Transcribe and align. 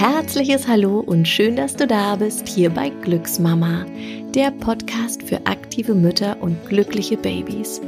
herzliches 0.00 0.66
Hallo 0.66 1.00
und 1.00 1.28
schön, 1.28 1.56
dass 1.56 1.76
du 1.76 1.86
da 1.86 2.16
bist 2.16 2.48
hier 2.48 2.70
bei 2.70 2.88
Glücksmama, 2.88 3.84
der 4.34 4.50
Podcast 4.50 5.22
für 5.22 5.44
aktive 5.44 5.94
Mütter 5.94 6.38
und 6.40 6.56
glückliche 6.66 7.18
Babys. 7.18 7.82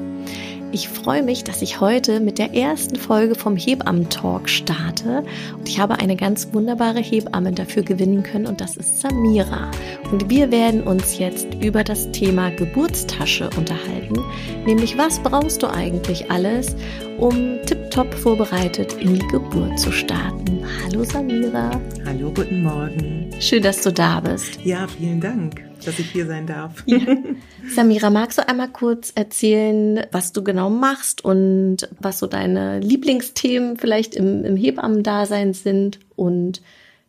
Ich 0.72 0.90
freue 0.90 1.22
mich, 1.22 1.42
dass 1.42 1.62
ich 1.62 1.80
heute 1.80 2.20
mit 2.20 2.36
der 2.36 2.52
ersten 2.52 2.96
Folge 2.96 3.34
vom 3.34 3.56
Hebammen-Talk 3.56 4.50
starte. 4.50 5.24
Und 5.56 5.66
ich 5.66 5.78
habe 5.78 6.00
eine 6.00 6.16
ganz 6.16 6.52
wunderbare 6.52 7.00
Hebamme 7.00 7.52
dafür 7.52 7.82
gewinnen 7.82 8.22
können 8.22 8.46
und 8.46 8.60
das 8.60 8.76
ist 8.76 9.00
Samira. 9.00 9.70
Und 10.10 10.28
wir 10.28 10.50
werden 10.50 10.82
uns 10.82 11.18
jetzt 11.18 11.48
über 11.62 11.82
das 11.82 12.12
Thema 12.12 12.50
Geburtstasche 12.50 13.48
unterhalten. 13.56 14.18
Nämlich, 14.66 14.98
was 14.98 15.18
brauchst 15.18 15.62
du 15.62 15.66
eigentlich 15.66 16.30
alles, 16.30 16.76
um 17.18 17.58
tipptopp 17.92 18.14
vorbereitet 18.14 18.94
in 18.94 19.16
die 19.16 19.28
Geburt 19.28 19.78
zu 19.78 19.92
starten? 19.92 20.64
Hallo 20.82 21.04
Samira. 21.04 21.78
Hallo, 22.06 22.32
guten 22.32 22.62
Morgen. 22.62 23.30
Schön, 23.38 23.62
dass 23.62 23.82
du 23.82 23.92
da 23.92 24.18
bist. 24.20 24.58
Ja, 24.64 24.86
vielen 24.88 25.20
Dank 25.20 25.60
dass 25.84 25.98
ich 25.98 26.12
hier 26.12 26.26
sein 26.26 26.46
darf. 26.46 26.84
Ja. 26.86 27.00
Samira, 27.74 28.08
magst 28.08 28.38
du 28.38 28.48
einmal 28.48 28.68
kurz 28.68 29.10
erzählen, 29.16 30.06
was 30.12 30.32
du 30.32 30.44
genau 30.44 30.70
machst 30.70 31.24
und 31.24 31.88
was 31.98 32.20
so 32.20 32.28
deine 32.28 32.78
Lieblingsthemen 32.78 33.76
vielleicht 33.76 34.14
im, 34.14 34.44
im 34.44 34.56
Hebammendasein 34.56 35.54
sind 35.54 35.98
und 36.14 36.62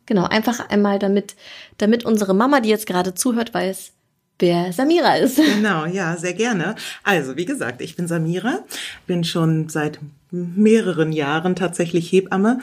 genau, 0.07 0.25
einfach 0.25 0.69
einmal 0.69 0.97
damit, 0.97 1.35
damit 1.77 2.03
unsere 2.03 2.33
Mama, 2.33 2.61
die 2.61 2.69
jetzt 2.69 2.87
gerade 2.87 3.13
zuhört, 3.13 3.53
weiß, 3.53 3.91
wer 4.39 4.73
Samira 4.73 5.17
ist. 5.17 5.37
Genau, 5.37 5.85
ja, 5.85 6.17
sehr 6.17 6.33
gerne. 6.33 6.73
Also, 7.03 7.37
wie 7.37 7.45
gesagt, 7.45 7.79
ich 7.79 7.95
bin 7.95 8.07
Samira, 8.07 8.61
bin 9.05 9.23
schon 9.23 9.69
seit 9.69 9.99
mehreren 10.33 11.11
Jahren 11.11 11.55
tatsächlich 11.55 12.11
Hebamme. 12.11 12.59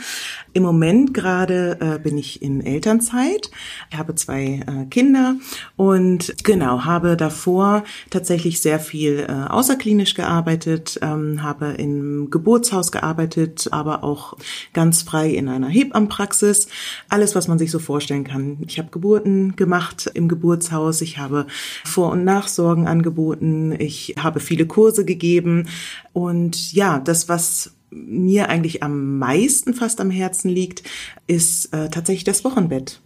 Im 0.52 0.65
Moment 0.65 1.15
gerade 1.15 1.78
äh, 1.80 1.98
bin 2.01 2.19
ich 2.19 2.42
in 2.42 2.61
Elternzeit. 2.61 3.50
Ich 3.91 3.97
habe 3.97 4.17
zwei 4.17 4.64
äh, 4.67 4.86
Kinder 4.91 5.36
und 5.77 6.34
genau, 6.42 6.84
habe 6.84 7.17
davor 7.17 7.84
tatsächlich 8.11 8.61
sehr 8.61 8.81
viel 8.81 9.27
äh, 9.28 9.48
außerklinisch 9.48 10.14
gearbeitet, 10.14 10.98
ähm, 11.00 11.44
habe 11.44 11.67
im 11.78 12.28
Geburtshaus 12.31 12.91
gearbeitet, 12.91 13.69
aber 13.70 14.03
auch 14.03 14.37
ganz 14.72 15.03
frei 15.03 15.31
in 15.31 15.48
einer 15.48 15.69
Hebammenpraxis. 15.69 16.66
Alles, 17.09 17.37
was 17.37 17.47
man 17.47 17.61
sich 17.61 17.70
so 17.70 17.78
vorstellen 17.78 18.25
kann. 18.25 18.59
Ich 18.66 18.78
habe 18.78 18.91
Geburten 18.91 19.55
gemacht 19.55 20.11
im 20.14 20.28
Geburtshaus. 20.28 21.00
Ich 21.03 21.19
habe 21.19 21.47
Vor- 21.84 22.11
und 22.11 22.25
Nachsorgen 22.25 22.89
angeboten. 22.89 23.77
Ich 23.78 24.16
habe 24.19 24.41
viele 24.41 24.66
Kurse 24.66 25.05
gegeben. 25.05 25.69
Und 26.12 26.72
ja, 26.72 27.00
das, 27.00 27.28
was 27.28 27.72
mir 27.91 28.48
eigentlich 28.48 28.83
am 28.83 29.19
meisten 29.19 29.75
fast 29.75 30.00
am 30.00 30.11
Herzen 30.11 30.48
liegt, 30.48 30.83
ist 31.27 31.72
äh, 31.72 31.91
tatsächlich 31.91 32.25
das 32.25 32.44
Wochenbett. 32.44 33.00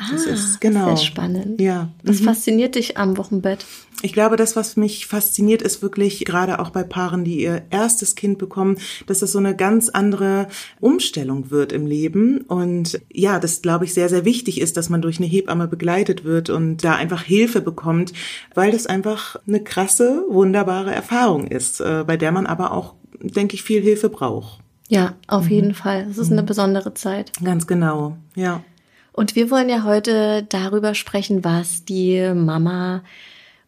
Ah, 0.00 0.12
das 0.12 0.24
ist 0.24 0.60
genau. 0.60 0.96
Sehr 0.96 1.04
spannend. 1.04 1.60
Ja. 1.60 1.88
Was 2.02 2.20
mhm. 2.20 2.24
fasziniert 2.24 2.74
dich 2.74 2.96
am 2.96 3.16
Wochenbett? 3.18 3.66
Ich 4.02 4.14
glaube, 4.14 4.36
das, 4.36 4.56
was 4.56 4.76
mich 4.76 5.06
fasziniert, 5.06 5.60
ist 5.60 5.82
wirklich 5.82 6.24
gerade 6.24 6.58
auch 6.58 6.70
bei 6.70 6.82
Paaren, 6.82 7.22
die 7.22 7.42
ihr 7.42 7.62
erstes 7.68 8.14
Kind 8.14 8.38
bekommen, 8.38 8.78
dass 9.06 9.18
das 9.18 9.32
so 9.32 9.38
eine 9.38 9.54
ganz 9.54 9.90
andere 9.90 10.48
Umstellung 10.80 11.50
wird 11.50 11.72
im 11.72 11.86
Leben. 11.86 12.40
Und 12.42 12.98
ja, 13.12 13.38
das 13.38 13.60
glaube 13.60 13.84
ich 13.84 13.92
sehr, 13.92 14.08
sehr 14.08 14.24
wichtig 14.24 14.60
ist, 14.60 14.78
dass 14.78 14.88
man 14.88 15.02
durch 15.02 15.18
eine 15.18 15.26
Hebamme 15.26 15.68
begleitet 15.68 16.24
wird 16.24 16.48
und 16.48 16.82
da 16.82 16.94
einfach 16.94 17.22
Hilfe 17.22 17.60
bekommt, 17.60 18.14
weil 18.54 18.72
das 18.72 18.86
einfach 18.86 19.36
eine 19.46 19.62
krasse, 19.62 20.24
wunderbare 20.30 20.94
Erfahrung 20.94 21.46
ist, 21.46 21.80
äh, 21.80 22.04
bei 22.06 22.16
der 22.16 22.32
man 22.32 22.46
aber 22.46 22.72
auch 22.72 22.94
denke 23.22 23.54
ich, 23.54 23.62
viel 23.62 23.82
Hilfe 23.82 24.08
braucht. 24.08 24.60
Ja, 24.88 25.14
auf 25.28 25.44
mhm. 25.44 25.50
jeden 25.50 25.74
Fall. 25.74 26.06
Es 26.10 26.18
ist 26.18 26.30
mhm. 26.30 26.38
eine 26.38 26.42
besondere 26.42 26.94
Zeit. 26.94 27.32
Ganz 27.44 27.66
genau, 27.66 28.16
ja. 28.34 28.62
Und 29.20 29.36
wir 29.36 29.50
wollen 29.50 29.68
ja 29.68 29.84
heute 29.84 30.44
darüber 30.44 30.94
sprechen, 30.94 31.44
was 31.44 31.84
die 31.84 32.32
Mama 32.34 33.02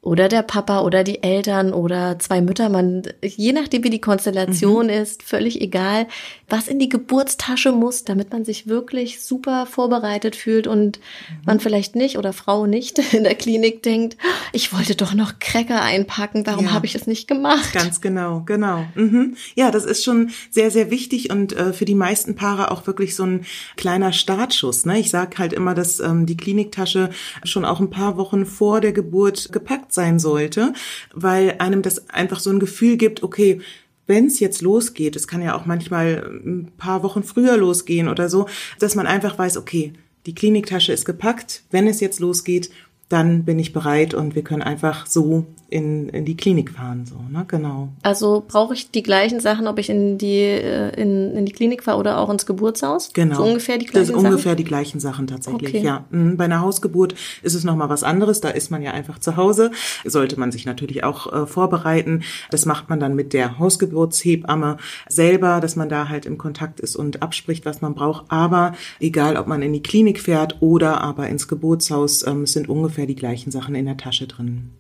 oder 0.03 0.29
der 0.29 0.43
Papa 0.43 0.81
oder 0.81 1.05
die 1.05 1.23
Eltern 1.23 1.73
oder 1.73 2.19
zwei 2.19 2.41
Mütter, 2.41 2.69
man, 2.69 3.05
je 3.23 3.53
nachdem 3.53 3.85
wie 3.85 3.91
die 3.91 4.01
Konstellation 4.01 4.87
mhm. 4.87 4.93
ist, 4.93 5.23
völlig 5.23 5.61
egal, 5.61 6.09
was 6.49 6.67
in 6.67 6.81
die 6.81 6.89
Geburtstasche 6.89 7.71
muss, 7.71 8.03
damit 8.03 8.33
man 8.33 8.45
sich 8.45 8.67
wirklich 8.67 9.23
super 9.23 9.65
vorbereitet 9.65 10.35
fühlt 10.35 10.67
und 10.67 10.99
mhm. 10.99 11.37
man 11.47 11.61
vielleicht 11.61 11.95
nicht 11.95 12.19
oder 12.19 12.33
Frau 12.33 12.67
nicht 12.67 12.99
in 13.15 13.23
der 13.23 13.37
Klinik 13.37 13.85
denkt, 13.85 14.17
ich 14.53 14.73
wollte 14.73 14.97
doch 14.97 15.15
noch 15.15 15.39
Cracker 15.39 15.81
einpacken, 15.81 16.45
warum 16.47 16.65
ja. 16.65 16.73
habe 16.73 16.87
ich 16.87 16.97
es 16.97 17.07
nicht 17.07 17.29
gemacht? 17.29 17.73
Ganz 17.73 18.01
genau, 18.01 18.43
genau. 18.45 18.85
Mhm. 18.97 19.37
Ja, 19.55 19.71
das 19.71 19.85
ist 19.85 20.03
schon 20.03 20.31
sehr, 20.51 20.73
sehr 20.73 20.91
wichtig 20.91 21.31
und 21.31 21.53
äh, 21.53 21.73
für 21.73 21.85
die 21.85 21.95
meisten 21.95 22.35
Paare 22.35 22.73
auch 22.73 22.89
wirklich 22.89 23.15
so 23.15 23.23
ein 23.23 23.47
kleiner 23.77 24.13
Startschuss. 24.13 24.85
Ne? 24.85 24.99
Ich 24.99 25.11
sage 25.11 25.39
halt 25.39 25.53
immer, 25.53 25.75
dass 25.75 26.01
ähm, 26.01 26.27
die 26.27 26.37
Kliniktasche 26.37 27.11
schon 27.45 27.65
auch 27.65 27.79
ein 27.79 27.91
paar 27.91 28.17
Wochen 28.17 28.47
vor 28.47 28.81
der 28.81 28.93
Geburt 28.93 29.53
gepackt 29.53 29.92
sein 29.95 30.19
sollte, 30.19 30.73
weil 31.15 31.57
einem 31.59 31.83
das 31.83 32.09
einfach 32.11 32.41
so 32.41 32.51
ein 32.51 32.61
Gefühl 32.61 32.97
gibt, 32.97 33.23
okay, 33.23 33.61
wenn 34.07 34.27
es 34.27 34.41
jetzt 34.41 34.63
losgeht, 34.63 35.17
es 35.17 35.29
kann 35.29 35.43
ja 35.43 35.57
auch 35.57 35.65
manchmal 35.65 36.41
ein 36.45 36.73
paar 36.77 37.03
Wochen 37.03 37.23
früher 37.23 37.57
losgehen 37.57 38.09
oder 38.09 38.29
so, 38.29 38.47
dass 38.79 38.95
man 38.95 39.07
einfach 39.07 39.39
weiß, 39.39 39.57
okay, 39.57 39.93
die 40.27 40.35
Kliniktasche 40.35 40.93
ist 40.93 41.05
gepackt, 41.05 41.63
wenn 41.71 41.87
es 41.87 42.01
jetzt 42.01 42.21
losgeht, 42.21 42.71
dann 43.13 43.45
bin 43.45 43.59
ich 43.59 43.73
bereit 43.73 44.15
und 44.15 44.35
wir 44.35 44.43
können 44.43 44.63
einfach 44.63 45.07
so 45.07 45.47
in, 45.73 46.11
in 46.11 46.25
die 46.27 46.37
Klinik 46.37 46.71
fahren, 46.71 47.07
so, 47.07 47.17
ne, 47.31 47.45
genau. 47.49 47.89
Also 48.03 48.45
brauche 48.47 48.75
ich 48.75 48.91
die 48.91 49.03
gleichen 49.03 49.41
Sachen, 49.41 49.67
ob 49.67 49.79
ich 49.79 49.89
in 49.89 50.19
die, 50.19 50.41
äh, 50.41 50.91
in, 51.01 51.35
in 51.35 51.47
die 51.47 51.53
Klinik 51.53 51.83
fahre 51.83 51.99
oder 51.99 52.19
auch 52.19 52.29
ins 52.29 52.45
Geburtshaus? 52.45 53.13
Genau. 53.15 53.37
So 53.37 53.45
ungefähr 53.45 53.79
die 53.79 53.87
gleichen 53.87 54.07
Sachen? 54.07 54.15
Das 54.17 54.25
ist 54.25 54.31
ungefähr 54.31 54.55
die 54.55 54.65
gleichen 54.65 55.01
Sachen 55.01 55.27
tatsächlich, 55.27 55.75
okay. 55.75 55.85
ja. 55.85 56.05
Mhm, 56.11 56.37
bei 56.37 56.45
einer 56.45 56.61
Hausgeburt 56.61 57.15
ist 57.43 57.55
es 57.55 57.65
nochmal 57.65 57.89
was 57.89 58.05
anderes, 58.05 58.43
da 58.43 58.51
ist 58.51 58.71
man 58.71 58.83
ja 58.83 58.93
einfach 58.93 59.19
zu 59.19 59.37
Hause, 59.37 59.71
sollte 60.05 60.39
man 60.39 60.53
sich 60.53 60.67
natürlich 60.67 61.05
auch 61.05 61.33
äh, 61.33 61.47
vorbereiten. 61.47 62.23
Das 62.51 62.67
macht 62.67 62.91
man 62.91 63.01
dann 63.01 63.15
mit 63.15 63.33
der 63.33 63.59
Hausgeburtshebamme 63.59 64.77
selber, 65.09 65.61
dass 65.61 65.75
man 65.75 65.89
da 65.89 66.11
halt 66.11 66.27
im 66.27 66.37
Kontakt 66.37 66.81
ist 66.81 66.97
und 66.97 67.23
abspricht, 67.23 67.65
was 67.65 67.81
man 67.81 67.95
braucht. 67.95 68.27
Aber 68.29 68.75
egal, 69.01 69.37
ob 69.39 69.47
man 69.47 69.63
in 69.63 69.73
die 69.73 69.83
Klinik 69.83 70.21
fährt 70.21 70.61
oder 70.61 71.01
aber 71.01 71.29
ins 71.29 71.49
Geburtshaus, 71.49 72.27
ähm, 72.27 72.43
es 72.43 72.53
sind 72.53 72.69
ungefähr 72.69 73.02
die 73.07 73.17
gleichen 73.17 73.51
Sachen 73.51 73.75
in 73.75 73.87
der 73.87 73.97
Tasche 73.97 74.27
drin. 74.27 74.71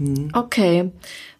Mhm. 0.00 0.30
Okay. 0.32 0.90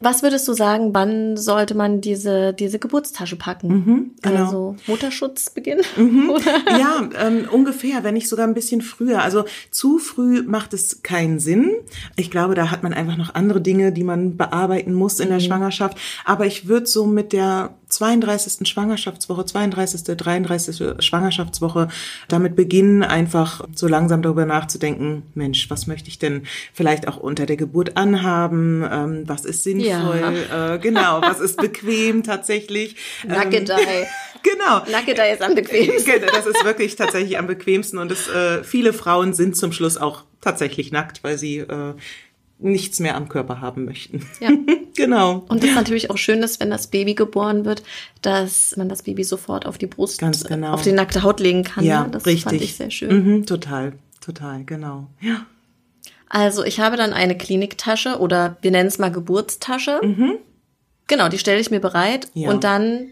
Was 0.01 0.23
würdest 0.23 0.47
du 0.47 0.53
sagen, 0.53 0.93
wann 0.93 1.37
sollte 1.39 1.75
man 1.75 2.03
diese, 2.03 2.53
diese 2.53 2.79
Geburtstasche 2.79 3.37
packen? 3.37 3.69
Mhm, 3.69 4.11
genau. 4.21 4.45
Also 4.45 4.77
Mutterschutzbeginn? 4.87 5.81
Mhm. 5.97 6.33
ja, 6.79 7.09
ähm, 7.19 7.49
ungefähr, 7.51 8.05
wenn 8.05 8.15
nicht 8.15 8.29
sogar 8.29 8.47
ein 8.47 8.55
bisschen 8.55 8.83
früher. 8.83 9.23
Also 9.23 9.45
zu 9.71 9.99
früh 9.99 10.43
macht 10.43 10.75
es 10.75 11.03
keinen 11.03 11.41
Sinn. 11.41 11.73
Ich 12.17 12.31
glaube, 12.31 12.55
da 12.55 12.71
hat 12.71 12.83
man 12.83 12.93
einfach 12.93 13.17
noch 13.17 13.35
andere 13.35 13.63
Dinge, 13.63 13.93
die 13.93 14.05
man 14.05 14.37
bearbeiten 14.37 14.93
muss 14.93 15.21
in 15.21 15.29
mhm. 15.29 15.33
der 15.33 15.41
Schwangerschaft. 15.41 15.97
Aber 16.27 16.45
ich 16.45 16.69
würde 16.69 16.87
so 16.87 17.07
mit 17.07 17.33
der 17.33 17.75
32. 17.91 18.67
Schwangerschaftswoche, 18.69 19.45
32., 19.45 20.17
33. 20.17 21.05
Schwangerschaftswoche 21.05 21.89
damit 22.29 22.57
beginnen, 22.57 23.03
einfach 23.03 23.67
so 23.75 23.89
langsam 23.89 24.23
darüber 24.23 24.47
nachzudenken, 24.47 25.25
Mensch, 25.35 25.69
was 25.71 25.87
möchte 25.87 26.09
ich 26.09 26.19
denn 26.19 26.47
vielleicht 26.73 27.09
auch 27.09 27.17
unter 27.17 27.47
der 27.47 27.57
Geburt 27.57 27.97
anhaben? 27.97 28.85
Ähm, 28.91 29.23
was 29.27 29.45
ist 29.45 29.65
sinnvoll? 29.65 30.45
Ja. 30.51 30.75
Äh, 30.75 30.79
genau, 30.79 31.21
was 31.21 31.41
ist 31.41 31.59
bequem 31.59 32.23
tatsächlich? 32.23 32.97
Nackedei. 33.27 33.81
Ähm, 33.81 34.07
genau. 34.43 34.83
Nackedei 34.91 35.33
ist 35.33 35.43
am 35.43 35.55
bequemsten. 35.55 36.05
Genau, 36.05 36.33
das 36.33 36.47
ist 36.47 36.65
wirklich 36.65 36.97
tatsächlich 36.97 37.39
am 37.39 37.47
bequemsten 37.47 37.99
und 37.99 38.11
es, 38.13 38.29
äh, 38.29 38.65
viele 38.65 38.93
Frauen 38.93 39.33
sind 39.35 39.57
zum 39.57 39.73
Schluss 39.73 39.97
auch 39.97 40.25
tatsächlich 40.41 40.93
nackt, 40.93 41.23
weil 41.23 41.39
sie 41.39 41.59
äh, 41.59 41.95
nichts 42.63 43.01
mehr 43.01 43.17
am 43.17 43.29
Körper 43.29 43.61
haben 43.61 43.85
möchten. 43.85 44.27
Ja. 44.41 44.51
genau. 44.95 45.45
Und 45.49 45.63
das 45.63 45.71
ist 45.71 45.77
natürlich 45.77 46.11
auch 46.11 46.19
schön, 46.19 46.41
dass 46.41 46.61
wenn 46.61 46.71
das 46.71 46.89
Baby 46.89 47.15
geboren 47.15 47.65
wird, 47.65 47.83
dass 48.23 48.77
man 48.77 48.89
das 48.89 49.03
Baby 49.03 49.25
sofort 49.25 49.67
auf 49.67 49.79
die 49.79 49.87
Brust, 49.87 50.21
Ganz 50.21 50.45
genau. 50.45 50.73
auf 50.73 50.83
die 50.83 50.93
nackte 50.93 51.23
Haut 51.23 51.41
legen 51.41 51.65
kann. 51.65 51.85
Ja, 51.85 52.03
ja 52.03 52.09
das 52.09 52.27
richtig. 52.27 52.45
fand 52.45 52.61
ich 52.63 52.77
sehr 52.77 52.91
schön. 52.91 53.25
Mhm, 53.25 53.47
total, 53.47 53.95
total, 54.21 54.65
genau. 54.65 55.09
Ja. 55.21 55.47
Also 56.29 56.65
ich 56.65 56.79
habe 56.79 56.97
dann 56.97 57.13
eine 57.13 57.37
Kliniktasche 57.37 58.19
oder 58.19 58.57
wir 58.63 58.71
nennen 58.71 58.89
es 58.89 58.99
mal 58.99 59.11
Geburtstasche. 59.11 60.01
Mhm. 60.03 60.39
Genau, 61.09 61.29
die 61.29 61.39
stelle 61.39 61.61
ich 61.61 61.71
mir 61.71 61.81
bereit 61.81 62.29
ja. 62.35 62.51
und 62.51 62.63
dann 62.63 63.09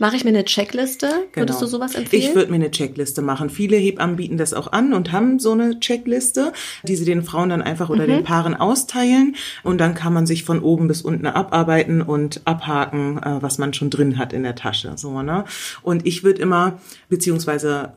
Mache 0.00 0.14
ich 0.14 0.22
mir 0.22 0.30
eine 0.30 0.44
Checkliste? 0.44 1.08
Genau. 1.32 1.42
Würdest 1.42 1.60
du 1.60 1.66
sowas 1.66 1.96
empfehlen? 1.96 2.22
Ich 2.22 2.34
würde 2.34 2.50
mir 2.50 2.56
eine 2.56 2.70
Checkliste 2.70 3.20
machen. 3.20 3.50
Viele 3.50 3.76
Hebammen 3.76 4.14
bieten 4.14 4.36
das 4.36 4.54
auch 4.54 4.70
an 4.70 4.92
und 4.92 5.10
haben 5.10 5.40
so 5.40 5.52
eine 5.52 5.80
Checkliste, 5.80 6.52
die 6.84 6.94
sie 6.94 7.04
den 7.04 7.24
Frauen 7.24 7.48
dann 7.48 7.62
einfach 7.62 7.90
oder 7.90 8.04
mhm. 8.04 8.08
den 8.08 8.24
Paaren 8.24 8.54
austeilen. 8.54 9.34
Und 9.64 9.78
dann 9.78 9.94
kann 9.94 10.12
man 10.12 10.24
sich 10.24 10.44
von 10.44 10.62
oben 10.62 10.86
bis 10.86 11.02
unten 11.02 11.26
abarbeiten 11.26 12.00
und 12.00 12.42
abhaken, 12.44 13.18
äh, 13.18 13.42
was 13.42 13.58
man 13.58 13.74
schon 13.74 13.90
drin 13.90 14.18
hat 14.18 14.32
in 14.32 14.44
der 14.44 14.54
Tasche. 14.54 14.92
So, 14.96 15.22
ne? 15.22 15.44
Und 15.82 16.06
ich 16.06 16.22
würde 16.22 16.40
immer, 16.42 16.78
beziehungsweise 17.08 17.94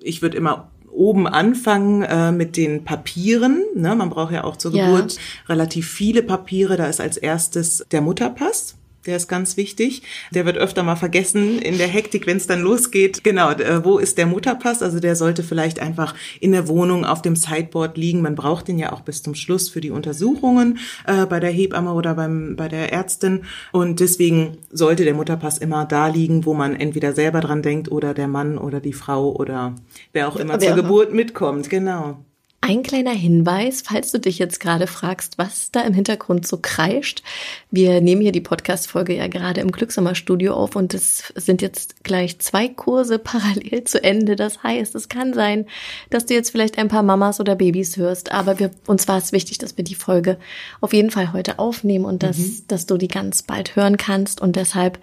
ich 0.00 0.22
würde 0.22 0.38
immer 0.38 0.70
oben 0.90 1.26
anfangen 1.26 2.02
äh, 2.02 2.32
mit 2.32 2.56
den 2.56 2.84
Papieren. 2.84 3.62
Ne? 3.74 3.94
Man 3.94 4.10
braucht 4.10 4.32
ja 4.32 4.44
auch 4.44 4.56
zur 4.56 4.72
Geburt 4.72 5.14
ja. 5.14 5.20
relativ 5.48 5.90
viele 5.90 6.22
Papiere. 6.22 6.76
Da 6.76 6.86
ist 6.86 7.00
als 7.00 7.16
erstes 7.16 7.84
der 7.90 8.00
Mutterpass. 8.00 8.76
Der 9.06 9.16
ist 9.16 9.28
ganz 9.28 9.56
wichtig. 9.56 10.02
Der 10.30 10.46
wird 10.46 10.56
öfter 10.56 10.82
mal 10.84 10.96
vergessen 10.96 11.58
in 11.58 11.76
der 11.76 11.88
Hektik, 11.88 12.26
wenn 12.26 12.36
es 12.36 12.46
dann 12.46 12.60
losgeht. 12.60 13.24
Genau, 13.24 13.50
äh, 13.50 13.84
wo 13.84 13.98
ist 13.98 14.16
der 14.16 14.26
Mutterpass? 14.26 14.82
Also 14.82 15.00
der 15.00 15.16
sollte 15.16 15.42
vielleicht 15.42 15.80
einfach 15.80 16.14
in 16.40 16.52
der 16.52 16.68
Wohnung 16.68 17.04
auf 17.04 17.20
dem 17.20 17.34
Sideboard 17.34 17.96
liegen. 17.96 18.22
Man 18.22 18.36
braucht 18.36 18.68
den 18.68 18.78
ja 18.78 18.92
auch 18.92 19.00
bis 19.00 19.22
zum 19.22 19.34
Schluss 19.34 19.68
für 19.68 19.80
die 19.80 19.90
Untersuchungen 19.90 20.78
äh, 21.06 21.26
bei 21.26 21.40
der 21.40 21.50
Hebamme 21.50 21.92
oder 21.92 22.14
beim, 22.14 22.54
bei 22.54 22.68
der 22.68 22.92
Ärztin. 22.92 23.44
Und 23.72 23.98
deswegen 23.98 24.58
sollte 24.70 25.04
der 25.04 25.14
Mutterpass 25.14 25.58
immer 25.58 25.84
da 25.84 26.06
liegen, 26.06 26.44
wo 26.44 26.54
man 26.54 26.76
entweder 26.76 27.12
selber 27.12 27.40
dran 27.40 27.62
denkt 27.62 27.90
oder 27.90 28.14
der 28.14 28.28
Mann 28.28 28.56
oder 28.56 28.80
die 28.80 28.92
Frau 28.92 29.32
oder 29.32 29.74
wer 30.12 30.28
auch 30.28 30.36
immer 30.36 30.60
wer 30.60 30.68
zur 30.68 30.76
Geburt 30.76 31.12
mitkommt. 31.12 31.70
Genau. 31.70 32.24
Ein 32.64 32.84
kleiner 32.84 33.10
Hinweis, 33.10 33.82
falls 33.82 34.12
du 34.12 34.20
dich 34.20 34.38
jetzt 34.38 34.60
gerade 34.60 34.86
fragst, 34.86 35.36
was 35.36 35.72
da 35.72 35.80
im 35.80 35.94
Hintergrund 35.94 36.46
so 36.46 36.60
kreischt. 36.62 37.24
Wir 37.72 38.00
nehmen 38.00 38.22
hier 38.22 38.30
die 38.30 38.40
Podcast-Folge 38.40 39.16
ja 39.16 39.26
gerade 39.26 39.60
im 39.60 39.72
Glücksamer-Studio 39.72 40.54
auf 40.54 40.76
und 40.76 40.94
es 40.94 41.32
sind 41.34 41.60
jetzt 41.60 42.04
gleich 42.04 42.38
zwei 42.38 42.68
Kurse 42.68 43.18
parallel 43.22 43.82
zu 43.82 44.04
Ende. 44.04 44.36
Das 44.36 44.62
heißt, 44.62 44.94
es 44.94 45.08
kann 45.08 45.34
sein, 45.34 45.66
dass 46.08 46.26
du 46.26 46.34
jetzt 46.34 46.50
vielleicht 46.50 46.78
ein 46.78 46.86
paar 46.86 47.02
Mamas 47.02 47.40
oder 47.40 47.56
Babys 47.56 47.96
hörst, 47.96 48.30
aber 48.30 48.60
wir, 48.60 48.70
uns 48.86 49.08
war 49.08 49.18
es 49.18 49.32
wichtig, 49.32 49.58
dass 49.58 49.76
wir 49.76 49.82
die 49.82 49.96
Folge 49.96 50.38
auf 50.80 50.92
jeden 50.92 51.10
Fall 51.10 51.32
heute 51.32 51.58
aufnehmen 51.58 52.04
und 52.04 52.22
dass, 52.22 52.38
mhm. 52.38 52.62
dass 52.68 52.86
du 52.86 52.96
die 52.96 53.08
ganz 53.08 53.42
bald 53.42 53.74
hören 53.74 53.96
kannst 53.96 54.40
und 54.40 54.54
deshalb 54.54 55.00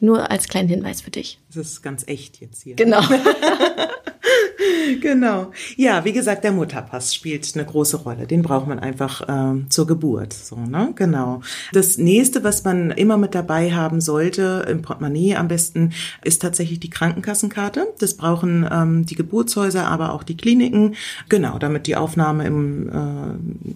nur 0.00 0.30
als 0.30 0.48
kleinen 0.48 0.70
Hinweis 0.70 1.02
für 1.02 1.10
dich. 1.10 1.41
Das 1.54 1.66
ist 1.66 1.82
ganz 1.82 2.04
echt 2.06 2.40
jetzt 2.40 2.62
hier. 2.62 2.76
Genau. 2.76 3.02
genau. 5.00 5.50
Ja, 5.76 6.04
wie 6.04 6.12
gesagt, 6.12 6.44
der 6.44 6.52
Mutterpass 6.52 7.14
spielt 7.14 7.50
eine 7.54 7.64
große 7.64 7.98
Rolle. 7.98 8.26
Den 8.26 8.42
braucht 8.42 8.66
man 8.66 8.78
einfach 8.78 9.22
ähm, 9.28 9.66
zur 9.70 9.86
Geburt. 9.86 10.32
So, 10.32 10.56
ne? 10.56 10.92
Genau. 10.94 11.40
Das 11.72 11.98
nächste, 11.98 12.44
was 12.44 12.64
man 12.64 12.90
immer 12.90 13.16
mit 13.16 13.34
dabei 13.34 13.72
haben 13.72 14.00
sollte, 14.00 14.66
im 14.68 14.82
Portemonnaie 14.82 15.36
am 15.36 15.48
besten, 15.48 15.92
ist 16.24 16.42
tatsächlich 16.42 16.80
die 16.80 16.90
Krankenkassenkarte. 16.90 17.88
Das 17.98 18.16
brauchen 18.16 18.68
ähm, 18.70 19.06
die 19.06 19.14
Geburtshäuser, 19.14 19.86
aber 19.86 20.12
auch 20.12 20.22
die 20.22 20.36
Kliniken. 20.36 20.94
Genau, 21.28 21.58
damit 21.58 21.86
die 21.86 21.96
Aufnahme 21.96 22.46
im 22.46 22.88
äh, 22.88 23.72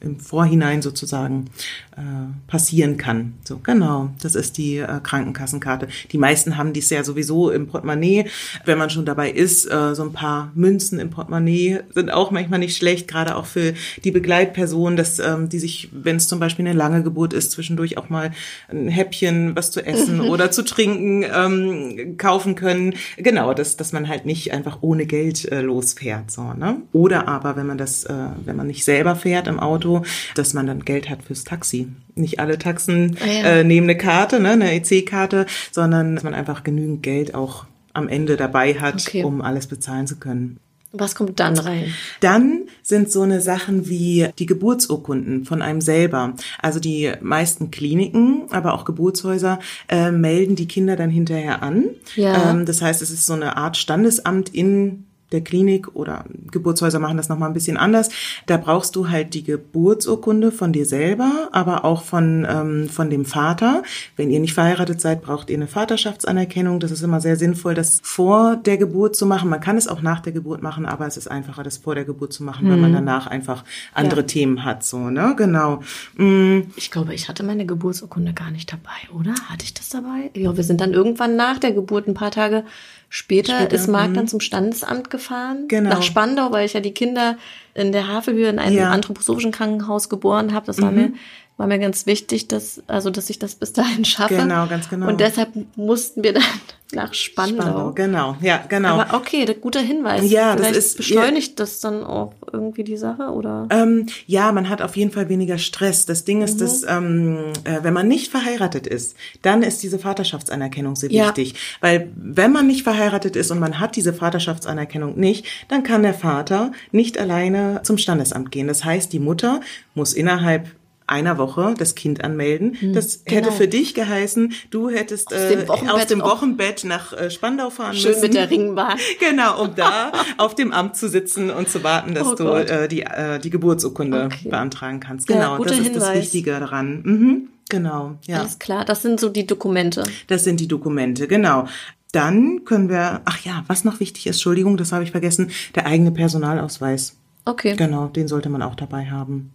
im 0.00 0.18
Vorhinein 0.18 0.80
sozusagen 0.80 1.50
äh, 1.96 2.00
passieren 2.46 2.96
kann. 2.96 3.34
So, 3.44 3.58
genau, 3.62 4.10
das 4.22 4.34
ist 4.34 4.56
die 4.56 4.78
äh, 4.78 5.00
Krankenkassenkarte. 5.02 5.88
Die 6.10 6.18
meisten 6.18 6.56
haben 6.56 6.72
dies 6.72 6.88
ja 6.88 7.04
sowieso 7.04 7.50
im 7.50 7.66
Portemonnaie. 7.66 8.24
Wenn 8.64 8.78
man 8.78 8.88
schon 8.88 9.04
dabei 9.04 9.30
ist, 9.30 9.70
äh, 9.70 9.94
so 9.94 10.02
ein 10.02 10.12
paar 10.12 10.52
Münzen 10.54 10.98
im 10.98 11.10
Portemonnaie 11.10 11.80
sind 11.94 12.10
auch 12.10 12.30
manchmal 12.30 12.60
nicht 12.60 12.76
schlecht, 12.76 13.08
gerade 13.08 13.36
auch 13.36 13.44
für 13.44 13.74
die 14.02 14.10
Begleitperson, 14.10 14.96
dass 14.96 15.18
ähm, 15.18 15.50
die 15.50 15.58
sich, 15.58 15.90
wenn 15.92 16.16
es 16.16 16.28
zum 16.28 16.40
Beispiel 16.40 16.66
eine 16.66 16.76
lange 16.76 17.02
Geburt 17.02 17.34
ist, 17.34 17.52
zwischendurch 17.52 17.98
auch 17.98 18.08
mal 18.08 18.30
ein 18.68 18.88
Häppchen 18.88 19.54
was 19.54 19.70
zu 19.70 19.84
essen 19.84 20.20
oder 20.30 20.50
zu 20.50 20.64
trinken 20.64 21.24
ähm, 21.24 22.16
kaufen 22.16 22.54
können. 22.54 22.94
Genau, 23.18 23.52
dass, 23.52 23.76
dass 23.76 23.92
man 23.92 24.08
halt 24.08 24.24
nicht 24.24 24.54
einfach 24.54 24.78
ohne 24.80 25.04
Geld 25.04 25.50
äh, 25.52 25.60
losfährt. 25.60 26.30
So, 26.30 26.54
ne? 26.54 26.78
Oder 26.92 27.28
aber, 27.28 27.56
wenn 27.56 27.66
man 27.66 27.76
das, 27.76 28.04
äh, 28.04 28.14
wenn 28.46 28.56
man 28.56 28.66
nicht 28.66 28.84
selber 28.84 29.14
fährt 29.14 29.46
im 29.46 29.60
Auto, 29.60 29.89
Auto, 29.90 30.04
dass 30.34 30.54
man 30.54 30.66
dann 30.66 30.84
Geld 30.84 31.08
hat 31.10 31.22
fürs 31.22 31.44
Taxi. 31.44 31.88
Nicht 32.14 32.40
alle 32.40 32.58
Taxen 32.58 33.16
ah, 33.20 33.26
ja. 33.26 33.42
äh, 33.42 33.64
nehmen 33.64 33.88
eine 33.88 33.98
Karte, 33.98 34.40
ne, 34.40 34.50
eine 34.50 34.72
EC-Karte, 34.72 35.46
sondern 35.70 36.14
dass 36.14 36.24
man 36.24 36.34
einfach 36.34 36.64
genügend 36.64 37.02
Geld 37.02 37.34
auch 37.34 37.66
am 37.92 38.08
Ende 38.08 38.36
dabei 38.36 38.74
hat, 38.74 39.06
okay. 39.06 39.24
um 39.24 39.40
alles 39.40 39.66
bezahlen 39.66 40.06
zu 40.06 40.16
können. 40.16 40.58
Was 40.92 41.14
kommt 41.14 41.38
dann 41.38 41.56
rein? 41.56 41.94
Dann 42.18 42.62
sind 42.82 43.12
so 43.12 43.22
eine 43.22 43.40
Sachen 43.40 43.88
wie 43.88 44.28
die 44.40 44.46
Geburtsurkunden 44.46 45.44
von 45.44 45.62
einem 45.62 45.80
selber. 45.80 46.34
Also 46.60 46.80
die 46.80 47.12
meisten 47.20 47.70
Kliniken, 47.70 48.46
aber 48.50 48.74
auch 48.74 48.84
Geburtshäuser 48.84 49.60
äh, 49.88 50.10
melden 50.10 50.56
die 50.56 50.66
Kinder 50.66 50.96
dann 50.96 51.10
hinterher 51.10 51.62
an. 51.62 51.84
Ja. 52.16 52.50
Ähm, 52.50 52.66
das 52.66 52.82
heißt, 52.82 53.02
es 53.02 53.10
ist 53.10 53.26
so 53.26 53.34
eine 53.34 53.56
Art 53.56 53.76
Standesamt 53.76 54.48
in 54.48 55.06
der 55.32 55.42
Klinik 55.42 55.94
oder 55.94 56.24
Geburtshäuser 56.50 56.98
machen 56.98 57.16
das 57.16 57.28
nochmal 57.28 57.50
ein 57.50 57.54
bisschen 57.54 57.76
anders. 57.76 58.10
Da 58.46 58.56
brauchst 58.56 58.96
du 58.96 59.08
halt 59.08 59.34
die 59.34 59.44
Geburtsurkunde 59.44 60.52
von 60.52 60.72
dir 60.72 60.86
selber, 60.86 61.48
aber 61.52 61.84
auch 61.84 62.02
von, 62.02 62.46
ähm, 62.48 62.88
von 62.88 63.10
dem 63.10 63.24
Vater. 63.24 63.82
Wenn 64.16 64.30
ihr 64.30 64.40
nicht 64.40 64.54
verheiratet 64.54 65.00
seid, 65.00 65.22
braucht 65.22 65.50
ihr 65.50 65.56
eine 65.56 65.66
Vaterschaftsanerkennung. 65.66 66.80
Das 66.80 66.90
ist 66.90 67.02
immer 67.02 67.20
sehr 67.20 67.36
sinnvoll, 67.36 67.74
das 67.74 68.00
vor 68.02 68.56
der 68.56 68.76
Geburt 68.76 69.16
zu 69.16 69.26
machen. 69.26 69.48
Man 69.48 69.60
kann 69.60 69.76
es 69.76 69.88
auch 69.88 70.02
nach 70.02 70.20
der 70.20 70.32
Geburt 70.32 70.62
machen, 70.62 70.86
aber 70.86 71.06
es 71.06 71.16
ist 71.16 71.30
einfacher, 71.30 71.62
das 71.62 71.78
vor 71.78 71.94
der 71.94 72.04
Geburt 72.04 72.32
zu 72.32 72.42
machen, 72.42 72.66
mhm. 72.66 72.70
weil 72.70 72.78
man 72.78 72.92
danach 72.92 73.26
einfach 73.26 73.64
andere 73.94 74.20
ja. 74.20 74.26
Themen 74.26 74.64
hat, 74.64 74.84
so, 74.84 75.10
ne? 75.10 75.34
Genau. 75.36 75.80
Mhm. 76.16 76.66
Ich 76.76 76.90
glaube, 76.90 77.14
ich 77.14 77.28
hatte 77.28 77.42
meine 77.42 77.66
Geburtsurkunde 77.66 78.32
gar 78.32 78.50
nicht 78.50 78.72
dabei, 78.72 79.18
oder? 79.18 79.34
Hatte 79.48 79.64
ich 79.64 79.74
das 79.74 79.88
dabei? 79.88 80.30
Ja, 80.34 80.56
wir 80.56 80.64
sind 80.64 80.80
dann 80.80 80.92
irgendwann 80.92 81.36
nach 81.36 81.58
der 81.58 81.72
Geburt 81.72 82.08
ein 82.08 82.14
paar 82.14 82.30
Tage 82.30 82.64
Später, 83.12 83.58
Später 83.58 83.74
ist 83.74 83.88
Marc 83.88 84.14
dann 84.14 84.24
mhm. 84.24 84.28
zum 84.28 84.38
Standesamt 84.38 85.10
gefahren, 85.10 85.66
genau. 85.66 85.90
nach 85.90 86.02
Spandau, 86.02 86.52
weil 86.52 86.64
ich 86.64 86.74
ja 86.74 86.80
die 86.80 86.94
Kinder 86.94 87.36
in 87.74 87.90
der 87.90 88.06
Havelhöhe 88.06 88.48
in 88.48 88.60
einem 88.60 88.76
ja. 88.76 88.90
anthroposophischen 88.90 89.50
Krankenhaus 89.50 90.08
geboren 90.08 90.54
habe. 90.54 90.66
Das 90.66 90.80
war 90.80 90.92
mhm. 90.92 90.96
mir 90.96 91.12
war 91.60 91.66
mir 91.66 91.78
ganz 91.78 92.06
wichtig, 92.06 92.48
dass 92.48 92.82
also 92.86 93.10
dass 93.10 93.28
ich 93.28 93.38
das 93.38 93.54
bis 93.54 93.74
dahin 93.74 94.06
schaffe. 94.06 94.34
Genau, 94.34 94.66
ganz 94.66 94.88
genau. 94.88 95.08
Und 95.08 95.20
deshalb 95.20 95.50
mussten 95.76 96.24
wir 96.24 96.32
dann 96.32 96.42
nach 96.92 97.12
Spandau. 97.12 97.62
Spandau 97.62 97.92
genau, 97.92 98.36
ja, 98.40 98.64
genau. 98.66 98.98
Aber 98.98 99.14
okay, 99.14 99.44
guter 99.60 99.80
Hinweis. 99.80 100.30
Ja, 100.30 100.54
Vielleicht 100.56 100.76
das 100.76 100.86
ist 100.86 100.96
beschleunigt 100.96 101.50
ja, 101.50 101.54
das 101.56 101.80
dann 101.80 102.02
auch 102.02 102.32
irgendwie 102.50 102.82
die 102.82 102.96
Sache 102.96 103.24
oder? 103.24 103.68
Ähm, 103.68 104.06
ja, 104.26 104.52
man 104.52 104.70
hat 104.70 104.80
auf 104.80 104.96
jeden 104.96 105.10
Fall 105.10 105.28
weniger 105.28 105.58
Stress. 105.58 106.06
Das 106.06 106.24
Ding 106.24 106.40
ist, 106.40 106.54
mhm. 106.54 106.58
dass 106.60 106.82
ähm, 106.88 107.38
äh, 107.64 107.80
wenn 107.82 107.92
man 107.92 108.08
nicht 108.08 108.30
verheiratet 108.30 108.86
ist, 108.86 109.14
dann 109.42 109.62
ist 109.62 109.82
diese 109.82 109.98
Vaterschaftsanerkennung 109.98 110.96
sehr 110.96 111.12
ja. 111.12 111.26
wichtig, 111.26 111.56
weil 111.82 112.08
wenn 112.16 112.52
man 112.52 112.68
nicht 112.68 112.84
verheiratet 112.84 113.36
ist 113.36 113.50
und 113.50 113.58
man 113.58 113.80
hat 113.80 113.96
diese 113.96 114.14
Vaterschaftsanerkennung 114.14 115.20
nicht, 115.20 115.44
dann 115.68 115.82
kann 115.82 116.02
der 116.02 116.14
Vater 116.14 116.72
nicht 116.90 117.18
alleine 117.18 117.82
zum 117.82 117.98
Standesamt 117.98 118.50
gehen. 118.50 118.66
Das 118.66 118.82
heißt, 118.82 119.12
die 119.12 119.20
Mutter 119.20 119.60
muss 119.94 120.14
innerhalb 120.14 120.70
einer 121.10 121.38
Woche 121.38 121.74
das 121.76 121.94
Kind 121.94 122.22
anmelden. 122.22 122.76
Hm, 122.78 122.92
das 122.92 123.24
genau. 123.24 123.36
hätte 123.36 123.52
für 123.52 123.68
dich 123.68 123.94
geheißen, 123.94 124.52
du 124.70 124.88
hättest 124.88 125.34
aus 125.34 125.48
dem 125.48 125.68
Wochenbett, 125.68 125.88
äh, 125.88 125.92
aus 125.92 126.06
dem 126.06 126.20
Wochenbett 126.20 126.84
nach 126.84 127.12
äh, 127.12 127.30
Spandau 127.30 127.70
fahren 127.70 127.94
schön 127.94 128.12
müssen. 128.12 128.20
Schön 128.20 128.28
mit 128.30 128.34
der 128.34 128.50
Ringbahn. 128.50 128.98
Genau, 129.18 129.62
um 129.62 129.74
da 129.74 130.12
auf 130.38 130.54
dem 130.54 130.72
Amt 130.72 130.96
zu 130.96 131.08
sitzen 131.08 131.50
und 131.50 131.68
zu 131.68 131.82
warten, 131.82 132.14
dass 132.14 132.28
oh 132.28 132.34
du 132.34 132.44
äh, 132.48 132.88
die, 132.88 133.02
äh, 133.02 133.38
die 133.38 133.50
Geburtsurkunde 133.50 134.26
okay. 134.26 134.48
beantragen 134.48 135.00
kannst. 135.00 135.26
Genau, 135.26 135.58
ja, 135.58 135.64
das 135.64 135.78
ist 135.78 135.84
Hinweis. 135.84 136.02
das 136.02 136.14
Wichtige 136.14 136.58
daran. 136.58 137.02
Mhm. 137.02 137.48
Genau, 137.68 138.16
ja. 138.26 138.40
Alles 138.40 138.58
klar, 138.58 138.84
das 138.84 139.02
sind 139.02 139.20
so 139.20 139.28
die 139.28 139.46
Dokumente. 139.46 140.04
Das 140.28 140.44
sind 140.44 140.60
die 140.60 140.68
Dokumente, 140.68 141.28
genau. 141.28 141.66
Dann 142.12 142.64
können 142.64 142.88
wir, 142.88 143.20
ach 143.24 143.38
ja, 143.44 143.64
was 143.68 143.84
noch 143.84 144.00
wichtig 144.00 144.26
ist, 144.26 144.36
Entschuldigung, 144.36 144.76
das 144.76 144.92
habe 144.92 145.04
ich 145.04 145.10
vergessen, 145.12 145.50
der 145.74 145.86
eigene 145.86 146.10
Personalausweis. 146.10 147.16
Okay. 147.44 147.76
Genau, 147.76 148.06
den 148.06 148.28
sollte 148.28 148.48
man 148.48 148.62
auch 148.62 148.74
dabei 148.74 149.06
haben. 149.06 149.52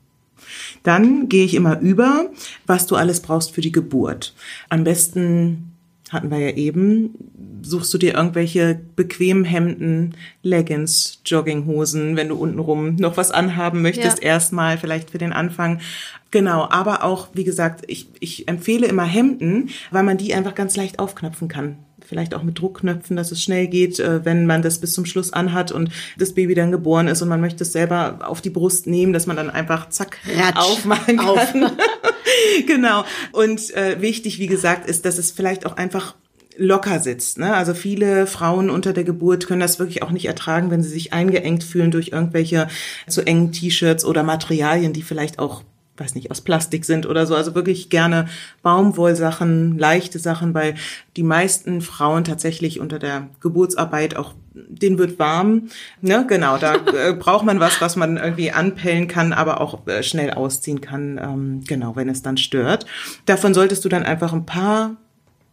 Dann 0.84 1.30
gehe 1.30 1.46
ich 1.46 1.56
immer 1.56 1.80
über, 1.80 2.30
was 2.66 2.88
du 2.88 2.96
alles 2.96 3.22
brauchst 3.22 3.52
für 3.52 3.62
die 3.62 3.72
Geburt. 3.72 4.34
Am 4.70 4.84
besten 4.84 5.72
hatten 6.12 6.30
wir 6.30 6.38
ja 6.38 6.52
eben, 6.52 7.16
suchst 7.64 7.94
du 7.94 7.98
dir 7.98 8.14
irgendwelche 8.14 8.80
bequemen 8.96 9.44
Hemden, 9.44 10.16
Leggings, 10.44 11.22
Jogginghosen, 11.26 12.16
wenn 12.16 12.30
du 12.30 12.36
untenrum 12.36 12.96
noch 12.96 13.18
was 13.18 13.32
anhaben 13.32 13.82
möchtest, 13.82 14.22
ja. 14.22 14.30
erstmal 14.30 14.78
vielleicht 14.78 15.10
für 15.10 15.18
den 15.18 15.34
Anfang. 15.34 15.82
Genau, 16.30 16.68
aber 16.70 17.04
auch, 17.04 17.30
wie 17.34 17.44
gesagt, 17.44 17.84
ich, 17.88 18.08
ich 18.20 18.48
empfehle 18.48 18.88
immer 18.88 19.06
Hemden, 19.06 19.70
weil 19.90 20.04
man 20.04 20.18
die 20.18 20.34
einfach 20.34 20.54
ganz 20.54 20.76
leicht 20.76 21.00
aufknöpfen 21.00 21.48
kann 21.48 21.78
vielleicht 22.06 22.34
auch 22.34 22.44
mit 22.44 22.60
Druckknöpfen, 22.60 23.16
dass 23.16 23.32
es 23.32 23.42
schnell 23.42 23.68
geht, 23.68 24.00
äh, 24.00 24.24
wenn 24.24 24.46
man 24.46 24.62
das 24.62 24.80
bis 24.80 24.94
zum 24.94 25.06
Schluss 25.06 25.34
anhat 25.34 25.72
und 25.72 25.90
das 26.18 26.34
Baby 26.34 26.56
dann 26.56 26.72
geboren 26.72 27.08
ist 27.08 27.22
und 27.22 27.30
man 27.30 27.42
möchte 27.42 27.64
es 27.64 27.72
selber 27.72 28.20
auf 28.24 28.42
die 28.42 28.50
Brust 28.50 28.88
nehmen, 28.88 29.14
dass 29.14 29.28
man 29.28 29.36
dann 29.36 29.50
einfach 29.50 29.90
zack 29.90 30.18
Ratsch, 30.38 30.58
aufmachen 30.58 31.18
kann. 31.18 31.28
Auf. 31.28 31.54
genau. 32.68 33.04
Und 33.32 33.74
äh, 33.76 34.02
wichtig, 34.02 34.40
wie 34.40 34.48
gesagt, 34.48 34.88
ist, 34.90 35.06
dass 35.06 35.18
es 35.18 35.32
vielleicht 35.32 35.66
auch 35.66 35.78
einfach 35.78 36.16
locker 36.58 37.00
sitzt. 37.00 37.38
Ne? 37.38 37.54
Also 37.54 37.74
viele 37.74 38.28
Frauen 38.28 38.70
unter 38.70 38.94
der 38.94 39.04
Geburt 39.04 39.48
können 39.48 39.60
das 39.60 39.80
wirklich 39.80 40.04
auch 40.04 40.12
nicht 40.12 40.26
ertragen, 40.26 40.72
wenn 40.72 40.84
sie 40.84 40.90
sich 40.90 41.14
eingeengt 41.14 41.64
fühlen 41.64 41.92
durch 41.92 42.10
irgendwelche 42.10 42.68
zu 43.08 43.26
engen 43.26 43.52
T-Shirts 43.52 44.06
oder 44.06 44.24
Materialien, 44.24 44.94
die 44.94 45.02
vielleicht 45.02 45.40
auch 45.40 45.64
weiß 45.98 46.16
nicht, 46.16 46.32
aus 46.32 46.42
Plastik 46.42 46.86
sind 46.86 47.06
oder 47.06 47.26
so. 47.26 47.36
Also 47.36 47.56
wirklich 47.56 47.90
gerne 47.90 48.28
Baumwollsachen, 48.62 49.78
leichte 49.78 50.20
Sachen, 50.20 50.54
weil 50.54 50.76
die 51.16 51.24
meisten 51.24 51.82
Frauen 51.82 52.24
tatsächlich 52.24 52.80
unter 52.80 53.00
der 53.00 53.30
Geburtsarbeit 53.40 54.18
auch, 54.18 54.34
denen 54.54 54.98
wird 54.98 55.20
warm. 55.20 55.70
Ne? 56.02 56.26
Genau, 56.28 56.58
da 56.58 56.76
äh, 56.94 57.14
braucht 57.14 57.46
man 57.46 57.60
was, 57.60 57.80
was 57.82 57.96
man 57.96 58.18
irgendwie 58.18 58.52
anpellen 58.52 59.08
kann, 59.08 59.32
aber 59.34 59.62
auch 59.62 59.88
äh, 59.88 60.04
schnell 60.04 60.32
ausziehen 60.32 60.82
kann, 60.82 61.20
ähm, 61.22 61.64
genau, 61.66 61.96
wenn 61.96 62.10
es 62.10 62.22
dann 62.22 62.38
stört. 62.38 62.86
Davon 63.26 63.54
solltest 63.54 63.86
du 63.86 63.90
dann 63.90 64.04
einfach 64.04 64.34
ein 64.34 64.46
paar 64.46 64.98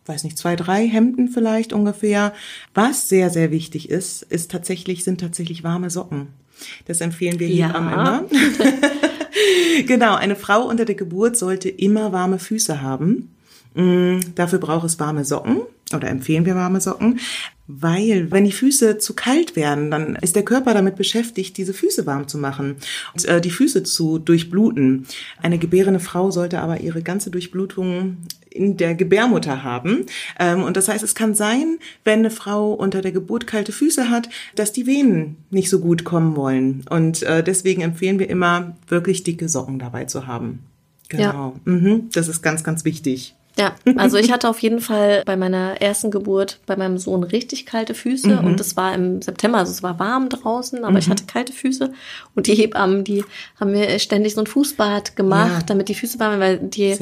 weiß 0.05 0.25
nicht, 0.25 0.37
zwei, 0.37 0.57
drei 0.57 0.89
Hemden 0.89 1.29
vielleicht 1.29 1.73
ungefähr. 1.73 2.33
Was 2.75 3.09
sehr, 3.09 3.31
sehr 3.31 3.53
wichtig 3.53 3.89
ist, 3.89 4.23
ist 4.23 4.51
tatsächlich, 4.51 5.05
sind 5.05 5.21
tatsächlich 5.21 5.63
warme 5.63 5.91
Socken. 5.91 6.27
Das 6.87 7.01
empfehlen 7.01 7.39
wir 7.39 7.47
hier 7.47 7.69
ja. 7.69 7.79
immer. 7.79 8.25
genau, 9.87 10.15
eine 10.15 10.37
Frau 10.37 10.63
unter 10.69 10.85
der 10.85 10.95
Geburt 10.95 11.37
sollte 11.37 11.69
immer 11.69 12.13
warme 12.13 12.39
Füße 12.39 12.83
haben. 12.83 13.35
Mm, 13.75 14.19
dafür 14.35 14.59
braucht 14.59 14.85
es 14.87 15.01
warme 15.01 15.25
Socken 15.25 15.63
oder 15.95 16.09
empfehlen 16.09 16.45
wir 16.45 16.55
warme 16.55 16.81
Socken, 16.81 17.21
weil 17.81 18.31
wenn 18.31 18.45
die 18.45 18.53
Füße 18.53 18.99
zu 18.99 19.15
kalt 19.15 19.57
werden, 19.57 19.91
dann 19.91 20.17
ist 20.17 20.37
der 20.37 20.45
Körper 20.45 20.75
damit 20.75 20.97
beschäftigt, 20.97 21.57
diese 21.57 21.73
Füße 21.73 22.07
warm 22.07 22.29
zu 22.29 22.39
machen 22.39 22.77
und 23.15 23.25
äh, 23.25 23.41
die 23.41 23.51
Füße 23.51 23.83
zu 23.83 24.19
durchbluten. 24.19 25.07
Eine 25.41 25.59
gebärende 25.59 26.01
Frau 26.01 26.31
sollte 26.31 26.61
aber 26.61 26.81
ihre 26.81 27.03
ganze 27.03 27.31
Durchblutung 27.31 28.19
in 28.51 28.77
der 28.77 28.95
Gebärmutter 28.95 29.63
haben. 29.63 30.07
Ähm, 30.39 30.63
und 30.63 30.77
das 30.77 30.89
heißt, 30.89 31.03
es 31.03 31.15
kann 31.15 31.35
sein, 31.35 31.79
wenn 32.05 32.21
eine 32.21 32.31
Frau 32.31 32.73
unter 32.73 33.01
der 33.01 33.13
Geburt 33.13 33.47
kalte 33.47 33.73
Füße 33.73 34.11
hat, 34.11 34.29
dass 34.55 34.73
die 34.73 34.87
Venen 34.87 35.37
nicht 35.51 35.71
so 35.71 35.81
gut 35.81 36.05
kommen 36.05 36.37
wollen. 36.37 36.85
Und 36.91 37.23
äh, 37.23 37.43
deswegen 37.43 37.83
empfehlen 37.83 38.19
wir 38.19 38.29
immer, 38.29 38.77
wirklich 38.89 39.23
dicke 39.23 39.49
Socken 39.49 39.79
dabei 39.79 40.05
zu 40.05 40.27
haben. 40.27 40.61
Genau. 41.09 41.55
Ja. 41.65 41.73
Mhm, 41.73 42.11
das 42.13 42.29
ist 42.29 42.43
ganz, 42.43 42.65
ganz 42.65 42.85
wichtig. 42.85 43.35
Ja, 43.59 43.75
also 43.97 44.17
ich 44.17 44.33
hatte 44.33 44.49
auf 44.49 44.61
jeden 44.61 44.81
Fall 44.81 45.23
bei 45.27 45.37
meiner 45.37 45.81
ersten 45.81 46.11
Geburt 46.11 46.59
bei 46.65 46.77
meinem 46.77 46.97
Sohn 46.97 47.23
richtig 47.23 47.67
kalte 47.67 47.95
Füße 47.95 48.41
mhm. 48.41 48.47
und 48.47 48.61
es 48.61 48.77
war 48.77 48.95
im 48.95 49.21
September, 49.21 49.59
also 49.59 49.73
es 49.73 49.83
war 49.83 49.99
warm 49.99 50.31
draußen, 50.31 50.85
aber 50.85 50.93
mhm. 50.93 50.99
ich 50.99 51.11
hatte 51.11 51.25
kalte 51.25 51.53
Füße 51.53 51.93
und 52.35 52.47
die 52.47 52.55
Hebammen, 52.55 53.05
die 53.05 53.25
haben 53.61 53.73
mir 53.73 53.99
ständig 53.99 54.35
so 54.35 54.41
ein 54.41 54.47
Fußbad 54.47 55.17
gemacht, 55.17 55.53
ja. 55.53 55.63
damit 55.67 55.91
die 55.91 55.95
Füße 55.95 56.19
warm, 56.19 56.41
weil 56.41 56.59
die 56.59 56.97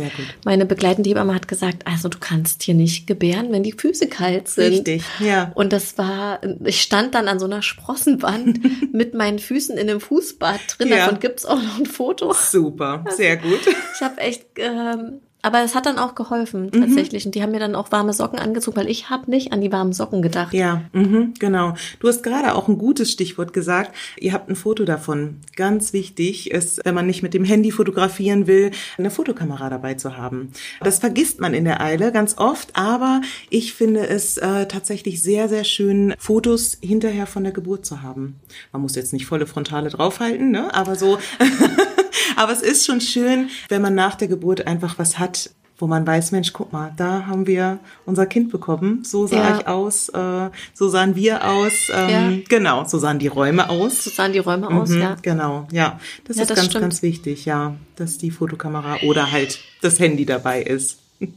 meine 0.45 0.66
begleitende 0.66 1.11
Hebamme 1.11 1.35
hat 1.35 1.47
gesagt, 1.47 1.87
also 1.87 2.09
du 2.09 2.19
kannst 2.19 2.64
hier 2.64 2.75
nicht 2.75 3.07
gebären, 3.07 3.52
wenn 3.52 3.62
die 3.62 3.73
Füße 3.73 4.09
kalt 4.09 4.49
sind. 4.49 4.73
Richtig, 4.73 5.04
ja. 5.21 5.52
Und 5.54 5.73
das 5.73 5.99
war, 5.99 6.40
ich 6.64 6.83
stand 6.83 7.14
dann 7.14 7.28
an 7.28 7.38
so 7.38 7.47
einer 7.47 7.62
Sprossenwand 7.62 8.61
mit 8.92 9.14
meinen 9.14 9.38
Füßen 9.38 9.78
in 9.78 9.88
einem 9.88 10.00
Fußbad 10.00 10.61
drin, 10.78 10.88
ja. 10.88 10.97
davon 10.97 11.21
gibt's 11.21 11.47
auch 11.47 11.62
noch 11.62 11.78
ein 11.78 11.87
Foto. 11.87 12.35
Super, 12.35 13.04
sehr 13.11 13.37
gut. 13.37 13.61
Ich 13.95 14.00
habe 14.00 14.19
echt 14.19 14.47
ähm, 14.57 15.21
aber 15.42 15.62
es 15.62 15.75
hat 15.75 15.87
dann 15.87 15.99
auch 15.99 16.14
geholfen, 16.14 16.66
mhm. 16.66 16.80
tatsächlich. 16.80 17.25
Mhm. 17.25 17.28
Und 17.28 17.35
die 17.35 17.42
haben 17.42 17.52
mir 17.52 17.61
dann 17.61 17.75
auch 17.75 17.92
warme 17.92 18.12
Socken 18.12 18.38
angezogen, 18.38 18.76
weil 18.76 18.88
ich 18.88 19.11
habe 19.11 19.30
nicht 19.30 19.52
an 19.52 19.61
die 19.61 19.73
warmen 19.73 19.92
Socken 19.92 20.23
gedacht. 20.23 20.52
Ja, 20.52 20.82
mhm, 20.92 21.35
genau. 21.38 21.75
Du 21.99 22.09
hast 22.09 22.23
gerade 22.23 22.54
auch 22.54 22.68
ein 22.68 22.78
gutes 22.78 23.11
Stichwort 23.11 23.52
gesagt. 23.52 23.94
Ihr 24.18 24.32
habt 24.32 24.49
ein 24.49 24.56
Foto 24.56 24.85
davon. 24.85 25.37
Ganz 25.56 25.92
wichtig 25.92 26.50
ist, 26.50 26.80
wenn 26.85 26.94
man 26.94 27.06
nicht 27.06 27.23
mit 27.23 27.35
dem 27.35 27.44
Handy 27.44 27.70
fotografieren 27.70 28.47
will, 28.47 28.70
eine 28.99 29.11
Fotokamera 29.11 29.70
dabei 29.70 29.94
zu 29.94 30.16
haben. 30.16 30.52
Das 30.80 30.99
vergisst 30.99 31.40
man 31.40 31.54
in 31.54 31.64
der 31.64 31.80
Eile 31.80 32.12
ganz 32.12 32.37
oft, 32.38 32.76
aber 32.76 33.20
ich 33.49 33.75
finde 33.75 34.06
es 34.06 34.37
äh, 34.37 34.66
tatsächlich 34.66 35.23
sehr, 35.23 35.49
sehr 35.49 35.64
schön, 35.64 36.14
Fotos 36.18 36.78
hinterher 36.80 37.26
von 37.26 37.44
der 37.44 37.52
Geburt 37.52 37.87
zu 37.87 38.02
haben. 38.02 38.40
Man 38.73 38.82
muss 38.82 38.94
jetzt 38.97 39.12
nicht 39.12 39.26
volle 39.26 39.47
Frontale 39.47 39.90
draufhalten, 39.90 40.50
ne? 40.50 40.75
aber 40.75 40.97
so. 40.97 41.18
Aber 42.37 42.52
es 42.52 42.62
ist 42.62 42.87
schon 42.87 43.00
schön, 43.00 43.49
wenn 43.69 43.83
man 43.83 43.95
nach 43.95 44.14
der 44.14 44.29
Geburt 44.29 44.67
einfach 44.67 44.99
was 44.99 45.19
hat, 45.19 45.50
wo 45.79 45.87
man 45.87 46.07
weiß, 46.07 46.33
Mensch, 46.33 46.52
guck 46.52 46.73
mal, 46.73 46.93
da 46.97 47.26
haben 47.26 47.47
wir 47.47 47.79
unser 48.05 48.26
Kind 48.26 48.50
bekommen. 48.50 49.02
So 49.02 49.26
sah 49.26 49.37
ja. 49.37 49.59
ich 49.59 49.67
aus, 49.67 50.11
äh, 50.11 50.50
so 50.75 50.88
sahen 50.88 51.17
wir 51.17 51.47
aus. 51.49 51.90
Ähm, 51.93 52.11
ja. 52.11 52.38
Genau, 52.49 52.85
so 52.85 52.99
sahen 52.99 53.19
die 53.19 53.29
Räume 53.29 53.71
aus. 53.71 54.05
So 54.05 54.11
sahen 54.11 54.33
die 54.33 54.38
Räume 54.40 54.69
mhm, 54.69 54.79
aus, 54.79 54.95
ja. 54.95 55.17
Genau, 55.23 55.67
ja. 55.73 55.99
Das 56.25 56.37
ja, 56.37 56.43
ist 56.43 56.50
das 56.50 56.57
ganz, 56.57 56.69
stimmt. 56.69 56.83
ganz 56.83 57.02
wichtig, 57.02 57.47
ja, 57.47 57.76
dass 57.97 58.19
die 58.19 58.31
Fotokamera 58.31 58.99
oder 59.05 59.33
halt 59.33 59.59
das 59.81 59.99
Handy 59.99 60.26
dabei 60.26 60.62
ist. 60.62 60.99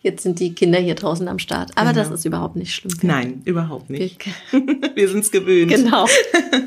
Jetzt 0.00 0.22
sind 0.22 0.38
die 0.38 0.54
Kinder 0.54 0.78
hier 0.78 0.94
draußen 0.94 1.26
am 1.26 1.38
Start. 1.40 1.72
Aber 1.74 1.92
genau. 1.92 2.04
das 2.04 2.20
ist 2.20 2.24
überhaupt 2.24 2.54
nicht 2.54 2.72
schlimm. 2.72 2.94
Nein, 3.02 3.42
überhaupt 3.44 3.90
nicht. 3.90 4.24
Wir, 4.50 4.62
wir 4.94 5.08
sind 5.08 5.24
es 5.24 5.30
gewöhnt. 5.32 5.72
Genau. 5.72 6.06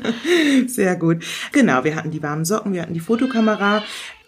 Sehr 0.66 0.96
gut. 0.96 1.24
Genau, 1.52 1.82
wir 1.84 1.96
hatten 1.96 2.10
die 2.10 2.22
warmen 2.22 2.44
Socken, 2.44 2.74
wir 2.74 2.82
hatten 2.82 2.94
die 2.94 3.00
Fotokamera. 3.00 3.82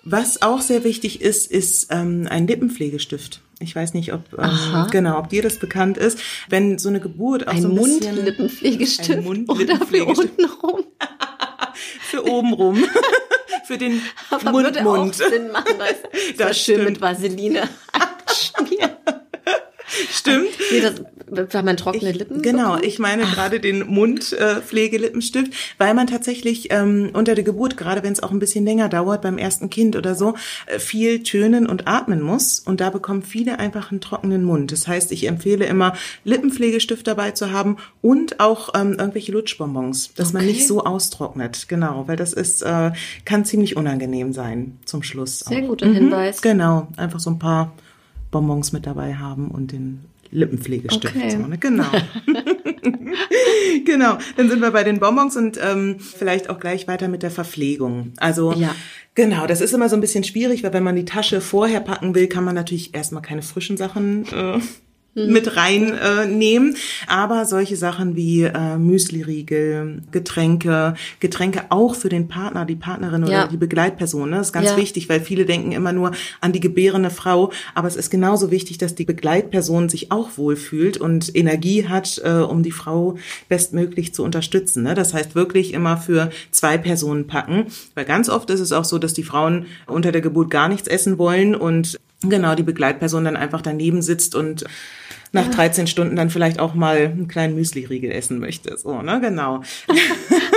Was 0.07 0.43
auch 0.43 0.61
sehr 0.61 0.85
wichtig 0.85 1.23
ist, 1.23 1.51
ist 1.51 1.87
ähm, 1.91 2.27
ein 2.29 2.47
Lippenpflegestift. 2.47 3.41
Ich 3.61 3.75
weiß 3.75 3.95
nicht, 3.95 4.13
ob 4.13 4.21
ähm, 4.39 4.87
genau, 4.91 5.19
ob 5.19 5.31
dir 5.31 5.43
das 5.43 5.59
bekannt 5.59 5.97
ist. 5.97 6.19
Wenn 6.51 6.79
so 6.79 6.91
eine 6.91 7.01
Geburt 7.01 7.49
auch 7.49 7.55
ein 7.55 7.63
so 7.63 7.69
ein 7.69 7.75
Mundlippenpflegestift 7.75 9.11
ein 9.19 9.25
Mundlippenpflegestift 9.25 10.39
oder 10.39 10.49
für 10.49 10.53
unten 10.53 10.67
rum. 10.67 10.85
für 12.03 12.27
oben 12.27 12.53
rum. 12.53 12.85
für 13.67 13.79
den 13.79 14.03
Aber 14.29 14.51
Mund, 14.51 14.65
würde 14.67 14.83
Mund. 14.83 15.15
auch 15.15 15.15
Sinn 15.15 15.51
machen, 15.51 15.73
das, 15.79 16.37
das 16.37 16.59
schön 16.61 16.85
mit 16.85 17.01
Vaseline 17.01 17.63
schmieren. 18.35 18.91
Stimmt. 20.11 20.49
Nee, 20.73 20.81
das, 20.81 21.53
weil 21.53 21.63
man 21.63 21.77
trockene 21.77 22.11
ich, 22.11 22.19
Lippen 22.19 22.43
Genau, 22.43 22.71
bekommt? 22.71 22.85
ich 22.87 22.99
meine 22.99 23.25
Ach. 23.25 23.35
gerade 23.35 23.61
den 23.61 23.87
Mundpflegelippenstift, 23.87 25.53
äh, 25.53 25.57
weil 25.79 25.95
man 25.95 26.07
tatsächlich 26.07 26.69
ähm, 26.73 27.11
unter 27.13 27.35
der 27.35 27.45
Geburt, 27.45 27.77
gerade 27.77 28.03
wenn 28.03 28.13
es 28.13 28.23
auch 28.23 28.31
ein 28.31 28.39
bisschen 28.39 28.65
länger 28.65 28.89
dauert, 28.89 29.23
beim 29.23 29.39
ersten 29.39 29.71
Kind 29.71 29.97
oder 29.97 30.15
so, 30.15 30.35
äh, 30.67 30.79
viel 30.79 31.23
tönen 31.23 31.67
und 31.67 31.87
atmen 31.87 32.21
muss. 32.21 32.61
Und 32.61 32.81
da 32.81 32.91
bekommen 32.91 33.23
viele 33.23 33.59
einfach 33.59 33.91
einen 33.91 34.01
trockenen 34.01 34.45
Mund. 34.45 34.73
Das 34.73 34.89
heißt, 34.89 35.13
ich 35.13 35.27
empfehle 35.27 35.67
immer, 35.67 35.95
Lippenpflegestift 36.25 37.07
dabei 37.07 37.33
zu 37.33 37.53
haben 37.53 37.77
und 38.03 38.41
auch 38.41 38.71
ähm, 38.75 38.97
irgendwelche 38.99 39.33
Lutschbonbons, 39.33 40.15
dass 40.15 40.29
okay. 40.29 40.39
man 40.39 40.47
nicht 40.47 40.67
so 40.67 40.85
austrocknet. 40.85 41.69
Genau, 41.69 42.09
weil 42.09 42.17
das 42.17 42.33
ist, 42.33 42.63
äh, 42.63 42.93
kann 43.25 43.45
ziemlich 43.45 43.77
unangenehm 43.77 44.33
sein 44.33 44.79
zum 44.85 45.03
Schluss. 45.03 45.41
Sehr 45.41 45.65
auch. 45.65 45.69
guter 45.69 45.87
mhm, 45.87 45.95
Hinweis. 45.95 46.43
Genau, 46.43 46.89
einfach 46.97 47.21
so 47.21 47.31
ein 47.31 47.39
paar 47.39 47.73
Bonbons 48.35 48.73
mit 48.73 48.85
dabei 48.85 49.15
haben 49.15 49.49
und 49.53 49.71
den 49.71 50.01
Lippenpflegestift. 50.33 51.15
Okay. 51.15 51.31
So, 51.31 51.39
ne? 51.39 51.57
Genau. 51.57 51.87
genau. 53.85 54.19
Dann 54.37 54.51
sind 54.51 54.61
wir 54.61 54.73
bei 54.73 54.83
den 54.83 54.99
Bonbons 54.99 55.37
und 55.37 55.59
ähm, 55.63 56.01
vielleicht 56.01 56.51
auch 56.51 56.59
gleich 56.59 56.89
weiter 56.89 57.07
mit 57.07 57.23
der 57.23 57.31
Verpflegung. 57.31 58.13
Also 58.17 58.53
ja. 58.53 58.75
genau, 59.15 59.47
das 59.47 59.61
ist 59.61 59.73
immer 59.73 59.89
so 59.89 59.97
ein 59.97 60.01
bisschen 60.01 60.25
schwierig, 60.25 60.65
weil 60.65 60.73
wenn 60.73 60.83
man 60.83 60.97
die 60.97 61.05
Tasche 61.05 61.41
vorher 61.41 61.79
packen 61.79 62.17
will, 62.17 62.27
kann 62.27 62.43
man 62.43 62.57
natürlich 62.57 62.93
erstmal 62.93 63.23
keine 63.23 63.43
frischen 63.43 63.77
Sachen 63.77 64.27
äh. 64.33 64.59
Mit 65.15 65.57
reinnehmen. 65.57 66.75
Äh, 66.75 66.79
Aber 67.07 67.45
solche 67.45 67.77
Sachen 67.77 68.17
wie 68.17 68.43
äh, 68.43 68.77
Müsli-Riegel, 68.77 70.03
Getränke, 70.11 70.95
Getränke 71.21 71.65
auch 71.71 71.95
für 71.95 72.09
den 72.09 72.29
Partner, 72.29 72.65
die 72.65 72.77
Partnerin 72.77 73.25
oder 73.25 73.33
ja. 73.33 73.47
die 73.47 73.57
Begleitperson. 73.57 74.31
Ne? 74.31 74.37
Das 74.37 74.49
ist 74.49 74.53
ganz 74.53 74.71
ja. 74.71 74.77
wichtig, 74.77 75.09
weil 75.09 75.21
viele 75.21 75.45
denken 75.47 75.73
immer 75.73 75.93
nur 75.93 76.13
an 76.41 76.53
die 76.53 76.61
gebärende 76.61 77.11
Frau. 77.11 77.53
Aber 77.75 77.89
es 77.89 77.97
ist 77.97 78.11
genauso 78.11 78.51
wichtig, 78.51 78.79
dass 78.79 78.95
die 78.95 79.05
Begleitperson 79.05 79.89
sich 79.89 80.11
auch 80.11 80.37
wohlfühlt 80.37 80.97
und 80.97 81.35
Energie 81.35 81.89
hat, 81.89 82.21
äh, 82.25 82.31
um 82.31 82.63
die 82.63 82.73
Frau 82.73 83.17
bestmöglich 83.49 84.15
zu 84.15 84.25
unterstützen. 84.25 84.83
Ne? 84.83 84.95
Das 84.95 85.15
heißt 85.15 85.35
wirklich 85.35 85.73
immer 85.73 85.97
für 85.97 86.31
zwei 86.51 86.79
Personen 86.79 87.27
packen. 87.27 87.67
Weil 87.95 88.05
ganz 88.05 88.29
oft 88.29 88.51
ist 88.51 88.61
es 88.61 88.73
auch 88.73 88.85
so, 88.85 88.99
dass 88.99 89.15
die 89.15 89.23
Frauen 89.23 89.67
unter 89.87 90.13
der 90.13 90.21
Geburt 90.21 90.51
gar 90.51 90.69
nichts 90.69 90.89
essen 90.89 91.19
wollen 91.19 91.55
und 91.55 91.99
genau 92.31 92.55
die 92.55 92.63
Begleitperson 92.63 93.25
dann 93.25 93.37
einfach 93.37 93.63
daneben 93.63 94.03
sitzt 94.03 94.35
und 94.35 94.65
nach 95.35 95.49
13 95.49 95.87
Stunden 95.87 96.17
dann 96.17 96.31
vielleicht 96.31 96.59
auch 96.59 96.75
mal 96.75 96.97
einen 96.97 97.29
kleinen 97.29 97.55
Müsli-Riegel 97.55 98.11
essen 98.11 98.39
möchte. 98.39 98.77
So, 98.77 99.03
ne, 99.03 99.21
genau. 99.21 99.63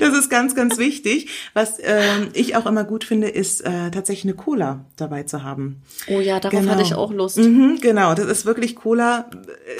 das 0.00 0.16
ist 0.16 0.30
ganz, 0.30 0.54
ganz 0.54 0.78
wichtig. 0.78 1.28
Was 1.54 1.78
ähm, 1.82 2.28
ich 2.32 2.56
auch 2.56 2.66
immer 2.66 2.84
gut 2.84 3.04
finde, 3.04 3.28
ist 3.28 3.60
äh, 3.62 3.90
tatsächlich 3.90 4.24
eine 4.24 4.34
Cola 4.34 4.84
dabei 4.96 5.22
zu 5.24 5.42
haben. 5.42 5.82
Oh 6.08 6.20
ja, 6.20 6.40
darauf 6.40 6.60
genau. 6.60 6.72
hatte 6.72 6.82
ich 6.82 6.94
auch 6.94 7.12
Lust. 7.12 7.38
Mhm, 7.38 7.78
genau, 7.80 8.14
das 8.14 8.26
ist 8.26 8.46
wirklich 8.46 8.76
Cola. 8.76 9.30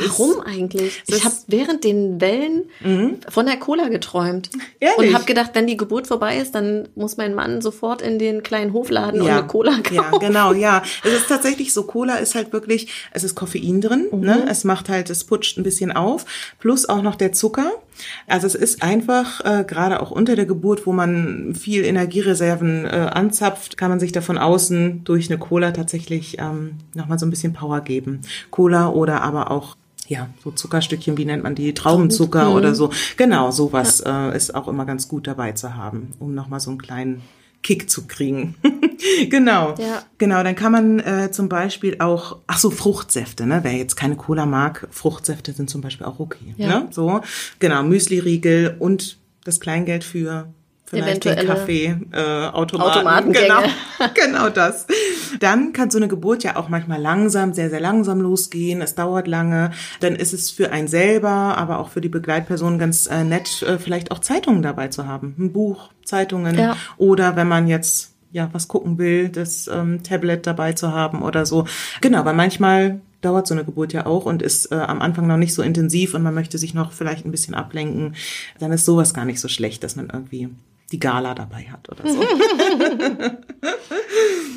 Warum 0.01 0.41
eigentlich? 0.41 1.03
Ich 1.07 1.25
habe 1.25 1.35
während 1.47 1.85
den 1.85 2.21
Wellen 2.21 2.65
mhm. 2.81 3.19
von 3.29 3.47
der 3.47 3.57
Cola 3.57 3.89
geträumt. 3.89 4.51
Ehrlich? 4.81 5.11
Und 5.11 5.15
habe 5.15 5.25
gedacht, 5.25 5.51
wenn 5.55 5.67
die 5.67 5.77
Geburt 5.77 6.07
vorbei 6.07 6.39
ist, 6.39 6.55
dann 6.55 6.89
muss 6.95 7.17
mein 7.17 7.35
Mann 7.35 7.61
sofort 7.61 8.03
in 8.03 8.19
den 8.19 8.43
kleinen 8.43 8.73
Hofladen 8.73 9.23
ja. 9.23 9.33
und 9.33 9.39
eine 9.39 9.47
Cola 9.47 9.73
kaufen. 9.83 9.95
Ja, 9.95 10.19
genau, 10.19 10.53
ja. 10.53 10.83
Es 11.05 11.13
ist 11.13 11.29
tatsächlich 11.29 11.73
so, 11.73 11.85
Cola 11.85 12.17
ist 12.17 12.35
halt 12.35 12.53
wirklich, 12.53 12.93
es 13.13 13.25
ist 13.25 13.35
Koffein 13.35 13.81
drin, 13.81 14.07
mhm. 14.11 14.21
ne? 14.21 14.47
es 14.49 14.65
macht 14.65 14.89
halt, 14.89 15.11
es 15.11 15.25
putscht 15.25 15.59
ein 15.59 15.63
bisschen 15.63 15.93
auf, 15.93 16.25
plus 16.59 16.89
auch 16.89 17.03
noch 17.03 17.17
der 17.17 17.33
Zucker. 17.33 17.73
Also 18.27 18.47
es 18.47 18.55
ist 18.55 18.83
einfach, 18.83 19.45
äh, 19.45 19.65
gerade 19.65 19.90
auch 19.99 20.11
unter 20.11 20.37
der 20.37 20.47
Geburt, 20.47 20.87
wo 20.87 20.93
man 20.93 21.55
viel 21.55 21.85
Energiereserven 21.85 22.85
äh, 22.85 23.11
anzapft, 23.13 23.77
kann 23.77 23.91
man 23.91 23.99
sich 23.99 24.13
da 24.13 24.21
von 24.21 24.39
außen 24.39 25.03
durch 25.05 25.31
eine 25.31 25.39
Cola 25.39 25.73
tatsächlich 25.73 26.39
ähm, 26.39 26.75
nochmal 26.95 27.19
so 27.19 27.27
ein 27.27 27.31
bisschen 27.31 27.53
Power 27.53 27.81
geben. 27.81 28.21
Cola 28.51 28.91
oder 28.91 29.23
aber 29.23 29.51
auch 29.51 29.77
ja, 30.07 30.29
so 30.43 30.51
Zuckerstückchen, 30.51 31.17
wie 31.19 31.25
nennt 31.25 31.45
man 31.45 31.55
die, 31.55 31.73
Traubenzucker 31.73 32.51
mhm. 32.51 32.57
oder 32.57 32.75
so. 32.75 32.91
Genau, 33.17 33.51
sowas 33.51 34.03
ja. 34.05 34.31
äh, 34.31 34.37
ist 34.37 34.55
auch 34.55 34.67
immer 34.67 34.85
ganz 34.85 35.09
gut 35.09 35.27
dabei 35.27 35.53
zu 35.53 35.77
haben, 35.77 36.13
um 36.19 36.35
nochmal 36.35 36.61
so 36.61 36.71
einen 36.71 36.83
kleinen 36.83 37.23
Kick 37.63 37.89
zu 37.89 38.07
kriegen. 38.07 38.57
genau. 39.31 39.75
Ja. 39.79 40.03
Genau, 40.19 40.43
dann 40.43 40.57
kann 40.57 40.73
man 40.73 40.99
äh, 40.99 41.31
zum 41.31 41.49
Beispiel 41.49 41.97
auch, 42.01 42.39
ach 42.47 42.59
so, 42.59 42.71
Fruchtsäfte, 42.71 43.47
ne? 43.47 43.61
Wer 43.63 43.73
jetzt 43.73 43.97
keine 43.97 44.17
Cola 44.17 44.47
mag, 44.47 44.89
Fruchtsäfte 44.91 45.53
sind 45.53 45.71
zum 45.71 45.81
Beispiel 45.81 46.07
auch 46.07 46.19
okay. 46.19 46.55
Ja. 46.57 46.81
Ne? 46.81 46.89
So, 46.91 47.21
genau, 47.59 47.83
Müsli-Riegel 47.83 48.77
und 48.79 49.20
das 49.45 49.61
Kleingeld 49.61 50.05
für 50.05 50.53
vielleicht 50.91 51.25
den 51.25 51.47
Kaffee, 51.47 51.97
äh, 52.13 52.47
Automaten. 52.49 53.33
Genau, 53.41 53.63
genau 54.15 54.49
das. 54.49 54.87
Dann 55.39 55.73
kann 55.73 55.91
so 55.91 55.99
eine 55.99 56.09
Geburt 56.09 56.43
ja 56.43 56.57
auch 56.57 56.69
manchmal 56.69 57.01
langsam, 57.01 57.53
sehr, 57.53 57.71
sehr 57.71 57.81
langsam 57.81 58.21
losgehen. 58.21 58.83
Es 58.83 58.95
dauert 58.95 59.29
lange. 59.29 59.71
Dann 60.01 60.17
ist 60.17 60.33
es 60.33 60.51
für 60.51 60.73
einen 60.73 60.89
selber, 60.89 61.31
aber 61.31 61.79
auch 61.79 61.91
für 61.91 62.01
die 62.01 62.09
Begleitperson 62.09 62.79
ganz 62.79 63.07
äh, 63.07 63.25
nett, 63.25 63.63
äh, 63.63 63.79
vielleicht 63.79 64.11
auch 64.11 64.19
Zeitungen 64.19 64.63
dabei 64.63 64.89
zu 64.89 65.07
haben. 65.07 65.35
Ein 65.39 65.53
Buch, 65.53 65.91
Zeitungen. 66.05 66.59
Ja. 66.59 66.77
Oder 66.97 67.37
wenn 67.37 67.49
man 67.49 67.69
jetzt 67.69 68.15
ja 68.33 68.49
was 68.53 68.69
gucken 68.69 68.99
will, 68.99 69.29
das 69.29 69.69
ähm, 69.69 70.03
Tablet 70.03 70.47
dabei 70.47 70.73
zu 70.73 70.93
haben 70.93 71.23
oder 71.23 71.47
so. 71.47 71.67
Genau, 72.01 72.25
weil 72.25 72.35
manchmal 72.35 73.01
dauert 73.21 73.47
so 73.47 73.55
eine 73.55 73.65
Geburt 73.65 73.93
ja 73.93 74.07
auch 74.07 74.25
und 74.25 74.43
ist 74.43 74.73
äh, 74.73 74.77
am 74.77 75.01
Anfang 75.01 75.27
noch 75.27 75.37
nicht 75.37 75.55
so 75.55 75.63
intensiv 75.63 76.15
und 76.15 76.23
man 76.23 76.35
möchte 76.35 76.59
sich 76.59 76.75
noch 76.75 76.93
vielleicht 76.93 77.25
ein 77.25 77.31
bisschen 77.31 77.55
ablenken, 77.55 78.15
dann 78.59 78.73
ist 78.73 78.85
sowas 78.85 79.15
gar 79.15 79.25
nicht 79.25 79.41
so 79.41 79.49
schlecht, 79.49 79.85
dass 79.85 79.97
man 79.97 80.11
irgendwie 80.11 80.49
die 80.93 80.99
Gala 80.99 81.35
dabei 81.35 81.65
hat 81.65 81.89
oder 81.89 82.11
so. 82.11 82.21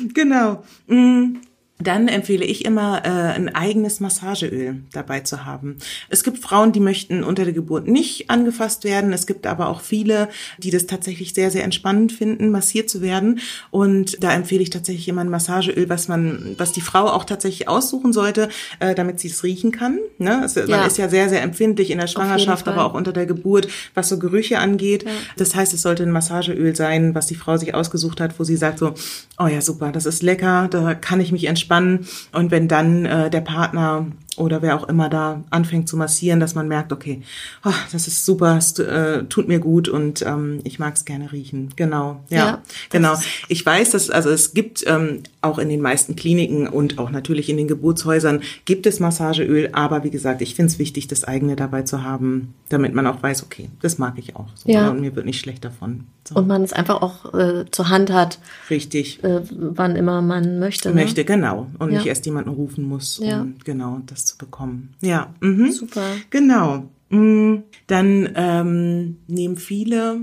genau. 0.14 0.64
Mm. 0.86 1.36
Dann 1.80 2.06
empfehle 2.06 2.44
ich 2.44 2.64
immer, 2.64 3.04
äh, 3.04 3.08
ein 3.08 3.52
eigenes 3.52 3.98
Massageöl 3.98 4.84
dabei 4.92 5.20
zu 5.20 5.44
haben. 5.44 5.78
Es 6.08 6.22
gibt 6.22 6.38
Frauen, 6.38 6.70
die 6.70 6.78
möchten 6.78 7.24
unter 7.24 7.42
der 7.42 7.52
Geburt 7.52 7.88
nicht 7.88 8.30
angefasst 8.30 8.84
werden. 8.84 9.12
Es 9.12 9.26
gibt 9.26 9.44
aber 9.44 9.68
auch 9.68 9.80
viele, 9.80 10.28
die 10.58 10.70
das 10.70 10.86
tatsächlich 10.86 11.34
sehr, 11.34 11.50
sehr 11.50 11.64
entspannend 11.64 12.12
finden, 12.12 12.50
massiert 12.50 12.88
zu 12.88 13.02
werden. 13.02 13.40
Und 13.72 14.22
da 14.22 14.32
empfehle 14.32 14.62
ich 14.62 14.70
tatsächlich 14.70 15.08
immer 15.08 15.22
ein 15.22 15.28
Massageöl, 15.28 15.88
was 15.88 16.06
man, 16.06 16.54
was 16.58 16.70
die 16.70 16.80
Frau 16.80 17.08
auch 17.08 17.24
tatsächlich 17.24 17.66
aussuchen 17.66 18.12
sollte, 18.12 18.50
äh, 18.78 18.94
damit 18.94 19.18
sie 19.18 19.28
es 19.28 19.42
riechen 19.42 19.72
kann. 19.72 19.98
Ne? 20.18 20.46
Ja. 20.54 20.76
Man 20.76 20.86
ist 20.86 20.96
ja 20.96 21.08
sehr, 21.08 21.28
sehr 21.28 21.42
empfindlich 21.42 21.90
in 21.90 21.98
der 21.98 22.06
Schwangerschaft, 22.06 22.68
aber 22.68 22.84
auch 22.84 22.94
unter 22.94 23.12
der 23.12 23.26
Geburt, 23.26 23.66
was 23.94 24.08
so 24.08 24.20
Gerüche 24.20 24.60
angeht. 24.60 25.02
Ja. 25.02 25.10
Das 25.38 25.56
heißt, 25.56 25.74
es 25.74 25.82
sollte 25.82 26.04
ein 26.04 26.12
Massageöl 26.12 26.76
sein, 26.76 27.16
was 27.16 27.26
die 27.26 27.34
Frau 27.34 27.56
sich 27.56 27.74
ausgesucht 27.74 28.20
hat, 28.20 28.38
wo 28.38 28.44
sie 28.44 28.56
sagt 28.56 28.78
so, 28.78 28.94
oh 29.40 29.48
ja, 29.48 29.60
super, 29.60 29.90
das 29.90 30.06
ist 30.06 30.22
lecker, 30.22 30.68
da 30.70 30.94
kann 30.94 31.20
ich 31.20 31.32
mich 31.32 31.46
entspannen 31.46 31.63
entspannen. 31.64 32.06
Und 32.32 32.50
wenn 32.50 32.68
dann 32.68 33.04
äh, 33.04 33.30
der 33.30 33.40
Partner 33.40 34.06
oder 34.36 34.62
wer 34.62 34.76
auch 34.76 34.88
immer 34.88 35.08
da 35.08 35.42
anfängt 35.50 35.88
zu 35.88 35.96
massieren, 35.96 36.40
dass 36.40 36.54
man 36.54 36.68
merkt, 36.68 36.92
okay, 36.92 37.22
oh, 37.64 37.72
das 37.92 38.06
ist 38.06 38.24
super, 38.24 38.56
es 38.56 38.78
äh, 38.78 39.24
tut 39.24 39.48
mir 39.48 39.58
gut 39.58 39.88
und 39.88 40.22
ähm, 40.22 40.60
ich 40.64 40.78
mag 40.78 40.94
es 40.94 41.04
gerne 41.04 41.32
riechen. 41.32 41.70
Genau, 41.76 42.22
ja, 42.28 42.38
ja 42.38 42.62
genau. 42.90 43.14
Ich 43.48 43.64
weiß, 43.64 43.90
dass 43.90 44.10
also 44.10 44.30
es 44.30 44.54
gibt 44.54 44.84
ähm, 44.86 45.22
auch 45.40 45.58
in 45.58 45.68
den 45.68 45.80
meisten 45.80 46.16
Kliniken 46.16 46.66
und 46.66 46.98
auch 46.98 47.10
natürlich 47.10 47.48
in 47.48 47.56
den 47.56 47.68
Geburtshäusern 47.68 48.42
gibt 48.64 48.86
es 48.86 49.00
Massageöl, 49.00 49.70
aber 49.72 50.04
wie 50.04 50.10
gesagt, 50.10 50.42
ich 50.42 50.54
finde 50.54 50.72
es 50.72 50.78
wichtig, 50.78 51.08
das 51.08 51.24
eigene 51.24 51.56
dabei 51.56 51.82
zu 51.82 52.02
haben, 52.02 52.54
damit 52.68 52.94
man 52.94 53.06
auch 53.06 53.22
weiß, 53.22 53.42
okay, 53.44 53.70
das 53.82 53.98
mag 53.98 54.14
ich 54.18 54.36
auch. 54.36 54.48
So, 54.54 54.70
ja. 54.70 54.90
Und 54.90 55.00
mir 55.00 55.14
wird 55.14 55.26
nicht 55.26 55.40
schlecht 55.40 55.64
davon. 55.64 56.06
So. 56.26 56.36
Und 56.36 56.48
man 56.48 56.62
es 56.62 56.72
einfach 56.72 57.02
auch 57.02 57.34
äh, 57.34 57.66
zur 57.70 57.90
Hand 57.90 58.10
hat. 58.10 58.38
Richtig. 58.70 59.22
Äh, 59.22 59.42
wann 59.50 59.94
immer 59.96 60.22
man 60.22 60.58
möchte. 60.58 60.88
Ne? 60.88 61.02
Möchte, 61.02 61.24
genau. 61.24 61.66
Und 61.78 61.90
ja. 61.90 61.98
nicht 61.98 62.06
erst 62.06 62.24
jemanden 62.24 62.50
rufen 62.50 62.84
muss, 62.84 63.20
ja. 63.22 63.46
genau 63.64 64.00
das 64.06 64.23
zu 64.24 64.38
bekommen. 64.38 64.94
Ja. 65.00 65.34
Mhm. 65.40 65.70
Super. 65.72 66.16
Genau. 66.30 66.88
Mhm. 67.10 67.64
Dann 67.86 68.30
ähm, 68.34 69.18
nehmen 69.26 69.56
viele 69.56 70.20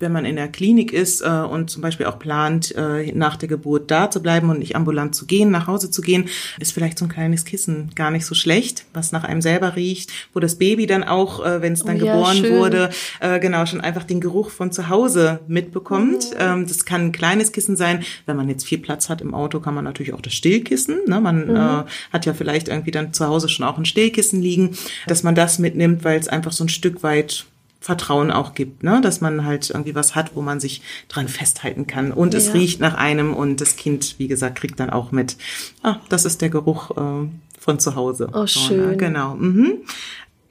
wenn 0.00 0.12
man 0.12 0.24
in 0.24 0.36
der 0.36 0.48
Klinik 0.48 0.92
ist 0.92 1.20
äh, 1.20 1.28
und 1.28 1.70
zum 1.70 1.82
Beispiel 1.82 2.06
auch 2.06 2.18
plant, 2.18 2.74
äh, 2.76 3.12
nach 3.12 3.36
der 3.36 3.48
Geburt 3.48 3.90
da 3.90 4.10
zu 4.10 4.20
bleiben 4.22 4.50
und 4.50 4.58
nicht 4.58 4.74
ambulant 4.74 5.14
zu 5.14 5.26
gehen, 5.26 5.50
nach 5.50 5.66
Hause 5.66 5.90
zu 5.90 6.02
gehen, 6.02 6.28
ist 6.58 6.72
vielleicht 6.72 6.98
so 6.98 7.04
ein 7.04 7.10
kleines 7.10 7.44
Kissen 7.44 7.90
gar 7.94 8.10
nicht 8.10 8.26
so 8.26 8.34
schlecht, 8.34 8.86
was 8.94 9.12
nach 9.12 9.24
einem 9.24 9.42
selber 9.42 9.76
riecht, 9.76 10.10
wo 10.32 10.40
das 10.40 10.56
Baby 10.56 10.86
dann 10.86 11.04
auch, 11.04 11.44
äh, 11.44 11.62
wenn 11.62 11.74
es 11.74 11.84
dann 11.84 11.96
oh, 11.96 12.00
geboren 12.00 12.42
ja, 12.42 12.50
wurde, 12.50 12.90
äh, 13.20 13.38
genau 13.38 13.66
schon 13.66 13.80
einfach 13.80 14.04
den 14.04 14.20
Geruch 14.20 14.50
von 14.50 14.72
zu 14.72 14.88
Hause 14.88 15.40
mitbekommt. 15.46 16.30
Mhm. 16.30 16.36
Ähm, 16.38 16.66
das 16.66 16.84
kann 16.84 17.06
ein 17.06 17.12
kleines 17.12 17.52
Kissen 17.52 17.76
sein. 17.76 18.02
Wenn 18.26 18.36
man 18.36 18.48
jetzt 18.48 18.66
viel 18.66 18.78
Platz 18.78 19.08
hat 19.08 19.20
im 19.20 19.34
Auto, 19.34 19.60
kann 19.60 19.74
man 19.74 19.84
natürlich 19.84 20.14
auch 20.14 20.22
das 20.22 20.32
Stillkissen. 20.32 21.00
Ne? 21.06 21.20
Man 21.20 21.46
mhm. 21.46 21.56
äh, 21.56 21.84
hat 22.12 22.26
ja 22.26 22.34
vielleicht 22.34 22.68
irgendwie 22.68 22.90
dann 22.90 23.12
zu 23.12 23.26
Hause 23.26 23.48
schon 23.48 23.66
auch 23.66 23.76
ein 23.76 23.84
Stillkissen 23.84 24.40
liegen, 24.40 24.76
dass 25.06 25.22
man 25.22 25.34
das 25.34 25.58
mitnimmt, 25.58 26.04
weil 26.04 26.18
es 26.18 26.28
einfach 26.28 26.52
so 26.52 26.64
ein 26.64 26.68
Stück 26.68 27.02
weit 27.02 27.44
Vertrauen 27.80 28.30
auch 28.30 28.54
gibt, 28.54 28.82
ne? 28.82 29.00
dass 29.00 29.22
man 29.22 29.44
halt 29.44 29.70
irgendwie 29.70 29.94
was 29.94 30.14
hat, 30.14 30.36
wo 30.36 30.42
man 30.42 30.60
sich 30.60 30.82
dran 31.08 31.28
festhalten 31.28 31.86
kann. 31.86 32.12
Und 32.12 32.34
ja. 32.34 32.38
es 32.38 32.52
riecht 32.52 32.78
nach 32.80 32.94
einem 32.94 33.34
und 33.34 33.60
das 33.60 33.76
Kind, 33.76 34.16
wie 34.18 34.28
gesagt, 34.28 34.58
kriegt 34.58 34.78
dann 34.78 34.90
auch 34.90 35.12
mit, 35.12 35.36
ah, 35.82 35.96
das 36.10 36.26
ist 36.26 36.42
der 36.42 36.50
Geruch 36.50 36.90
äh, 36.90 37.28
von 37.58 37.78
zu 37.78 37.94
Hause. 37.94 38.28
Oh, 38.34 38.46
schön. 38.46 38.98
Genau. 38.98 39.34
Mhm. 39.34 39.78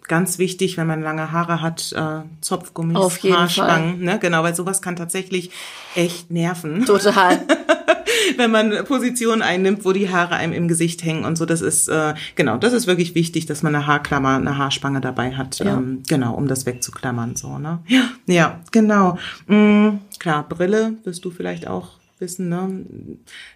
Ganz 0.08 0.40
wichtig, 0.40 0.78
wenn 0.78 0.88
man 0.88 1.04
lange 1.04 1.32
Haare 1.32 1.62
hat, 1.62 1.94
äh, 1.96 2.22
Zopfgummis, 2.42 2.98
Auf 2.98 3.20
jeden 3.20 3.38
Haarspangen, 3.38 3.98
Fall. 3.98 4.06
ne? 4.06 4.20
Genau, 4.20 4.42
weil 4.42 4.56
sowas 4.56 4.82
kann 4.82 4.96
tatsächlich 4.96 5.52
echt 5.94 6.32
nerven. 6.32 6.86
Total. 6.86 7.42
wenn 8.38 8.52
man 8.52 8.86
Positionen 8.86 9.42
einnimmt, 9.42 9.86
wo 9.86 9.92
die 9.92 10.10
Haare 10.10 10.36
einem 10.36 10.54
im 10.54 10.68
Gesicht 10.68 11.04
hängen 11.04 11.26
und 11.26 11.38
so. 11.38 11.46
Das 11.46 11.62
ist 11.62 11.88
äh, 11.88 12.14
genau, 12.36 12.58
das 12.58 12.74
ist 12.74 12.88
wirklich 12.88 13.16
wichtig, 13.16 13.46
dass 13.46 13.64
man 13.64 13.76
eine 13.76 13.88
Haarklammer, 13.88 14.36
eine 14.36 14.58
Haarspange 14.58 15.02
dabei 15.02 15.36
hat, 15.36 15.60
ja. 15.60 15.78
ähm, 15.78 16.04
genau, 16.08 16.34
um 16.34 16.48
das 16.48 16.66
wegzuklammern 16.66 17.36
so. 17.36 17.58
Ne? 17.58 17.80
Ja, 17.88 18.10
ja, 18.26 18.60
genau. 18.72 19.18
Mhm, 19.48 20.00
klar, 20.20 20.48
Brille 20.48 20.94
wirst 21.04 21.26
du 21.26 21.32
vielleicht 21.32 21.68
auch 21.68 22.00
wissen, 22.20 22.50
ne? 22.50 22.86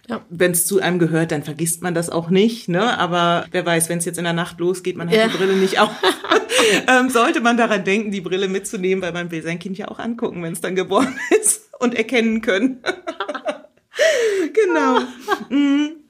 Ja. 0.08 0.22
Wenn 0.30 0.52
es 0.52 0.66
zu 0.66 0.80
einem 0.80 0.98
gehört, 0.98 1.32
dann 1.32 1.42
vergisst 1.42 1.82
man 1.82 1.94
das 1.94 2.10
auch 2.10 2.30
nicht, 2.30 2.68
ne? 2.68 2.98
Aber 2.98 3.46
wer 3.50 3.64
weiß, 3.64 3.88
wenn 3.88 3.98
es 3.98 4.04
jetzt 4.04 4.18
in 4.18 4.24
der 4.24 4.32
Nacht 4.32 4.58
losgeht, 4.58 4.96
man 4.96 5.08
hat 5.08 5.16
ja. 5.16 5.28
die 5.28 5.36
Brille 5.36 5.54
nicht 5.54 5.78
auf. 5.78 5.90
ähm, 6.88 7.10
sollte 7.10 7.40
man 7.40 7.56
daran 7.56 7.84
denken, 7.84 8.10
die 8.10 8.20
Brille 8.20 8.48
mitzunehmen, 8.48 9.02
weil 9.02 9.12
man 9.12 9.30
will 9.30 9.42
sein 9.42 9.58
Kind 9.58 9.78
ja 9.78 9.88
auch 9.88 9.98
angucken, 9.98 10.42
wenn 10.42 10.52
es 10.52 10.60
dann 10.60 10.74
geboren 10.74 11.18
ist 11.40 11.70
und 11.78 11.94
erkennen 11.94 12.40
können. 12.40 12.78
Genau. 14.52 15.00
Mm. 15.50 16.03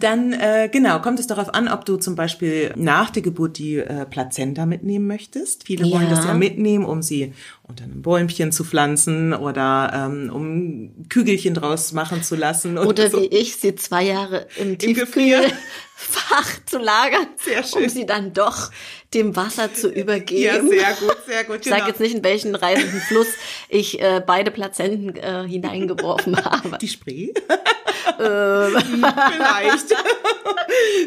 Dann 0.00 0.32
äh, 0.32 0.68
genau 0.72 1.00
kommt 1.00 1.20
es 1.20 1.26
darauf 1.26 1.54
an, 1.54 1.68
ob 1.68 1.84
du 1.84 1.96
zum 1.96 2.16
Beispiel 2.16 2.72
nach 2.76 3.10
der 3.10 3.22
Geburt 3.22 3.58
die 3.58 3.76
äh, 3.76 4.06
Plazenta 4.06 4.66
mitnehmen 4.66 5.06
möchtest. 5.06 5.64
Viele 5.66 5.86
ja. 5.86 5.96
wollen 5.96 6.10
das 6.10 6.24
ja 6.24 6.34
mitnehmen, 6.34 6.84
um 6.84 7.02
sie 7.02 7.32
unter 7.62 7.84
einem 7.84 8.02
Bäumchen 8.02 8.50
zu 8.50 8.64
pflanzen 8.64 9.32
oder 9.32 9.92
ähm, 9.94 10.30
um 10.32 11.08
Kügelchen 11.08 11.54
draus 11.54 11.92
machen 11.92 12.22
zu 12.22 12.34
lassen. 12.34 12.78
Oder 12.78 13.10
so. 13.10 13.20
wie 13.20 13.26
ich, 13.26 13.56
sie 13.56 13.74
zwei 13.76 14.04
Jahre 14.04 14.46
im, 14.56 14.72
Im 14.72 14.78
Tiefkühlfach 14.78 15.52
zu 16.66 16.78
lagern, 16.78 17.28
sehr 17.38 17.62
schön. 17.62 17.84
um 17.84 17.88
sie 17.88 18.06
dann 18.06 18.32
doch 18.32 18.70
dem 19.14 19.36
Wasser 19.36 19.72
zu 19.72 19.88
übergeben. 19.88 20.42
Ja, 20.42 20.62
sehr 20.62 20.94
gut, 20.94 21.16
sehr 21.26 21.44
gut. 21.44 21.56
Ich 21.56 21.62
genau. 21.62 21.76
sage 21.76 21.88
jetzt 21.90 22.00
nicht, 22.00 22.14
in 22.14 22.24
welchen 22.24 22.54
reisenden 22.54 23.00
Fluss 23.00 23.28
ich 23.68 24.00
äh, 24.00 24.22
beide 24.24 24.50
Plazenten 24.50 25.16
äh, 25.16 25.46
hineingeworfen 25.48 26.36
habe. 26.44 26.78
Die 26.80 26.88
Spree? 26.88 27.32
Ähm. 28.18 28.76
Vielleicht. 29.32 29.88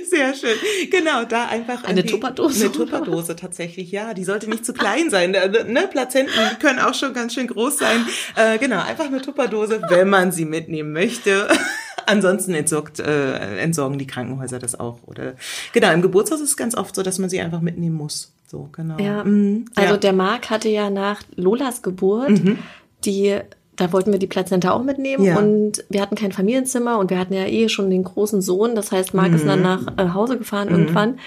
Sehr 0.09 0.33
schön. 0.33 0.57
Genau, 0.91 1.23
da 1.25 1.47
einfach 1.47 1.83
eine 1.83 2.05
Tupperdose. 2.05 2.65
Eine 2.65 2.73
Tupperdose 2.73 3.35
tatsächlich, 3.35 3.91
ja. 3.91 4.13
Die 4.13 4.23
sollte 4.23 4.49
nicht 4.49 4.65
zu 4.65 4.73
klein 4.73 5.09
sein. 5.09 5.31
Ne? 5.31 5.87
Plazenten 5.89 6.33
können 6.59 6.79
auch 6.79 6.93
schon 6.93 7.13
ganz 7.13 7.33
schön 7.33 7.47
groß 7.47 7.77
sein. 7.77 8.05
Äh, 8.35 8.57
genau, 8.57 8.81
einfach 8.81 9.05
eine 9.05 9.21
Tupperdose, 9.21 9.81
wenn 9.89 10.09
man 10.09 10.31
sie 10.31 10.45
mitnehmen 10.45 10.91
möchte. 10.91 11.47
Ansonsten 12.05 12.53
entsorgt, 12.53 12.99
äh, 12.99 13.57
entsorgen 13.59 13.97
die 13.97 14.07
Krankenhäuser 14.07 14.59
das 14.59 14.79
auch. 14.79 14.99
Oder 15.05 15.35
genau, 15.71 15.91
im 15.93 16.01
Geburtshaus 16.01 16.41
ist 16.41 16.49
es 16.49 16.57
ganz 16.57 16.75
oft 16.75 16.95
so, 16.95 17.03
dass 17.03 17.19
man 17.19 17.29
sie 17.29 17.39
einfach 17.39 17.61
mitnehmen 17.61 17.95
muss. 17.95 18.33
So, 18.47 18.69
genau. 18.71 18.99
Ja. 18.99 19.23
Mhm, 19.23 19.65
also 19.75 19.93
ja. 19.93 19.97
der 19.97 20.13
Marc 20.13 20.49
hatte 20.49 20.69
ja 20.69 20.89
nach 20.89 21.21
Lolas 21.35 21.81
Geburt 21.81 22.29
mhm. 22.29 22.59
die 23.05 23.39
da 23.75 23.91
wollten 23.91 24.11
wir 24.11 24.19
die 24.19 24.27
Plazenta 24.27 24.71
auch 24.71 24.83
mitnehmen 24.83 25.23
ja. 25.23 25.37
und 25.37 25.83
wir 25.89 26.01
hatten 26.01 26.15
kein 26.15 26.31
Familienzimmer 26.31 26.99
und 26.99 27.09
wir 27.09 27.17
hatten 27.17 27.33
ja 27.33 27.45
eh 27.45 27.69
schon 27.69 27.89
den 27.89 28.03
großen 28.03 28.41
Sohn. 28.41 28.75
Das 28.75 28.91
heißt, 28.91 29.13
Marc 29.13 29.29
mhm. 29.29 29.35
ist 29.35 29.47
dann 29.47 29.59
mhm. 29.59 29.65
nach 29.65 29.97
äh, 29.97 30.13
Hause 30.13 30.37
gefahren 30.37 30.69
mhm. 30.69 30.75
irgendwann 30.75 31.19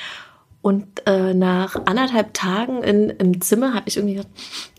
und 0.67 0.85
äh, 1.07 1.33
nach 1.33 1.77
anderthalb 1.87 2.35
Tagen 2.35 2.83
in, 2.83 3.11
im 3.11 3.41
Zimmer 3.41 3.73
habe 3.73 3.85
ich 3.87 3.99
irgendwie 3.99 4.15
gedacht, 4.15 4.33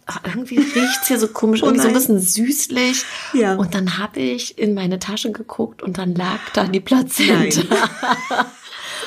ach, 0.06 0.20
irgendwie 0.26 0.58
riecht's 0.58 1.08
hier 1.08 1.18
so 1.18 1.30
komisch, 1.30 1.62
oh 1.64 1.68
irgendwie 1.68 1.84
so 1.84 1.88
ein 1.88 1.94
bisschen 1.94 2.20
süßlich. 2.20 3.06
Ja. 3.32 3.56
Und 3.56 3.74
dann 3.74 3.98
habe 3.98 4.20
ich 4.20 4.58
in 4.58 4.74
meine 4.74 5.00
Tasche 5.00 5.32
geguckt 5.32 5.82
und 5.82 5.98
dann 5.98 6.14
lag 6.14 6.40
da 6.54 6.66
die 6.66 6.82
Plazenta. 6.82 7.62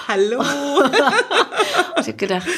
Hallo. 0.08 0.40
und 1.96 2.00
ich 2.00 2.06
habe 2.06 2.12
gedacht, 2.14 2.48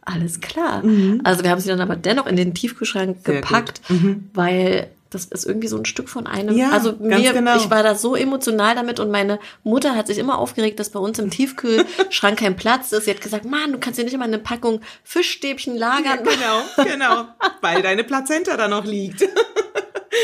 alles 0.00 0.40
klar. 0.40 0.82
Mhm. 0.82 1.20
Also 1.24 1.44
wir 1.44 1.50
haben 1.50 1.60
sie 1.60 1.68
dann 1.68 1.82
aber 1.82 1.96
dennoch 1.96 2.26
in 2.26 2.36
den 2.36 2.54
Tiefkühlschrank 2.54 3.18
Sehr 3.22 3.34
gepackt, 3.34 3.82
mhm. 3.90 4.30
weil 4.32 4.88
das 5.10 5.24
ist 5.24 5.46
irgendwie 5.46 5.68
so 5.68 5.76
ein 5.76 5.84
Stück 5.84 6.08
von 6.08 6.26
einem. 6.26 6.56
Ja, 6.56 6.70
also 6.70 6.94
mir, 6.98 7.32
genau. 7.32 7.56
ich 7.56 7.70
war 7.70 7.82
da 7.82 7.94
so 7.94 8.14
emotional 8.14 8.74
damit 8.74 9.00
und 9.00 9.10
meine 9.10 9.38
Mutter 9.64 9.94
hat 9.94 10.06
sich 10.06 10.18
immer 10.18 10.38
aufgeregt, 10.38 10.78
dass 10.78 10.90
bei 10.90 11.00
uns 11.00 11.18
im 11.18 11.30
Tiefkühlschrank 11.30 12.38
kein 12.38 12.56
Platz 12.56 12.92
ist. 12.92 13.04
Sie 13.06 13.10
hat 13.10 13.20
gesagt, 13.20 13.44
Mann, 13.44 13.72
du 13.72 13.78
kannst 13.78 13.98
ja 13.98 14.04
nicht 14.04 14.14
immer 14.14 14.24
eine 14.24 14.38
Packung 14.38 14.80
Fischstäbchen 15.04 15.76
lagern. 15.76 16.20
Ja, 16.24 16.62
genau, 16.76 16.84
genau, 16.84 17.24
weil 17.62 17.82
deine 17.82 18.04
Plazenta 18.04 18.56
da 18.56 18.68
noch 18.68 18.84
liegt. 18.84 19.22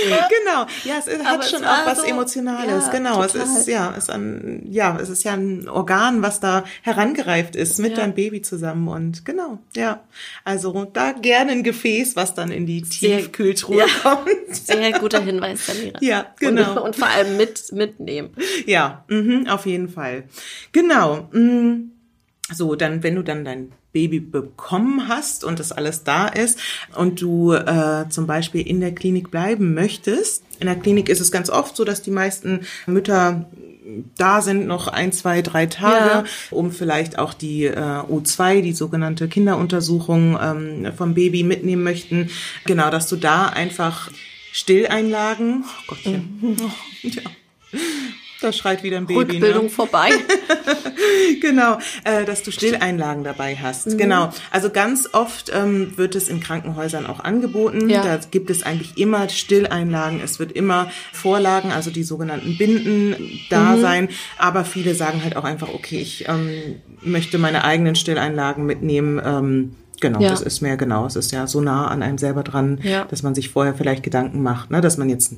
genau. 0.44 0.66
Ja, 0.84 0.98
es 0.98 1.06
hat 1.06 1.26
Aber 1.26 1.42
schon 1.42 1.62
es 1.62 1.68
auch 1.68 1.86
was 1.86 1.98
so, 2.00 2.04
Emotionales. 2.04 2.86
Ja, 2.86 2.92
genau. 2.92 3.22
Total. 3.22 3.42
Es 3.42 3.58
ist, 3.58 3.68
ja, 3.68 3.92
es 3.96 4.04
ist 4.04 4.10
ein, 4.10 4.66
ja, 4.70 4.98
es 5.00 5.08
ist 5.08 5.24
ja 5.24 5.32
ein 5.32 5.68
Organ, 5.68 6.22
was 6.22 6.40
da 6.40 6.64
herangereift 6.82 7.56
ist 7.56 7.78
mit 7.78 7.92
ja. 7.92 7.98
deinem 7.98 8.14
Baby 8.14 8.42
zusammen 8.42 8.88
und 8.88 9.24
genau. 9.24 9.58
Ja. 9.74 10.04
Also 10.44 10.84
da 10.92 11.12
gerne 11.12 11.52
ein 11.52 11.62
Gefäß, 11.62 12.16
was 12.16 12.34
dann 12.34 12.50
in 12.50 12.66
die 12.66 12.82
Tiefkühltruhe 12.82 13.80
ja. 13.80 13.86
kommt. 14.02 14.28
Sehr 14.50 14.92
guter 14.98 15.20
Hinweis, 15.20 15.66
Samira. 15.66 15.98
Ja, 16.00 16.26
genau. 16.38 16.72
Und, 16.72 16.78
und, 16.82 16.96
vor 16.96 17.08
allem 17.08 17.36
mit, 17.36 17.72
mitnehmen. 17.72 18.34
Ja, 18.66 19.04
mhm, 19.08 19.46
auf 19.48 19.66
jeden 19.66 19.88
Fall. 19.88 20.24
Genau. 20.72 21.28
Mhm. 21.32 21.92
So, 22.52 22.74
dann, 22.74 23.02
wenn 23.02 23.14
du 23.14 23.22
dann 23.22 23.44
dein 23.44 23.72
Baby 23.94 24.20
bekommen 24.20 25.08
hast 25.08 25.44
und 25.44 25.58
das 25.60 25.72
alles 25.72 26.04
da 26.04 26.26
ist 26.26 26.58
und 26.94 27.22
du 27.22 27.52
äh, 27.52 28.06
zum 28.10 28.26
Beispiel 28.26 28.66
in 28.66 28.80
der 28.80 28.94
Klinik 28.94 29.30
bleiben 29.30 29.72
möchtest. 29.72 30.44
In 30.60 30.66
der 30.66 30.76
Klinik 30.76 31.08
ist 31.08 31.20
es 31.20 31.32
ganz 31.32 31.48
oft 31.48 31.76
so, 31.76 31.84
dass 31.84 32.02
die 32.02 32.10
meisten 32.10 32.66
Mütter 32.86 33.46
da 34.16 34.40
sind 34.40 34.66
noch 34.66 34.88
ein, 34.88 35.12
zwei, 35.12 35.42
drei 35.42 35.66
Tage, 35.66 36.10
ja. 36.10 36.24
um 36.50 36.72
vielleicht 36.72 37.18
auch 37.18 37.34
die 37.34 37.66
äh, 37.66 37.76
O2, 37.76 38.62
die 38.62 38.72
sogenannte 38.72 39.28
Kinderuntersuchung 39.28 40.38
ähm, 40.40 40.92
vom 40.96 41.14
Baby 41.14 41.42
mitnehmen 41.42 41.82
möchten. 41.82 42.30
Genau, 42.64 42.90
dass 42.90 43.08
du 43.08 43.16
da 43.16 43.46
einfach 43.46 44.10
Stilleinlagen, 44.52 45.64
oh 45.66 45.82
Gottchen, 45.88 46.38
mhm. 46.40 46.56
oh, 46.64 46.70
ja 47.02 47.22
da 48.44 48.52
schreit 48.52 48.82
wieder 48.82 48.98
ein 48.98 49.06
Baby. 49.06 49.20
Rückbildung 49.20 49.64
ne? 49.64 49.70
vorbei. 49.70 50.10
genau, 51.40 51.78
äh, 52.04 52.24
dass 52.24 52.42
du 52.42 52.52
Stilleinlagen 52.52 53.24
dabei 53.24 53.56
hast. 53.56 53.88
Mhm. 53.88 53.98
Genau. 53.98 54.30
Also 54.50 54.70
ganz 54.70 55.08
oft 55.12 55.50
ähm, 55.54 55.96
wird 55.96 56.14
es 56.14 56.28
in 56.28 56.40
Krankenhäusern 56.40 57.06
auch 57.06 57.20
angeboten. 57.20 57.88
Ja. 57.88 58.02
Da 58.02 58.20
gibt 58.30 58.50
es 58.50 58.62
eigentlich 58.62 58.98
immer 58.98 59.28
Stilleinlagen. 59.28 60.20
Es 60.20 60.38
wird 60.38 60.52
immer 60.52 60.90
Vorlagen, 61.12 61.72
also 61.72 61.90
die 61.90 62.04
sogenannten 62.04 62.56
Binden, 62.58 63.40
da 63.50 63.76
mhm. 63.76 63.80
sein. 63.80 64.08
Aber 64.38 64.64
viele 64.64 64.94
sagen 64.94 65.22
halt 65.22 65.36
auch 65.36 65.44
einfach, 65.44 65.72
okay, 65.72 65.98
ich 65.98 66.28
ähm, 66.28 66.76
möchte 67.02 67.38
meine 67.38 67.64
eigenen 67.64 67.96
Stilleinlagen 67.96 68.64
mitnehmen. 68.66 69.20
Ähm, 69.24 69.76
Genau, 70.00 70.20
ja. 70.20 70.30
das 70.30 70.40
ist 70.40 70.60
mehr 70.60 70.76
genau. 70.76 71.06
Es 71.06 71.16
ist 71.16 71.30
ja 71.32 71.46
so 71.46 71.60
nah 71.60 71.88
an 71.88 72.02
einem 72.02 72.18
selber 72.18 72.42
dran, 72.42 72.78
ja. 72.82 73.04
dass 73.04 73.22
man 73.22 73.34
sich 73.34 73.50
vorher 73.50 73.74
vielleicht 73.74 74.02
Gedanken 74.02 74.42
macht, 74.42 74.70
ne, 74.70 74.80
dass 74.80 74.96
man 74.96 75.08
jetzt, 75.08 75.34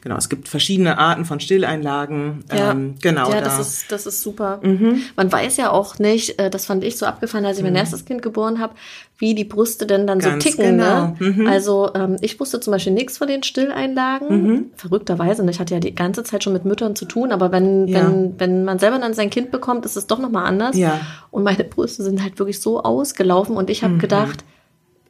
genau, 0.00 0.16
es 0.16 0.28
gibt 0.28 0.48
verschiedene 0.48 0.98
Arten 0.98 1.24
von 1.24 1.40
Stilleinlagen. 1.40 2.44
Ja, 2.52 2.72
ähm, 2.72 2.96
genau. 3.00 3.30
Ja, 3.30 3.36
da. 3.36 3.42
das 3.42 3.60
ist, 3.60 3.92
das 3.92 4.06
ist 4.06 4.22
super. 4.22 4.60
Mhm. 4.62 5.02
Man 5.16 5.30
weiß 5.30 5.56
ja 5.56 5.70
auch 5.70 5.98
nicht, 5.98 6.38
äh, 6.38 6.50
das 6.50 6.66
fand 6.66 6.84
ich 6.84 6.98
so 6.98 7.06
abgefallen, 7.06 7.44
als 7.44 7.58
ich 7.58 7.62
mein 7.62 7.72
mhm. 7.72 7.78
erstes 7.78 8.04
Kind 8.04 8.22
geboren 8.22 8.58
habe, 8.58 8.74
wie 9.20 9.34
die 9.34 9.44
Brüste 9.44 9.86
denn 9.86 10.06
dann 10.06 10.18
Ganz 10.18 10.42
so 10.42 10.50
ticken. 10.50 10.76
Ne? 10.76 11.14
Genau. 11.18 11.30
Ne? 11.30 11.32
Mhm. 11.32 11.46
Also 11.46 11.90
ähm, 11.94 12.16
ich 12.22 12.40
wusste 12.40 12.58
zum 12.58 12.72
Beispiel 12.72 12.94
nichts 12.94 13.18
von 13.18 13.28
den 13.28 13.42
Stilleinlagen. 13.42 14.28
Mhm. 14.28 14.70
Verrückterweise. 14.76 15.42
Und 15.42 15.48
ich 15.48 15.60
hatte 15.60 15.74
ja 15.74 15.80
die 15.80 15.94
ganze 15.94 16.24
Zeit 16.24 16.42
schon 16.42 16.54
mit 16.54 16.64
Müttern 16.64 16.96
zu 16.96 17.04
tun, 17.04 17.30
aber 17.30 17.52
wenn, 17.52 17.86
ja. 17.86 18.00
wenn, 18.00 18.40
wenn 18.40 18.64
man 18.64 18.78
selber 18.78 18.98
dann 18.98 19.12
sein 19.12 19.28
Kind 19.28 19.50
bekommt, 19.50 19.84
ist 19.84 19.96
es 19.96 20.06
doch 20.06 20.18
nochmal 20.18 20.46
anders. 20.46 20.76
Ja. 20.76 21.00
Und 21.30 21.42
meine 21.42 21.64
Brüste 21.64 22.02
sind 22.02 22.22
halt 22.22 22.38
wirklich 22.38 22.60
so 22.60 22.82
ausgelaufen 22.82 23.56
und 23.56 23.68
ich 23.68 23.84
habe 23.84 23.94
mhm. 23.94 23.98
gedacht, 23.98 24.42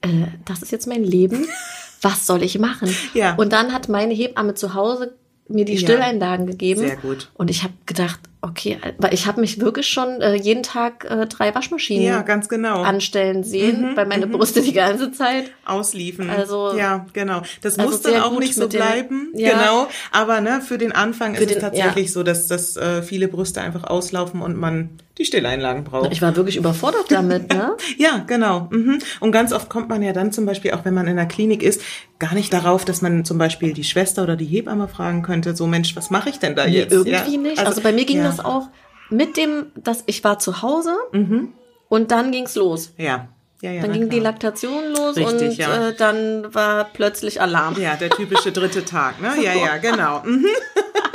äh, 0.02 0.08
das 0.44 0.62
ist 0.62 0.72
jetzt 0.72 0.88
mein 0.88 1.04
Leben. 1.04 1.46
Was 2.02 2.26
soll 2.26 2.42
ich 2.42 2.58
machen? 2.58 2.88
Ja. 3.14 3.34
Und 3.36 3.52
dann 3.52 3.72
hat 3.72 3.88
meine 3.88 4.14
Hebamme 4.14 4.54
zu 4.54 4.74
Hause 4.74 5.14
mir 5.48 5.64
die 5.64 5.78
Stilleinlagen 5.78 6.46
ja. 6.46 6.52
gegeben. 6.52 6.80
Sehr 6.80 6.96
gut. 6.96 7.30
Und 7.34 7.50
ich 7.50 7.62
habe 7.62 7.74
gedacht, 7.86 8.20
Okay, 8.42 8.78
weil 8.96 9.12
ich 9.12 9.26
habe 9.26 9.40
mich 9.40 9.60
wirklich 9.60 9.86
schon 9.86 10.22
äh, 10.22 10.34
jeden 10.34 10.62
Tag 10.62 11.04
äh, 11.04 11.26
drei 11.26 11.54
Waschmaschinen 11.54 12.06
ja, 12.06 12.22
ganz 12.22 12.48
genau. 12.48 12.82
anstellen 12.82 13.44
sehen, 13.44 13.90
mhm, 13.90 13.96
weil 13.96 14.06
meine 14.06 14.24
mhm. 14.24 14.32
Brüste 14.32 14.62
die 14.62 14.72
ganze 14.72 15.12
Zeit 15.12 15.50
ausliefen. 15.66 16.30
Also 16.30 16.74
ja, 16.74 17.04
genau. 17.12 17.42
Das 17.60 17.78
also 17.78 17.90
muss 17.90 18.00
dann 18.00 18.22
auch 18.22 18.38
nicht 18.38 18.54
so 18.54 18.66
bleiben, 18.66 19.32
den, 19.32 19.40
ja. 19.40 19.50
genau. 19.50 19.88
Aber 20.10 20.40
ne, 20.40 20.62
für 20.62 20.78
den 20.78 20.92
Anfang 20.92 21.34
für 21.34 21.42
ist 21.42 21.50
den, 21.50 21.58
es 21.58 21.62
tatsächlich 21.62 22.06
ja. 22.06 22.12
so, 22.12 22.22
dass 22.22 22.46
dass 22.46 22.78
äh, 22.78 23.02
viele 23.02 23.28
Brüste 23.28 23.60
einfach 23.60 23.84
auslaufen 23.84 24.40
und 24.40 24.56
man 24.56 24.88
die 25.18 25.26
Stilleinlagen 25.26 25.84
braucht. 25.84 26.10
Ich 26.10 26.22
war 26.22 26.34
wirklich 26.34 26.56
überfordert 26.56 27.10
damit, 27.10 27.52
ne? 27.52 27.76
ja, 27.98 28.24
genau. 28.26 28.68
Mhm. 28.70 29.00
Und 29.20 29.32
ganz 29.32 29.52
oft 29.52 29.68
kommt 29.68 29.90
man 29.90 30.02
ja 30.02 30.14
dann 30.14 30.32
zum 30.32 30.46
Beispiel, 30.46 30.72
auch 30.72 30.86
wenn 30.86 30.94
man 30.94 31.06
in 31.06 31.16
der 31.16 31.26
Klinik 31.26 31.62
ist, 31.62 31.82
gar 32.20 32.34
nicht 32.34 32.52
darauf, 32.52 32.84
dass 32.84 33.02
man 33.02 33.24
zum 33.24 33.38
Beispiel 33.38 33.72
die 33.72 33.82
Schwester 33.82 34.22
oder 34.22 34.36
die 34.36 34.44
Hebamme 34.44 34.86
fragen 34.86 35.22
könnte, 35.22 35.56
so 35.56 35.66
Mensch, 35.66 35.96
was 35.96 36.10
mache 36.10 36.28
ich 36.28 36.38
denn 36.38 36.54
da 36.54 36.66
nee, 36.66 36.76
jetzt? 36.76 36.92
Irgendwie 36.92 37.34
ja? 37.34 37.40
nicht. 37.40 37.58
Also, 37.58 37.70
also, 37.70 37.82
bei 37.82 37.92
mir 37.92 38.04
ging 38.04 38.22
das 38.22 38.38
auch 38.38 38.68
mit 39.08 39.36
dem, 39.36 39.72
dass 39.74 40.04
ich 40.06 40.22
war 40.22 40.38
zu 40.38 40.62
Hause 40.62 40.94
mhm. 41.12 41.54
und 41.88 42.12
dann 42.12 42.30
ging's 42.30 42.54
los. 42.54 42.92
Ja. 42.96 43.28
Ja, 43.62 43.72
ja, 43.72 43.82
dann 43.82 43.92
ging 43.92 44.08
klar. 44.08 44.10
die 44.14 44.20
Laktation 44.20 44.92
los 44.96 45.16
Richtig, 45.16 45.50
und 45.50 45.56
ja. 45.58 45.88
äh, 45.88 45.94
dann 45.94 46.54
war 46.54 46.84
plötzlich 46.84 47.42
Alarm. 47.42 47.78
Ja, 47.78 47.94
der 47.94 48.08
typische 48.08 48.52
dritte 48.52 48.86
Tag, 48.86 49.20
ne? 49.20 49.32
Ja, 49.42 49.52
ja, 49.52 49.76
genau. 49.76 50.22
Mhm. 50.24 50.46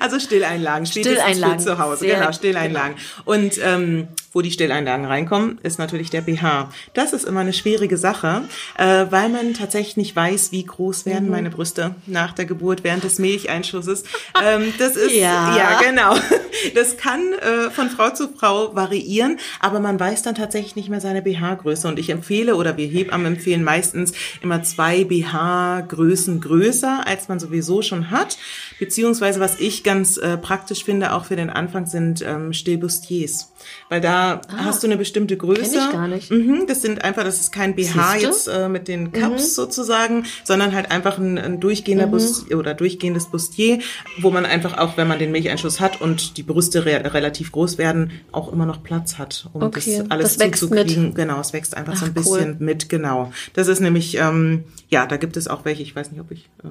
Also 0.00 0.18
Stilleinlagen, 0.18 0.86
Stilleinlagen. 0.86 1.60
zu 1.60 1.78
Hause, 1.78 2.00
Sehr, 2.00 2.18
genau, 2.18 2.32
Stilleinlagen. 2.32 2.96
Genau. 2.96 3.36
Und 3.36 3.58
ähm, 3.62 4.08
wo 4.36 4.42
die 4.42 4.50
Stilleinlagen 4.50 5.06
reinkommen, 5.06 5.58
ist 5.62 5.78
natürlich 5.78 6.10
der 6.10 6.20
BH. 6.20 6.68
Das 6.92 7.14
ist 7.14 7.24
immer 7.24 7.40
eine 7.40 7.54
schwierige 7.54 7.96
Sache, 7.96 8.42
äh, 8.76 9.06
weil 9.08 9.30
man 9.30 9.54
tatsächlich 9.54 9.96
nicht 9.96 10.14
weiß, 10.14 10.52
wie 10.52 10.62
groß 10.62 11.06
werden 11.06 11.24
mhm. 11.24 11.30
meine 11.30 11.48
Brüste 11.50 11.94
nach 12.06 12.34
der 12.34 12.44
Geburt 12.44 12.84
während 12.84 13.02
des 13.02 13.18
Milcheinschusses. 13.18 14.04
Ähm, 14.44 14.74
das 14.78 14.96
ist 14.96 15.12
ja, 15.12 15.56
ja 15.56 15.80
genau. 15.80 16.14
Das 16.74 16.96
kann 16.96 17.32
äh, 17.34 17.70
von 17.70 17.88
Frau 17.90 18.10
zu 18.10 18.28
Frau 18.28 18.74
variieren, 18.74 19.38
aber 19.60 19.80
man 19.80 19.98
weiß 19.98 20.22
dann 20.22 20.34
tatsächlich 20.34 20.76
nicht 20.76 20.88
mehr 20.88 21.00
seine 21.00 21.22
BH-Größe. 21.22 21.88
Und 21.88 21.98
ich 21.98 22.10
empfehle 22.10 22.56
oder 22.56 22.76
wir 22.76 22.86
Hebammen 22.86 23.34
empfehlen 23.34 23.64
meistens 23.64 24.12
immer 24.42 24.62
zwei 24.62 25.04
BH-Größen 25.04 26.40
größer, 26.40 27.06
als 27.06 27.28
man 27.28 27.40
sowieso 27.40 27.82
schon 27.82 28.10
hat. 28.10 28.36
Beziehungsweise 28.78 29.40
was 29.40 29.58
ich 29.58 29.84
ganz 29.84 30.16
äh, 30.16 30.36
praktisch 30.36 30.84
finde, 30.84 31.12
auch 31.12 31.24
für 31.24 31.36
den 31.36 31.50
Anfang, 31.50 31.86
sind 31.86 32.22
ähm, 32.26 32.52
Stillbustiers. 32.52 33.52
Weil 33.88 34.00
da 34.00 34.40
ah, 34.48 34.64
hast 34.64 34.82
du 34.82 34.86
eine 34.86 34.96
bestimmte 34.96 35.36
Größe. 35.36 35.78
Kenn 35.78 35.86
ich 35.86 35.92
gar 35.92 36.08
nicht. 36.08 36.30
Mhm, 36.30 36.66
das 36.66 36.82
sind 36.82 37.02
einfach, 37.04 37.24
das 37.24 37.40
ist 37.40 37.52
kein 37.52 37.74
BH 37.74 38.12
Siehste? 38.12 38.26
jetzt 38.26 38.48
äh, 38.48 38.68
mit 38.68 38.88
den 38.88 39.12
Cups 39.12 39.42
mhm. 39.42 39.54
sozusagen, 39.54 40.26
sondern 40.44 40.74
halt 40.74 40.90
einfach 40.90 41.18
ein, 41.18 41.38
ein 41.38 41.60
durchgehender 41.60 42.06
mhm. 42.06 42.12
Bust 42.12 42.54
oder 42.54 42.74
durchgehendes 42.74 43.26
Bustier, 43.26 43.80
wo 44.18 44.30
man 44.30 44.44
einfach 44.44 44.76
auch, 44.78 44.96
wenn 44.96 45.08
man 45.08 45.18
den 45.18 45.32
Milcheinschuss 45.32 45.80
hat 45.80 46.00
und 46.00 46.36
die 46.36 46.42
Brüste 46.42 46.84
re 46.84 47.14
relativ 47.14 47.52
groß 47.52 47.78
werden, 47.78 48.12
auch 48.32 48.52
immer 48.52 48.66
noch 48.66 48.82
Platz 48.82 49.18
hat, 49.18 49.48
um 49.52 49.62
okay. 49.62 49.98
das 49.98 50.10
alles 50.10 50.36
das 50.36 50.50
zuzukriegen. 50.60 51.14
Genau, 51.14 51.40
es 51.40 51.52
wächst 51.52 51.76
einfach 51.76 51.94
Ach, 51.94 52.00
so 52.00 52.06
ein 52.06 52.14
bisschen 52.14 52.50
cool. 52.50 52.56
mit, 52.58 52.88
genau. 52.88 53.32
Das 53.54 53.68
ist 53.68 53.80
nämlich, 53.80 54.16
ähm, 54.18 54.64
ja, 54.88 55.06
da 55.06 55.16
gibt 55.16 55.36
es 55.36 55.48
auch 55.48 55.64
welche, 55.64 55.82
ich 55.82 55.96
weiß 55.96 56.10
nicht, 56.10 56.20
ob 56.20 56.30
ich 56.30 56.48
äh, 56.62 56.68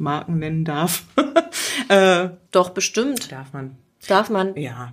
Marken 0.00 0.38
nennen 0.38 0.64
darf. 0.64 1.04
äh, 1.88 2.30
Doch, 2.50 2.70
bestimmt. 2.70 3.30
Darf 3.30 3.52
man. 3.52 3.76
Darf 4.08 4.30
man? 4.30 4.56
Ja, 4.56 4.92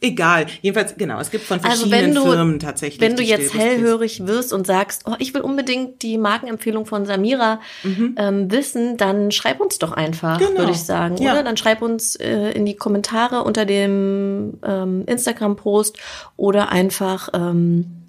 Egal, 0.00 0.46
jedenfalls 0.62 0.96
genau. 0.96 1.18
Es 1.20 1.30
gibt 1.30 1.44
von 1.44 1.58
also 1.60 1.86
verschiedenen 1.86 2.16
also 2.16 2.28
du, 2.28 2.32
Firmen 2.32 2.58
tatsächlich. 2.58 3.00
Wenn 3.00 3.16
du 3.16 3.22
jetzt 3.22 3.54
hellhörig 3.54 4.26
wirst 4.26 4.52
und 4.52 4.66
sagst, 4.66 5.04
oh, 5.06 5.14
ich 5.18 5.32
will 5.34 5.40
unbedingt 5.40 6.02
die 6.02 6.18
Markenempfehlung 6.18 6.86
von 6.86 7.06
Samira 7.06 7.60
mhm. 7.82 8.14
ähm, 8.18 8.50
wissen, 8.50 8.96
dann 8.96 9.30
schreib 9.30 9.60
uns 9.60 9.78
doch 9.78 9.92
einfach, 9.92 10.38
genau. 10.38 10.58
würde 10.58 10.72
ich 10.72 10.82
sagen, 10.82 11.16
ja. 11.16 11.32
oder? 11.32 11.42
Dann 11.42 11.56
schreib 11.56 11.82
uns 11.82 12.16
äh, 12.16 12.50
in 12.50 12.66
die 12.66 12.76
Kommentare 12.76 13.42
unter 13.44 13.64
dem 13.64 14.58
ähm, 14.64 15.04
Instagram-Post 15.06 15.98
oder 16.36 16.70
einfach 16.70 17.30
ähm, 17.32 18.06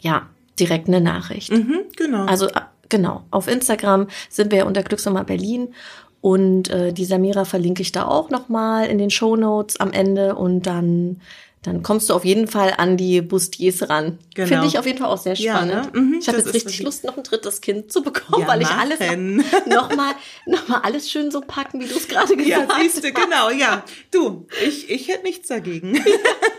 ja 0.00 0.26
direkt 0.58 0.88
eine 0.88 1.00
Nachricht. 1.00 1.52
Mhm, 1.52 1.80
genau. 1.96 2.24
Also 2.24 2.48
genau 2.88 3.22
auf 3.30 3.48
Instagram 3.48 4.08
sind 4.28 4.52
wir 4.52 4.66
unter 4.66 4.82
Glücksnummer 4.82 5.24
Berlin 5.24 5.74
und 6.20 6.70
äh, 6.70 6.92
die 6.92 7.04
Samira 7.04 7.44
verlinke 7.44 7.82
ich 7.82 7.92
da 7.92 8.06
auch 8.06 8.30
nochmal 8.30 8.88
in 8.88 8.98
den 8.98 9.10
Show 9.10 9.36
Notes 9.36 9.78
am 9.78 9.92
Ende 9.92 10.34
und 10.34 10.66
dann 10.66 11.20
dann 11.66 11.82
kommst 11.82 12.08
du 12.08 12.14
auf 12.14 12.24
jeden 12.24 12.46
Fall 12.46 12.74
an 12.76 12.96
die 12.96 13.20
Bustiers 13.20 13.88
ran. 13.88 14.18
Genau. 14.34 14.46
Finde 14.46 14.66
ich 14.68 14.78
auf 14.78 14.86
jeden 14.86 14.98
Fall 14.98 15.08
auch 15.08 15.18
sehr 15.18 15.34
spannend. 15.34 15.72
Ja, 15.72 15.82
ne? 15.82 16.00
mhm, 16.00 16.18
ich 16.20 16.28
habe 16.28 16.38
jetzt 16.38 16.54
richtig 16.54 16.80
Lust, 16.82 17.02
noch 17.02 17.16
ein 17.16 17.24
drittes 17.24 17.60
Kind 17.60 17.90
zu 17.90 18.02
bekommen, 18.02 18.42
ja, 18.42 18.48
weil 18.48 18.62
ich 18.62 18.68
alles 18.68 19.00
nochmal 19.66 20.14
noch 20.46 20.68
mal 20.68 20.80
alles 20.84 21.10
schön 21.10 21.32
so 21.32 21.40
packen, 21.40 21.80
wie 21.80 21.86
du 21.86 21.96
es 21.96 22.06
gerade 22.06 22.36
gesagt 22.36 22.70
hast. 22.70 22.78
Ja, 22.78 22.82
siehst 22.84 23.02
du, 23.02 23.12
genau, 23.12 23.50
ja. 23.50 23.82
Du, 24.12 24.46
ich, 24.64 24.88
ich 24.88 25.08
hätte 25.08 25.24
nichts 25.24 25.48
dagegen. 25.48 25.94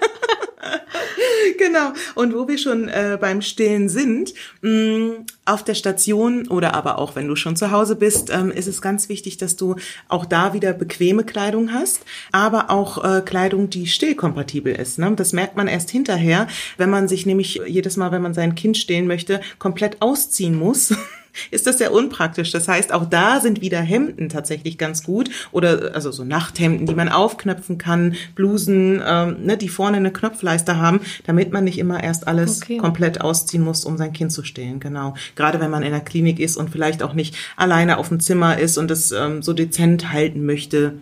genau. 1.57 1.93
Und 2.15 2.33
wo 2.33 2.47
wir 2.47 2.57
schon 2.57 2.87
äh, 2.87 3.17
beim 3.19 3.41
Stillen 3.41 3.89
sind, 3.89 4.33
mh, 4.61 4.71
mm, 4.71 5.25
auf 5.45 5.63
der 5.63 5.75
Station 5.75 6.47
oder 6.47 6.73
aber 6.73 6.97
auch 6.97 7.15
wenn 7.15 7.27
du 7.27 7.35
schon 7.35 7.55
zu 7.55 7.71
Hause 7.71 7.95
bist, 7.95 8.29
ähm, 8.29 8.51
ist 8.51 8.67
es 8.67 8.81
ganz 8.81 9.09
wichtig, 9.09 9.37
dass 9.37 9.55
du 9.55 9.75
auch 10.09 10.25
da 10.25 10.53
wieder 10.53 10.73
bequeme 10.73 11.23
Kleidung 11.23 11.71
hast, 11.73 12.01
aber 12.31 12.69
auch 12.69 13.03
äh, 13.03 13.21
Kleidung, 13.21 13.69
die 13.69 13.87
stillkompatibel 13.87 14.73
ist. 14.73 14.99
Ne? 14.99 15.13
Das 15.15 15.33
merkt 15.33 15.55
man 15.55 15.67
erst 15.67 15.89
hinterher, 15.89 16.47
wenn 16.77 16.89
man 16.89 17.07
sich 17.07 17.25
nämlich 17.25 17.61
jedes 17.65 17.97
Mal, 17.97 18.11
wenn 18.11 18.21
man 18.21 18.33
sein 18.33 18.55
Kind 18.55 18.77
stillen 18.77 19.07
möchte, 19.07 19.41
komplett 19.59 20.01
ausziehen 20.01 20.57
muss. 20.57 20.93
ist 21.51 21.67
das 21.67 21.77
sehr 21.77 21.93
unpraktisch. 21.93 22.51
Das 22.51 22.67
heißt, 22.67 22.93
auch 22.93 23.05
da 23.05 23.39
sind 23.39 23.61
wieder 23.61 23.79
Hemden 23.79 24.29
tatsächlich 24.29 24.77
ganz 24.77 25.03
gut 25.03 25.29
oder 25.51 25.91
also 25.93 26.11
so 26.11 26.23
Nachthemden, 26.23 26.87
die 26.87 26.95
man 26.95 27.09
aufknöpfen 27.09 27.77
kann, 27.77 28.15
Blusen, 28.35 29.01
ähm, 29.05 29.43
ne, 29.43 29.57
die 29.57 29.69
vorne 29.69 29.97
eine 29.97 30.11
Knopfleiste 30.11 30.77
haben, 30.77 31.01
damit 31.25 31.51
man 31.51 31.63
nicht 31.63 31.77
immer 31.77 32.03
erst 32.03 32.27
alles 32.27 32.61
okay. 32.61 32.77
komplett 32.77 33.21
ausziehen 33.21 33.63
muss, 33.63 33.85
um 33.85 33.97
sein 33.97 34.13
Kind 34.13 34.31
zu 34.31 34.43
stillen. 34.43 34.79
Genau. 34.79 35.15
Gerade 35.35 35.59
wenn 35.59 35.71
man 35.71 35.83
in 35.83 35.91
der 35.91 36.01
Klinik 36.01 36.39
ist 36.39 36.57
und 36.57 36.69
vielleicht 36.69 37.03
auch 37.03 37.13
nicht 37.13 37.35
alleine 37.55 37.97
auf 37.97 38.09
dem 38.09 38.19
Zimmer 38.19 38.57
ist 38.57 38.77
und 38.77 38.91
es 38.91 39.11
ähm, 39.11 39.41
so 39.41 39.53
dezent 39.53 40.11
halten 40.11 40.45
möchte, 40.45 40.93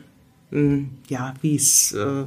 ja, 1.09 1.33
wie 1.41 1.55
es, 1.55 1.91
äh, 1.91 2.23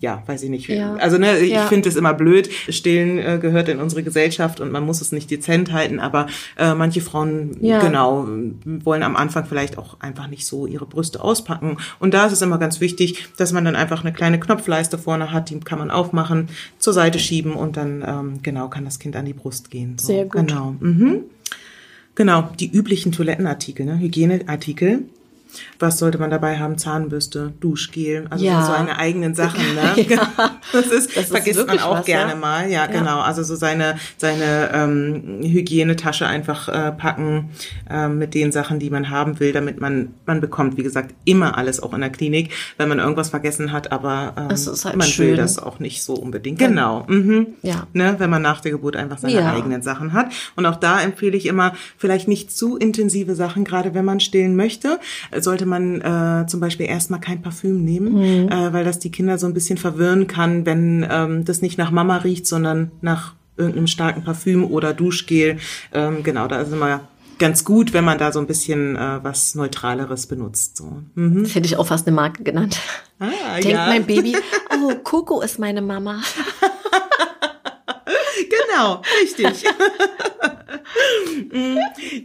ja, 0.00 0.22
weiß 0.26 0.42
ich 0.42 0.50
nicht. 0.50 0.68
Ja. 0.68 0.94
Also 0.96 1.16
ne, 1.16 1.38
ich 1.38 1.52
Ja. 1.52 1.66
finde 1.68 1.88
es 1.88 1.96
immer 1.96 2.12
blöd. 2.12 2.50
Stillen 2.68 3.18
äh, 3.18 3.38
gehört 3.40 3.68
in 3.70 3.78
unsere 3.78 4.02
Gesellschaft 4.02 4.60
und 4.60 4.70
man 4.70 4.84
muss 4.84 5.00
es 5.00 5.10
nicht 5.12 5.30
dezent 5.30 5.72
halten, 5.72 6.00
aber 6.00 6.26
äh, 6.58 6.74
manche 6.74 7.00
Frauen, 7.00 7.56
Ja. 7.60 7.80
genau, 7.80 8.26
wollen 8.64 9.02
am 9.02 9.16
Anfang 9.16 9.46
vielleicht 9.46 9.78
auch 9.78 9.98
einfach 10.00 10.26
nicht 10.26 10.44
so 10.46 10.66
ihre 10.66 10.84
Brüste 10.86 11.22
auspacken. 11.22 11.78
Und 11.98 12.12
da 12.14 12.26
ist 12.26 12.32
es 12.32 12.42
immer 12.42 12.58
ganz 12.58 12.80
wichtig, 12.80 13.28
dass 13.38 13.52
man 13.52 13.64
dann 13.64 13.76
einfach 13.76 14.02
eine 14.02 14.12
kleine 14.12 14.38
Knopfleiste 14.38 14.98
vorne 14.98 15.32
hat, 15.32 15.48
die 15.50 15.60
kann 15.60 15.78
man 15.78 15.90
aufmachen, 15.90 16.48
zur 16.78 16.92
Seite 16.92 17.18
schieben 17.18 17.52
und 17.54 17.76
dann, 17.78 18.04
ähm, 18.06 18.40
genau, 18.42 18.68
kann 18.68 18.84
das 18.84 18.98
Kind 18.98 19.16
an 19.16 19.24
die 19.24 19.32
Brust 19.34 19.70
gehen. 19.70 19.96
So, 19.98 20.08
Sehr 20.08 20.24
gut. 20.24 20.48
Genau. 20.48 20.74
Mhm. 20.80 21.20
Genau, 22.16 22.50
die 22.58 22.70
üblichen 22.70 23.12
Toilettenartikel, 23.12 23.86
ne? 23.86 23.98
Hygieneartikel. 23.98 25.04
Was 25.78 25.98
sollte 25.98 26.18
man 26.18 26.30
dabei 26.30 26.58
haben? 26.58 26.78
Zahnbürste, 26.78 27.52
Duschgel, 27.60 28.26
also 28.30 28.44
Ja. 28.44 28.62
so 28.64 28.72
seine 28.72 28.98
eigenen 28.98 29.34
Sachen, 29.34 29.74
ne? 29.74 29.94
Das 30.80 30.86
ist, 30.86 31.16
Das 31.16 31.24
ist 31.24 31.30
vergisst 31.30 31.66
man 31.66 31.78
auch 31.80 31.98
was, 31.98 32.06
gerne 32.06 32.32
ja. 32.32 32.36
mal. 32.36 32.70
Ja, 32.70 32.86
genau. 32.86 33.20
Also 33.20 33.42
so 33.42 33.54
seine, 33.56 33.96
seine 34.16 34.70
ähm, 34.72 35.40
Hygienetasche 35.42 36.26
einfach 36.26 36.68
äh, 36.68 36.92
packen 36.92 37.50
ähm, 37.90 38.18
mit 38.18 38.34
den 38.34 38.52
Sachen, 38.52 38.78
die 38.78 38.90
man 38.90 39.10
haben 39.10 39.40
will, 39.40 39.52
damit 39.52 39.80
man, 39.80 40.14
man 40.26 40.40
bekommt, 40.40 40.76
wie 40.76 40.82
gesagt, 40.82 41.14
immer 41.24 41.56
alles 41.58 41.82
auch 41.82 41.92
in 41.94 42.00
der 42.00 42.10
Klinik, 42.10 42.50
wenn 42.76 42.88
man 42.88 42.98
irgendwas 42.98 43.30
vergessen 43.30 43.72
hat, 43.72 43.92
aber 43.92 44.34
ähm, 44.36 44.48
halt 44.84 44.96
man 44.96 45.06
schön. 45.06 45.28
will 45.28 45.36
das 45.36 45.58
auch 45.58 45.78
nicht 45.80 46.02
so 46.02 46.14
unbedingt. 46.14 46.58
Genau. 46.58 47.04
Mhm. 47.08 47.48
Ja. 47.62 47.86
Ne, 47.92 48.14
wenn 48.18 48.30
man 48.30 48.42
nach 48.42 48.60
der 48.60 48.72
Geburt 48.72 48.96
einfach 48.96 49.18
seine 49.18 49.34
Ja. 49.34 49.52
eigenen 49.52 49.82
Sachen 49.82 50.12
hat. 50.12 50.32
Und 50.56 50.66
auch 50.66 50.76
da 50.76 51.00
empfehle 51.00 51.36
ich 51.36 51.46
immer, 51.46 51.74
vielleicht 51.98 52.28
nicht 52.28 52.56
zu 52.56 52.76
intensive 52.76 53.34
Sachen, 53.34 53.64
gerade 53.64 53.94
wenn 53.94 54.04
man 54.04 54.20
stillen 54.20 54.56
möchte, 54.56 54.98
äh, 55.30 55.40
sollte 55.40 55.66
man 55.66 56.00
äh, 56.00 56.46
zum 56.46 56.60
Beispiel 56.60 56.86
erstmal 56.86 57.20
kein 57.20 57.42
Parfüm 57.42 57.84
nehmen, 57.84 58.10
Mhm. 58.10 58.48
äh, 58.48 58.72
weil 58.72 58.84
das 58.84 58.98
die 58.98 59.10
Kinder 59.10 59.38
so 59.38 59.46
ein 59.46 59.54
bisschen 59.54 59.78
verwirren 59.78 60.26
kann, 60.26 60.59
wenn 60.66 61.06
ähm, 61.08 61.44
das 61.44 61.62
nicht 61.62 61.78
nach 61.78 61.90
Mama 61.90 62.18
riecht, 62.18 62.46
sondern 62.46 62.90
nach 63.00 63.34
irgendeinem 63.56 63.86
starken 63.86 64.24
Parfüm 64.24 64.64
oder 64.64 64.94
Duschgel. 64.94 65.58
Ähm, 65.92 66.22
genau, 66.22 66.48
da 66.48 66.60
ist 66.60 66.72
immer 66.72 67.00
ganz 67.38 67.64
gut, 67.64 67.92
wenn 67.92 68.04
man 68.04 68.18
da 68.18 68.32
so 68.32 68.38
ein 68.38 68.46
bisschen 68.46 68.96
äh, 68.96 69.18
was 69.22 69.54
Neutraleres 69.54 70.26
benutzt. 70.26 70.76
So. 70.76 71.02
Mhm. 71.14 71.42
Das 71.42 71.54
hätte 71.54 71.66
ich 71.66 71.76
auch 71.76 71.86
fast 71.86 72.06
eine 72.06 72.14
Marke 72.14 72.42
genannt. 72.42 72.78
Ah, 73.18 73.54
Denkt 73.54 73.70
ja. 73.70 73.86
mein 73.86 74.06
Baby, 74.06 74.36
oh, 74.70 74.94
Coco 75.02 75.40
ist 75.40 75.58
meine 75.58 75.82
Mama. 75.82 76.20
Genau, 78.48 79.02
richtig. 79.22 79.64
Mm, 81.52 81.78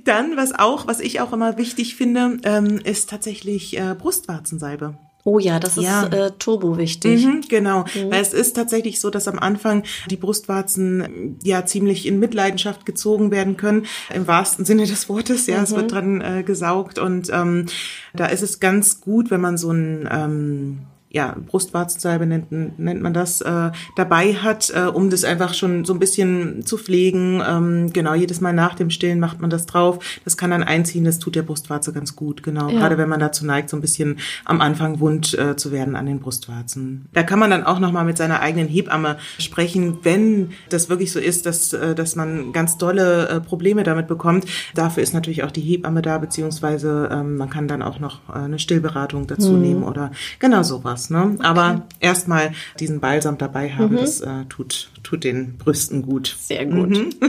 Dann, 0.03 0.37
was 0.37 0.53
auch, 0.53 0.87
was 0.87 0.99
ich 0.99 1.19
auch 1.19 1.33
immer 1.33 1.57
wichtig 1.57 1.95
finde, 1.95 2.37
ähm, 2.43 2.79
ist 2.83 3.09
tatsächlich 3.09 3.77
äh, 3.77 3.95
Brustwarzensalbe. 3.97 4.97
Oh 5.27 5.39
ja, 5.39 5.59
das 5.59 5.75
ist 5.75 5.83
Ja. 5.83 6.05
äh, 6.05 6.31
turbo 6.37 6.77
wichtig. 6.77 7.25
Mhm, 7.25 7.41
genau, 7.49 7.83
weil 8.09 8.21
es 8.21 8.31
ist 8.31 8.55
tatsächlich 8.55 9.01
so, 9.01 9.09
dass 9.09 9.27
am 9.27 9.39
Anfang 9.39 9.83
die 10.11 10.17
Brustwarzen 10.17 11.01
ähm, 11.01 11.39
ja 11.43 11.65
ziemlich 11.65 12.05
in 12.05 12.19
Mitleidenschaft 12.19 12.85
gezogen 12.85 13.31
werden 13.31 13.57
können, 13.57 13.87
im 14.13 14.27
wahrsten 14.27 14.65
Sinne 14.65 14.85
des 14.85 15.09
Wortes. 15.09 15.47
Ja, 15.47 15.63
es 15.63 15.75
wird 15.75 15.91
dran 15.91 16.21
äh, 16.21 16.43
gesaugt 16.43 16.99
und 16.99 17.31
ähm, 17.33 17.65
da 18.13 18.27
ist 18.27 18.43
es 18.43 18.59
ganz 18.59 19.01
gut, 19.01 19.31
wenn 19.31 19.41
man 19.41 19.57
so 19.57 19.71
ein 19.71 20.07
ähm, 20.11 20.77
ja, 21.15 21.33
Brustwarzensalbe 21.47 22.25
nennt, 22.25 22.51
nennt 22.51 23.01
man 23.01 23.13
das, 23.13 23.39
äh, 23.39 23.71
dabei 23.95 24.33
hat, 24.33 24.69
äh, 24.75 24.81
um 24.81 25.09
das 25.09 25.23
einfach 25.23 25.53
schon 25.53 25.85
so 25.85 25.93
ein 25.93 25.99
bisschen 25.99 26.65
zu 26.65 26.77
pflegen. 26.77 27.41
Ähm, 27.47 27.93
genau, 27.93 28.13
jedes 28.15 28.41
Mal 28.41 28.51
nach 28.51 28.75
dem 28.75 28.89
Stillen 28.89 29.21
macht 29.21 29.39
man 29.39 29.49
das 29.49 29.65
drauf. 29.65 29.99
Das 30.25 30.35
kann 30.35 30.51
dann 30.51 30.61
einziehen, 30.61 31.05
das 31.05 31.17
tut 31.19 31.35
der 31.35 31.43
Brustwarze 31.43 31.93
ganz 31.93 32.17
gut, 32.17 32.43
genau. 32.43 32.67
Ja. 32.69 32.79
Gerade 32.79 32.97
wenn 32.97 33.07
man 33.07 33.21
dazu 33.21 33.45
neigt, 33.45 33.69
so 33.69 33.77
ein 33.77 33.81
bisschen 33.81 34.19
am 34.43 34.59
Anfang 34.59 34.99
wund 34.99 35.33
äh, 35.39 35.55
zu 35.55 35.71
werden 35.71 35.95
an 35.95 36.05
den 36.05 36.19
Brustwarzen. 36.19 37.05
Da 37.13 37.23
kann 37.23 37.39
man 37.39 37.49
dann 37.49 37.63
auch 37.63 37.79
nochmal 37.79 38.03
mit 38.03 38.17
seiner 38.17 38.41
eigenen 38.41 38.67
Hebamme 38.67 39.15
sprechen, 39.39 39.99
wenn 40.03 40.49
das 40.69 40.89
wirklich 40.89 41.13
so 41.13 41.19
ist, 41.19 41.45
dass, 41.45 41.71
äh, 41.71 41.95
dass 41.95 42.17
man 42.17 42.51
ganz 42.51 42.77
dolle 42.77 43.29
äh, 43.29 43.39
Probleme 43.39 43.83
damit 43.83 44.07
bekommt. 44.07 44.47
Dafür 44.73 45.01
ist 45.01 45.13
natürlich 45.13 45.45
auch 45.45 45.51
die 45.51 45.61
Hebamme 45.61 46.01
da, 46.01 46.17
beziehungsweise 46.17 47.07
ähm, 47.09 47.37
man 47.37 47.49
kann 47.49 47.69
dann 47.69 47.81
auch 47.81 48.01
noch 48.01 48.19
äh, 48.27 48.39
eine 48.39 48.59
Stillberatung 48.59 49.27
dazu 49.27 49.53
Mhm. 49.53 49.61
nehmen 49.61 49.83
oder 49.83 50.11
genau 50.39 50.61
sowas. 50.63 51.04
Ne? 51.09 51.35
Aber 51.39 51.87
erstmal 51.99 52.53
diesen 52.79 52.99
Balsam 52.99 53.37
dabei 53.37 53.71
haben, 53.71 53.93
Mhm. 53.95 53.99
das 53.99 54.21
äh, 54.21 54.45
tut, 54.49 54.89
tut 55.03 55.23
den 55.23 55.57
Brüsten 55.57 56.01
gut. 56.01 56.35
Sehr 56.39 56.65
gut. 56.65 57.15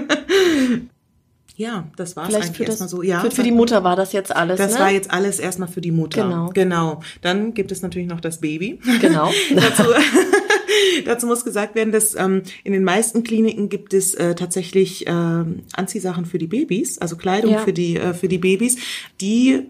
Ja, 1.58 1.88
das 1.96 2.12
Vielleicht 2.12 2.48
eigentlich 2.48 2.68
erstmal 2.68 2.88
so. 2.90 3.02
Ja, 3.02 3.20
für, 3.20 3.30
für 3.30 3.42
die 3.42 3.50
Mutter 3.50 3.82
war 3.82 3.96
das 3.96 4.12
jetzt 4.12 4.34
alles, 4.34 4.58
das 4.58 4.74
ne? 4.74 4.78
war 4.80 4.90
jetzt 4.90 5.10
alles 5.10 5.38
erstmal 5.38 5.68
für 5.68 5.80
die 5.80 5.90
Mutter. 5.90 6.22
Genau. 6.22 6.50
Genau. 6.52 7.00
Dann 7.22 7.54
gibt 7.54 7.72
es 7.72 7.80
natürlich 7.80 8.08
noch 8.08 8.20
das 8.20 8.42
Baby. 8.42 8.78
Genau. 9.00 9.30
dazu, 9.54 9.84
dazu 11.06 11.26
muss 11.26 11.44
gesagt 11.46 11.74
werden, 11.74 11.92
dass 11.92 12.14
ähm, 12.14 12.42
in 12.62 12.74
den 12.74 12.84
meisten 12.84 13.22
Kliniken 13.22 13.70
gibt 13.70 13.94
es 13.94 14.12
äh, 14.14 14.34
tatsächlich 14.34 15.04
ähm, 15.06 15.60
Anziehsachen 15.72 16.26
für 16.26 16.36
die 16.36 16.46
Babys, 16.46 16.98
also 16.98 17.16
Kleidung 17.16 17.52
Ja. 17.52 17.58
für 17.60 17.72
die 17.72 17.96
äh, 17.96 18.12
für 18.12 18.28
die 18.28 18.38
Babys, 18.38 18.76
die 19.22 19.62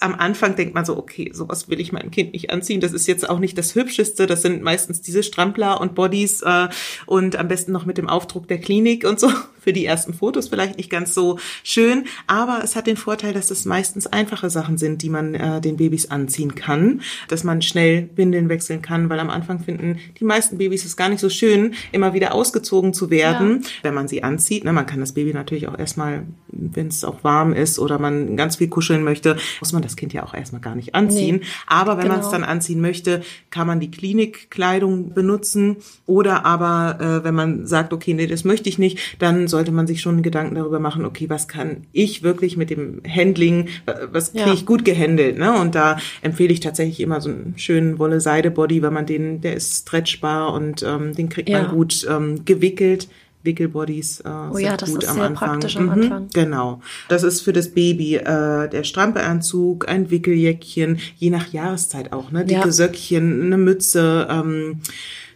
am 0.00 0.14
Anfang 0.14 0.56
denkt 0.56 0.74
man 0.74 0.84
so, 0.84 0.96
okay, 0.96 1.30
sowas 1.32 1.68
will 1.68 1.80
ich 1.80 1.92
meinem 1.92 2.10
Kind 2.10 2.32
nicht 2.32 2.50
anziehen. 2.50 2.80
Das 2.80 2.92
ist 2.92 3.06
jetzt 3.06 3.28
auch 3.28 3.38
nicht 3.38 3.56
das 3.56 3.74
Hübscheste. 3.74 4.26
Das 4.26 4.42
sind 4.42 4.62
meistens 4.62 5.00
diese 5.00 5.22
Strampler 5.22 5.80
und 5.80 5.94
Bodies 5.94 6.42
äh, 6.42 6.68
und 7.06 7.36
am 7.36 7.48
besten 7.48 7.72
noch 7.72 7.86
mit 7.86 7.98
dem 7.98 8.08
Aufdruck 8.08 8.48
der 8.48 8.58
Klinik 8.58 9.04
und 9.04 9.18
so. 9.18 9.30
Für 9.64 9.72
die 9.72 9.86
ersten 9.86 10.12
Fotos 10.12 10.48
vielleicht 10.48 10.76
nicht 10.76 10.90
ganz 10.90 11.14
so 11.14 11.38
schön, 11.62 12.04
aber 12.26 12.60
es 12.62 12.76
hat 12.76 12.86
den 12.86 12.98
Vorteil, 12.98 13.32
dass 13.32 13.50
es 13.50 13.64
meistens 13.64 14.06
einfache 14.06 14.50
Sachen 14.50 14.76
sind, 14.76 15.00
die 15.00 15.08
man 15.08 15.34
äh, 15.34 15.62
den 15.62 15.78
Babys 15.78 16.10
anziehen 16.10 16.54
kann, 16.54 17.00
dass 17.28 17.44
man 17.44 17.62
schnell 17.62 18.10
Windeln 18.14 18.50
wechseln 18.50 18.82
kann, 18.82 19.08
weil 19.08 19.20
am 19.20 19.30
Anfang 19.30 19.60
finden 19.60 19.98
die 20.20 20.24
meisten 20.24 20.58
Babys 20.58 20.84
es 20.84 20.98
gar 20.98 21.08
nicht 21.08 21.20
so 21.20 21.30
schön, 21.30 21.72
immer 21.92 22.12
wieder 22.12 22.34
ausgezogen 22.34 22.92
zu 22.92 23.08
werden, 23.08 23.64
wenn 23.82 23.94
man 23.94 24.06
sie 24.06 24.22
anzieht. 24.22 24.64
Ne, 24.64 24.72
man 24.74 24.84
kann 24.84 25.00
das 25.00 25.12
Baby 25.12 25.32
natürlich 25.32 25.66
auch 25.66 25.78
erstmal, 25.78 26.24
wenn 26.48 26.88
es 26.88 27.02
auch 27.02 27.24
warm 27.24 27.54
ist 27.54 27.78
oder 27.78 27.98
man 27.98 28.36
ganz 28.36 28.56
viel 28.56 28.68
kuscheln 28.68 29.02
möchte, 29.02 29.36
muss 29.64 29.72
man 29.72 29.80
das 29.80 29.96
Kind 29.96 30.12
ja 30.12 30.22
auch 30.24 30.34
erstmal 30.34 30.60
gar 30.60 30.74
nicht 30.74 30.94
anziehen. 30.94 31.36
Nee, 31.36 31.46
aber 31.66 31.96
wenn 31.96 32.08
man 32.08 32.18
es 32.20 32.26
genau. 32.26 32.32
dann 32.32 32.44
anziehen 32.44 32.82
möchte, 32.82 33.22
kann 33.48 33.66
man 33.66 33.80
die 33.80 33.90
Klinikkleidung 33.90 35.14
benutzen 35.14 35.76
oder 36.04 36.44
aber 36.44 36.98
äh, 37.00 37.24
wenn 37.24 37.34
man 37.34 37.66
sagt, 37.66 37.94
okay, 37.94 38.12
nee, 38.12 38.26
das 38.26 38.44
möchte 38.44 38.68
ich 38.68 38.78
nicht, 38.78 38.98
dann 39.20 39.48
sollte 39.48 39.72
man 39.72 39.86
sich 39.86 40.02
schon 40.02 40.20
Gedanken 40.20 40.56
darüber 40.56 40.80
machen, 40.80 41.06
okay, 41.06 41.30
was 41.30 41.48
kann 41.48 41.86
ich 41.92 42.22
wirklich 42.22 42.58
mit 42.58 42.68
dem 42.68 43.00
Handling, 43.08 43.68
was 44.12 44.32
kriege 44.32 44.48
Ja. 44.48 44.52
ich 44.52 44.66
gut 44.66 44.84
gehandelt, 44.84 45.38
ne? 45.38 45.58
Und 45.58 45.74
da 45.74 45.96
empfehle 46.20 46.52
ich 46.52 46.60
tatsächlich 46.60 47.00
immer 47.00 47.22
so 47.22 47.30
einen 47.30 47.54
schönen 47.56 47.98
Wolle-Seide-Body, 47.98 48.82
weil 48.82 48.90
man 48.90 49.06
den, 49.06 49.40
der 49.40 49.54
ist 49.54 49.82
stretchbar 49.88 50.52
und 50.52 50.82
ähm, 50.82 51.14
den 51.14 51.30
kriegt 51.30 51.48
Ja. 51.48 51.62
man 51.62 51.70
gut 51.70 52.06
ähm, 52.10 52.44
gewickelt. 52.44 53.08
Wickelbodies 53.44 54.20
äh, 54.20 54.28
Oh 54.52 54.58
ja, 54.58 54.76
das 54.76 54.90
gut 54.90 55.02
ist 55.02 55.08
am 55.08 55.16
sehr 55.16 55.24
Anfang. 55.24 55.48
praktisch 55.50 55.76
am 55.76 55.84
Mhm, 55.86 55.90
Anfang. 55.92 56.28
Genau. 56.32 56.80
Das 57.08 57.22
ist 57.22 57.42
für 57.42 57.52
das 57.52 57.68
Baby 57.68 58.16
äh, 58.16 58.68
der 58.68 58.84
Strampeanzug, 58.84 59.88
ein 59.88 60.10
Wickeljäckchen, 60.10 60.98
je 61.16 61.30
nach 61.30 61.52
Jahreszeit 61.52 62.12
auch, 62.12 62.30
ne? 62.30 62.44
Dicke 62.44 62.60
Ja. 62.66 62.72
Söckchen, 62.72 63.42
eine 63.42 63.58
Mütze. 63.58 64.26
Ähm, 64.30 64.80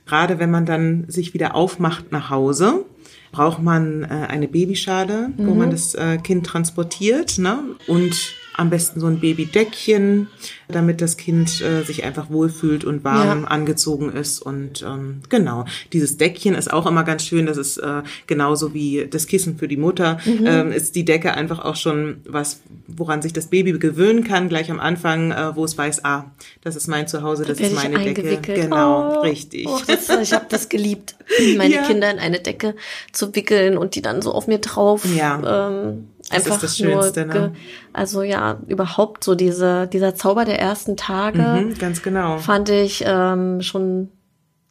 Gerade 0.06 0.38
wenn 0.38 0.50
man 0.50 0.64
dann 0.64 1.04
sich 1.08 1.34
wieder 1.34 1.54
aufmacht 1.54 2.12
nach 2.12 2.30
Hause, 2.30 2.84
braucht 3.30 3.62
man 3.62 4.04
äh, 4.04 4.06
eine 4.06 4.48
Babyschale, 4.48 5.30
wo 5.36 5.52
Mhm. 5.52 5.58
man 5.58 5.70
das 5.70 5.94
äh, 5.94 6.16
Kind 6.16 6.46
transportiert, 6.46 7.38
ne? 7.38 7.58
Und 7.86 8.32
am 8.58 8.70
besten 8.70 8.98
so 9.00 9.06
ein 9.06 9.20
Babydeckchen, 9.20 10.26
damit 10.68 11.00
das 11.00 11.16
Kind 11.16 11.60
äh, 11.62 11.82
sich 11.84 12.04
einfach 12.04 12.28
wohlfühlt 12.28 12.84
und 12.84 13.04
warm 13.04 13.42
Ja. 13.42 13.48
angezogen 13.48 14.12
ist. 14.12 14.42
Und 14.42 14.82
ähm, 14.82 15.20
genau, 15.28 15.64
dieses 15.92 16.16
Deckchen 16.16 16.54
ist 16.54 16.72
auch 16.72 16.84
immer 16.86 17.04
ganz 17.04 17.22
schön. 17.22 17.46
Das 17.46 17.56
ist 17.56 17.78
äh, 17.78 18.02
genauso 18.26 18.74
wie 18.74 19.06
das 19.08 19.26
Kissen 19.28 19.56
für 19.58 19.68
die 19.68 19.76
Mutter. 19.76 20.18
Mhm. 20.26 20.44
Ähm, 20.46 20.72
ist 20.72 20.96
die 20.96 21.04
Decke 21.04 21.32
einfach 21.34 21.64
auch 21.64 21.76
schon 21.76 22.16
was, 22.28 22.60
woran 22.88 23.22
sich 23.22 23.32
das 23.32 23.46
Baby 23.46 23.72
gewöhnen 23.78 24.24
kann, 24.24 24.48
gleich 24.48 24.70
am 24.70 24.80
Anfang, 24.80 25.30
äh, 25.30 25.54
wo 25.54 25.64
es 25.64 25.78
weiß, 25.78 26.04
ah, 26.04 26.24
das 26.62 26.74
ist 26.74 26.88
mein 26.88 27.06
Zuhause, 27.06 27.44
das 27.44 27.60
ist 27.60 27.74
meine 27.74 27.98
Decke. 27.98 28.38
Genau, 28.42 29.18
Oh, 29.18 29.20
richtig. 29.20 29.66
Oh, 29.68 29.78
das, 29.86 30.08
ich 30.20 30.32
habe 30.32 30.46
das 30.48 30.68
geliebt, 30.68 31.14
meine 31.56 31.74
Ja. 31.74 31.82
Kinder 31.82 32.10
in 32.10 32.18
eine 32.18 32.40
Decke 32.40 32.74
zu 33.12 33.34
wickeln 33.36 33.78
und 33.78 33.94
die 33.94 34.02
dann 34.02 34.20
so 34.20 34.32
auf 34.32 34.48
mir 34.48 34.58
drauf. 34.58 35.04
Ja. 35.16 35.68
Ähm, 35.68 36.08
Das 36.30 36.40
ist 36.40 36.46
einfach 36.46 36.60
das 36.60 36.76
Schönste, 36.76 37.24
nur, 37.26 37.34
ne? 37.34 37.52
also 37.92 38.22
ja, 38.22 38.58
überhaupt 38.66 39.24
so 39.24 39.34
diese, 39.34 39.86
dieser 39.86 40.14
Zauber 40.14 40.44
der 40.44 40.58
ersten 40.60 40.96
Tage 40.96 41.38
Mhm, 41.42 41.78
ganz 41.78 42.02
genau. 42.02 42.38
fand 42.38 42.68
ich 42.68 43.02
ähm, 43.06 43.62
schon, 43.62 44.10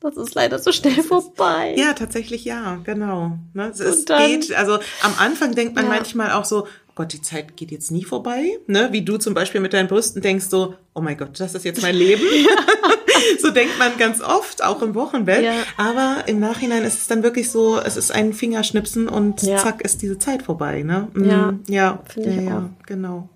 das 0.02 0.17
ist 0.17 0.36
leider 0.36 0.60
so 0.60 0.72
schnell 0.72 1.02
vorbei. 1.04 1.74
Ja, 1.78 1.93
tatsächlich 1.93 2.46
ja, 2.46 2.78
genau. 2.84 3.38
Ne? 3.54 3.70
Es, 3.78 4.06
dann- 4.06 4.28
geht, 4.28 4.54
also 4.56 4.76
am 5.02 5.13
Anfang 5.17 5.56
denkt 5.56 5.76
man 5.76 5.86
Ja. 5.86 5.89
manchmal 5.91 6.32
auch 6.32 6.46
so, 6.46 6.63
oh 6.65 6.91
Gott, 6.96 7.13
die 7.13 7.22
Zeit 7.22 7.58
geht 7.58 7.72
jetzt 7.72 7.91
nie 7.91 8.04
vorbei, 8.04 8.58
ne? 8.67 8.89
Wie 8.91 9.04
du 9.04 9.17
zum 9.17 9.34
Beispiel 9.34 9.62
mit 9.62 9.74
deinen 9.74 9.88
Brüsten 9.88 10.22
denkst 10.22 10.46
so, 10.50 10.76
oh 10.93 11.02
mein 11.02 11.17
Gott, 11.17 11.39
das 11.39 11.54
ist 11.56 11.65
jetzt 11.65 11.82
mein 11.82 11.96
Leben. 11.96 12.22
so 13.41 13.51
denkt 13.51 13.77
man 13.80 13.97
ganz 13.97 14.21
oft, 14.21 14.63
auch 14.63 14.82
im 14.82 14.95
Wochenbett. 14.95 15.43
Ja. 15.43 15.53
Aber 15.77 16.23
im 16.27 16.39
Nachhinein 16.39 16.84
ist 16.84 16.99
es 16.99 17.08
dann 17.08 17.23
wirklich 17.23 17.49
so, 17.51 17.80
es 17.80 17.97
ist 17.97 18.12
ein 18.12 18.34
Fingerschnipsen 18.34 19.08
und 19.10 19.41
Ja. 19.43 19.58
zack 19.58 19.82
ist 19.82 20.01
diese 20.01 20.17
Zeit 20.19 20.43
vorbei, 20.43 20.84
ne? 20.84 21.08
Ja, 21.15 21.51
Mm, 21.51 21.63
ja, 21.67 21.99
finde 22.08 22.30
ja, 22.32 22.36
ich 22.41 22.47
ja, 22.47 22.58
auch. 22.58 22.86
genau. 22.86 23.30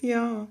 Ja. 0.00 0.46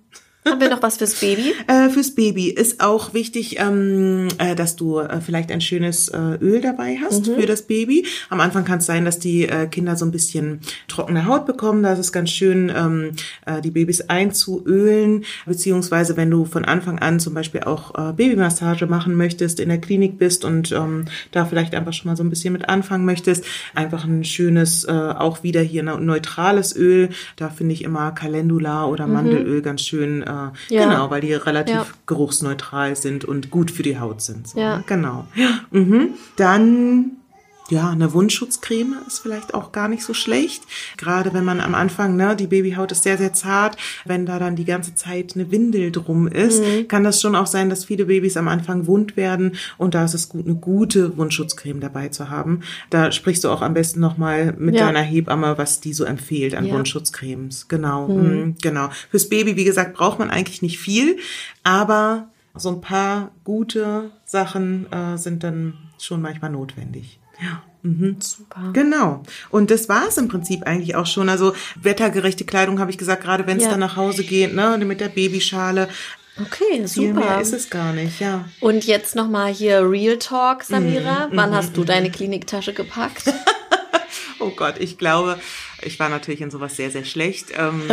Haben 0.45 0.60
wir 0.60 0.69
noch 0.69 0.82
was 0.82 0.97
fürs 0.97 1.19
Baby? 1.19 1.53
Äh, 1.67 1.89
fürs 1.89 2.13
Baby 2.13 2.49
ist 2.49 2.82
auch 2.82 3.13
wichtig, 3.13 3.58
ähm, 3.60 4.27
äh, 4.38 4.53
dass 4.53 4.75
du 4.75 4.99
äh, 4.99 5.21
vielleicht 5.21 5.51
ein 5.51 5.62
schönes 5.62 6.10
äh, 6.10 6.38
Öl 6.41 6.60
dabei 6.60 6.97
hast 7.01 7.27
mhm. 7.27 7.36
für 7.36 7.45
das 7.45 7.62
Baby. 7.63 8.06
Am 8.29 8.41
Anfang 8.41 8.65
kann 8.65 8.79
es 8.79 8.86
sein, 8.86 9.06
dass 9.06 9.17
die 9.17 9.47
äh, 9.47 9.67
Kinder 9.67 9.95
so 9.95 10.06
ein 10.06 10.12
bisschen 10.12 10.60
trockene 10.88 11.25
Haut 11.25 11.45
bekommen. 11.45 11.84
Da 11.84 11.93
ist 11.93 11.99
es 11.99 12.12
ganz 12.12 12.32
schön, 12.32 12.71
ähm, 12.75 13.12
äh, 13.45 13.62
die 13.62 13.71
Babys 13.71 14.01
einzuölen, 14.01 15.23
beziehungsweise 15.45 16.17
wenn 16.17 16.29
du 16.29 16.43
von 16.43 16.65
Anfang 16.65 16.99
an 16.99 17.19
zum 17.19 17.34
Beispiel 17.34 17.62
auch 17.62 17.93
Babymassage 18.13 18.88
machen 18.88 19.15
möchtest, 19.15 19.60
in 19.60 19.69
der 19.69 19.79
Klinik 19.79 20.17
bist 20.17 20.43
und 20.43 20.71
ähm, 20.71 21.06
da 21.32 21.45
vielleicht 21.45 21.75
einfach 21.75 21.93
schon 21.93 22.10
mal 22.10 22.17
so 22.17 22.23
ein 22.23 22.29
bisschen 22.29 22.53
mit 22.53 22.67
anfangen 22.67 23.06
möchtest, 23.06 23.45
einfach 23.75 24.03
ein 24.06 24.23
schönes, 24.23 24.88
auch 24.88 25.43
wieder 25.43 25.62
hier 25.62 25.88
ein 25.88 26.06
neutrales 26.06 26.75
Öl. 26.75 27.10
Da 27.36 27.49
finde 27.49 27.73
ich 27.73 27.84
immer 27.84 28.12
Calendula 28.12 28.86
oder 28.86 29.08
mhm. 29.08 29.13
Mandelöl 29.13 29.60
mhm. 29.60 29.63
ganz 29.63 29.82
schön. 29.82 30.23
Äh, 30.69 30.74
ja. 30.74 30.86
Genau, 30.86 31.10
weil 31.10 31.22
die 31.22 31.34
relativ 31.34 31.76
ja. 31.76 31.86
geruchsneutral 32.06 32.96
sind 32.96 33.26
und 33.26 33.52
gut 33.52 33.72
für 33.72 33.84
die 33.84 34.00
Haut 34.00 34.22
sind. 34.22 34.48
So, 34.48 34.60
ja. 34.60 34.78
Ne? 34.78 34.84
Genau. 34.88 35.26
Mhm. 35.72 36.10
Dann 36.36 37.12
ja, 37.69 37.89
eine 37.89 38.13
Wundschutzcreme 38.13 38.97
ist 39.08 39.19
vielleicht 39.19 39.54
auch 39.54 39.71
gar 39.71 39.88
nicht 39.88 40.04
so 40.04 40.13
schlecht. 40.13 40.63
Gerade 40.97 41.34
wenn 41.34 41.45
man 41.45 41.62
am 41.62 41.76
Anfang, 41.76 42.15
ne, 42.15 42.36
die 42.36 42.47
Babyhaut 42.47 42.91
ist 42.91 43.04
sehr, 43.04 43.17
sehr 43.17 43.34
zart. 43.34 43.78
Wenn 44.06 44.26
da 44.26 44.38
dann 44.38 44.56
die 44.56 44.65
ganze 44.65 44.95
Zeit 44.95 45.34
eine 45.36 45.49
Windel 45.49 45.91
drum 45.91 46.28
ist, 46.28 46.62
mhm. 46.62 46.88
kann 46.88 47.04
das 47.04 47.21
schon 47.21 47.36
auch 47.36 47.47
sein, 47.47 47.69
dass 47.69 47.86
viele 47.86 48.06
Babys 48.06 48.38
am 48.38 48.47
Anfang 48.47 48.86
wund 48.88 49.15
werden. 49.15 49.56
Und 49.78 49.95
da 49.95 50.04
ist 50.04 50.13
es 50.13 50.30
gut, 50.30 50.45
eine 50.45 50.56
gute 50.56 51.17
Wundschutzcreme 51.17 51.80
dabei 51.80 52.10
zu 52.10 52.30
haben. 52.30 52.62
Da 52.89 53.12
sprichst 53.12 53.43
du 53.43 53.49
auch 53.49 53.62
am 53.62 53.73
besten 53.73 54.02
nochmal 54.02 54.54
mit 54.58 54.76
ja. 54.76 54.86
deiner 54.86 55.02
Hebamme, 55.02 55.58
was 55.58 55.80
die 55.80 55.93
so 55.93 56.04
empfiehlt 56.04 56.56
an 56.56 56.65
ja. 56.65 56.73
Wundschutzcremes. 56.73 57.69
Genau, 57.69 58.08
mhm. 58.08 58.23
mhm. 58.23 58.56
genau. 58.62 58.89
Fürs 59.10 59.30
Baby, 59.30 59.56
wie 59.56 59.63
gesagt, 59.63 59.93
braucht 59.93 60.19
man 60.19 60.30
eigentlich 60.30 60.62
nicht 60.62 60.80
viel. 60.80 61.17
Aber 61.63 62.28
so 62.56 62.69
ein 62.69 62.82
paar 62.82 63.32
gute 63.43 64.12
Sachen 64.26 64.91
äh, 64.91 65.17
sind 65.17 65.43
dann 65.43 65.73
schon 65.97 66.21
manchmal 66.21 66.52
notwendig. 66.52 67.19
Ja. 67.43 67.63
Mhm. 67.84 68.15
Super. 68.21 68.71
Genau. 68.71 69.23
Und 69.49 69.69
das 69.69 69.89
war 69.89 70.08
es 70.08 70.17
im 70.17 70.29
Prinzip 70.29 70.63
eigentlich 70.63 70.95
auch 70.95 71.06
schon. 71.06 71.27
Also 71.27 71.53
wettergerechte 71.75 72.45
Kleidung 72.45 72.79
habe 72.79 72.91
ich 72.91 72.97
gesagt, 72.97 73.23
gerade 73.23 73.45
wenn 73.45 73.58
es 73.58 73.63
ja. 73.63 73.71
dann 73.71 73.82
nach 73.82 73.97
Hause 73.97 74.23
geht, 74.23 74.53
ne, 74.53 74.77
mit 74.77 75.01
der 75.01 75.10
Babyschale. 75.10 75.89
Okay, 76.39 76.86
super. 76.88 77.01
Viel 77.01 77.13
mehr 77.13 77.41
ist 77.41 77.53
es 77.53 77.69
gar 77.69 77.93
nicht, 77.93 78.19
ja. 78.19 78.45
Und 78.60 78.86
jetzt 78.86 79.15
nochmal 79.15 79.53
hier 79.53 79.88
Real 79.88 80.17
Talk, 80.17 80.63
Samira. 80.63 81.27
Mhm. 81.27 81.38
Wann 81.38 81.49
mhm. 81.51 81.56
hast 81.56 81.77
du 81.77 81.84
deine 81.84 82.10
Kliniktasche 82.10 82.73
gepackt? 82.73 83.25
oh 84.39 84.49
Gott, 84.49 84.75
ich 84.79 84.97
glaube, 84.97 85.38
ich 85.82 85.99
war 85.99 86.10
natürlich 86.10 86.41
in 86.41 86.49
sowas 86.49 86.75
sehr, 86.75 86.89
sehr 86.89 87.06
schlecht. 87.06 87.49
Ähm, 87.56 87.84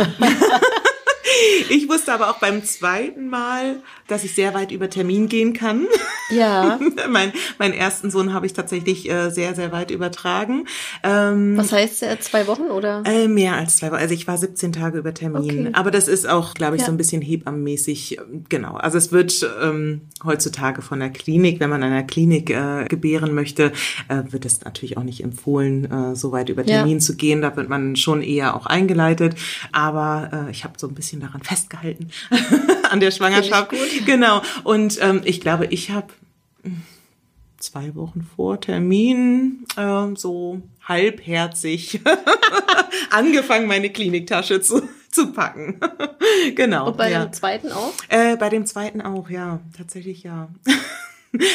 ich 1.69 1.87
wusste 1.87 2.13
aber 2.13 2.29
auch 2.29 2.39
beim 2.39 2.63
zweiten 2.63 3.27
Mal, 3.27 3.81
dass 4.11 4.23
ich 4.25 4.35
sehr 4.35 4.53
weit 4.53 4.71
über 4.71 4.89
Termin 4.89 5.29
gehen 5.29 5.53
kann. 5.53 5.87
Ja. 6.29 6.79
mein, 7.09 7.31
meinen 7.57 7.73
ersten 7.73 8.11
Sohn 8.11 8.33
habe 8.33 8.45
ich 8.45 8.53
tatsächlich 8.53 9.09
äh, 9.09 9.29
sehr, 9.29 9.55
sehr 9.55 9.71
weit 9.71 9.91
übertragen. 9.91 10.65
Ähm, 11.03 11.57
Was 11.57 11.71
heißt 11.71 12.03
äh, 12.03 12.19
zwei 12.19 12.47
Wochen 12.47 12.63
oder? 12.63 13.03
Äh, 13.05 13.27
mehr 13.27 13.55
als 13.55 13.77
zwei 13.77 13.87
Wochen. 13.87 14.01
Also 14.01 14.13
ich 14.13 14.27
war 14.27 14.37
17 14.37 14.73
Tage 14.73 14.97
über 14.97 15.13
Termin. 15.13 15.67
Okay. 15.67 15.69
Aber 15.73 15.91
das 15.91 16.07
ist 16.07 16.27
auch, 16.27 16.53
glaube 16.53 16.75
ich, 16.75 16.81
ja. 16.81 16.87
so 16.87 16.91
ein 16.91 16.97
bisschen 16.97 17.21
hebammenmäßig. 17.21 18.19
Genau. 18.49 18.75
Also 18.75 18.97
es 18.97 19.11
wird 19.11 19.49
ähm, 19.61 20.01
heutzutage 20.23 20.81
von 20.81 20.99
der 20.99 21.09
Klinik, 21.09 21.59
wenn 21.59 21.69
man 21.69 21.83
an 21.83 21.91
einer 21.91 22.03
Klinik 22.03 22.49
äh, 22.49 22.85
gebären 22.87 23.33
möchte, 23.33 23.71
äh, 24.09 24.23
wird 24.29 24.45
es 24.45 24.61
natürlich 24.61 24.97
auch 24.97 25.03
nicht 25.03 25.23
empfohlen, 25.23 25.89
äh, 25.89 26.15
so 26.15 26.31
weit 26.31 26.49
über 26.49 26.65
Termin 26.65 26.97
ja. 26.97 26.99
zu 26.99 27.15
gehen. 27.15 27.41
Da 27.41 27.55
wird 27.55 27.69
man 27.69 27.95
schon 27.95 28.21
eher 28.21 28.55
auch 28.55 28.65
eingeleitet. 28.65 29.35
Aber 29.71 30.47
äh, 30.47 30.51
ich 30.51 30.63
habe 30.65 30.73
so 30.77 30.87
ein 30.87 30.95
bisschen 30.95 31.21
daran 31.21 31.41
festgehalten, 31.41 32.09
an 32.89 32.99
der 32.99 33.11
Schwangerschaft. 33.11 33.71
Genau. 34.05 34.41
Und 34.63 34.97
ähm, 35.01 35.21
ich 35.25 35.41
glaube, 35.41 35.67
ich 35.67 35.91
habe 35.91 36.07
zwei 37.57 37.95
Wochen 37.95 38.27
vor 38.35 38.59
Termin 38.59 39.65
äh, 39.77 40.07
so 40.15 40.61
halbherzig 40.83 42.01
angefangen, 43.11 43.67
meine 43.67 43.89
Kliniktasche 43.89 44.61
zu, 44.61 44.87
zu 45.11 45.31
packen. 45.31 45.79
genau. 46.55 46.87
Und 46.87 46.97
bei 46.97 47.11
ja. 47.11 47.25
dem 47.25 47.33
zweiten 47.33 47.71
auch? 47.71 47.93
Äh, 48.09 48.35
bei 48.37 48.49
dem 48.49 48.65
zweiten 48.65 49.01
auch, 49.01 49.29
ja. 49.29 49.59
Tatsächlich 49.77 50.23
ja. 50.23 50.49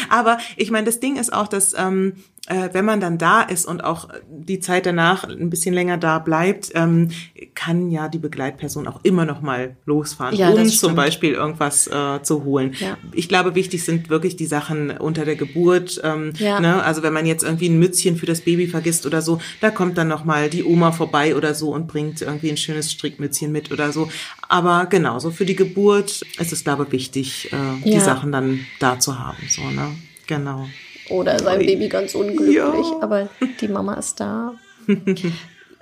Aber 0.09 0.39
ich 0.57 0.71
meine, 0.71 0.87
das 0.87 1.01
Ding 1.01 1.17
ist 1.17 1.33
auch, 1.33 1.49
dass 1.49 1.75
ähm, 1.77 2.25
äh, 2.47 2.71
wenn 2.73 2.85
man 2.85 3.01
dann 3.01 3.19
da 3.19 3.43
ist 3.43 3.67
und 3.67 3.83
auch 3.83 4.09
die 4.29 4.61
Zeit 4.61 4.87
danach 4.87 5.25
ein 5.25 5.51
bisschen 5.51 5.75
länger 5.75 5.97
da 5.97 6.19
bleibt, 6.19 6.73
ähm, 6.75 7.11
kann 7.55 7.91
ja 7.91 8.09
die 8.09 8.19
Begleitperson 8.19 8.87
auch 8.87 9.01
immer 9.03 9.25
noch 9.25 9.41
mal 9.41 9.77
losfahren, 9.87 10.37
ja, 10.37 10.51
um 10.51 10.69
zum 10.69 10.95
Beispiel 10.95 11.33
irgendwas 11.33 11.87
äh, 11.87 12.23
zu 12.23 12.45
holen. 12.45 12.75
Ja. 12.79 12.99
Ich 13.13 13.29
glaube, 13.29 13.55
wichtig 13.55 13.85
sind 13.85 14.11
wirklich 14.11 14.37
die 14.37 14.47
Sachen 14.47 14.91
unter 14.91 15.25
der 15.25 15.37
Geburt. 15.37 16.01
Ähm, 16.05 16.33
ja. 16.39 16.61
ne? 16.61 16.83
Also 16.83 17.03
wenn 17.03 17.13
man 17.13 17.27
jetzt 17.27 17.43
irgendwie 17.43 17.69
ein 17.69 17.79
Mützchen 17.79 18.17
für 18.17 18.27
das 18.27 18.43
Baby 18.43 18.67
vergisst 18.67 19.07
oder 19.07 19.23
so, 19.23 19.41
da 19.61 19.71
kommt 19.71 19.97
dann 19.99 20.09
noch 20.09 20.25
mal 20.25 20.51
die 20.51 20.65
Oma 20.65 20.93
vorbei 20.93 21.35
oder 21.35 21.55
so 21.55 21.73
und 21.73 21.87
bringt 21.87 22.21
irgendwie 22.23 22.51
ein 22.51 22.57
schönes 22.57 22.93
Strickmützchen 22.93 23.51
mit 23.51 23.73
oder 23.73 23.93
so. 23.93 24.09
Aber 24.49 24.87
genauso 24.87 25.31
für 25.31 25.47
die 25.47 25.57
Geburt 25.57 26.23
ist 26.39 26.53
es, 26.53 26.63
glaube 26.63 26.87
ich, 26.89 27.07
wichtig, 27.07 27.53
äh, 27.53 27.85
die 27.85 28.01
Sachen 28.01 28.33
dann 28.33 28.61
da 28.79 28.99
zu 28.99 29.19
haben. 29.19 29.37
So, 29.49 29.63
ne? 29.63 29.95
Genau. 30.27 30.67
Oder 31.09 31.39
sein 31.39 31.61
Baby 31.61 31.89
ganz 31.89 32.15
unglücklich, 32.15 32.57
ja. 32.57 32.99
aber 33.01 33.29
die 33.61 33.69
Mama 33.69 33.95
ist 33.95 34.21
da. 34.21 34.55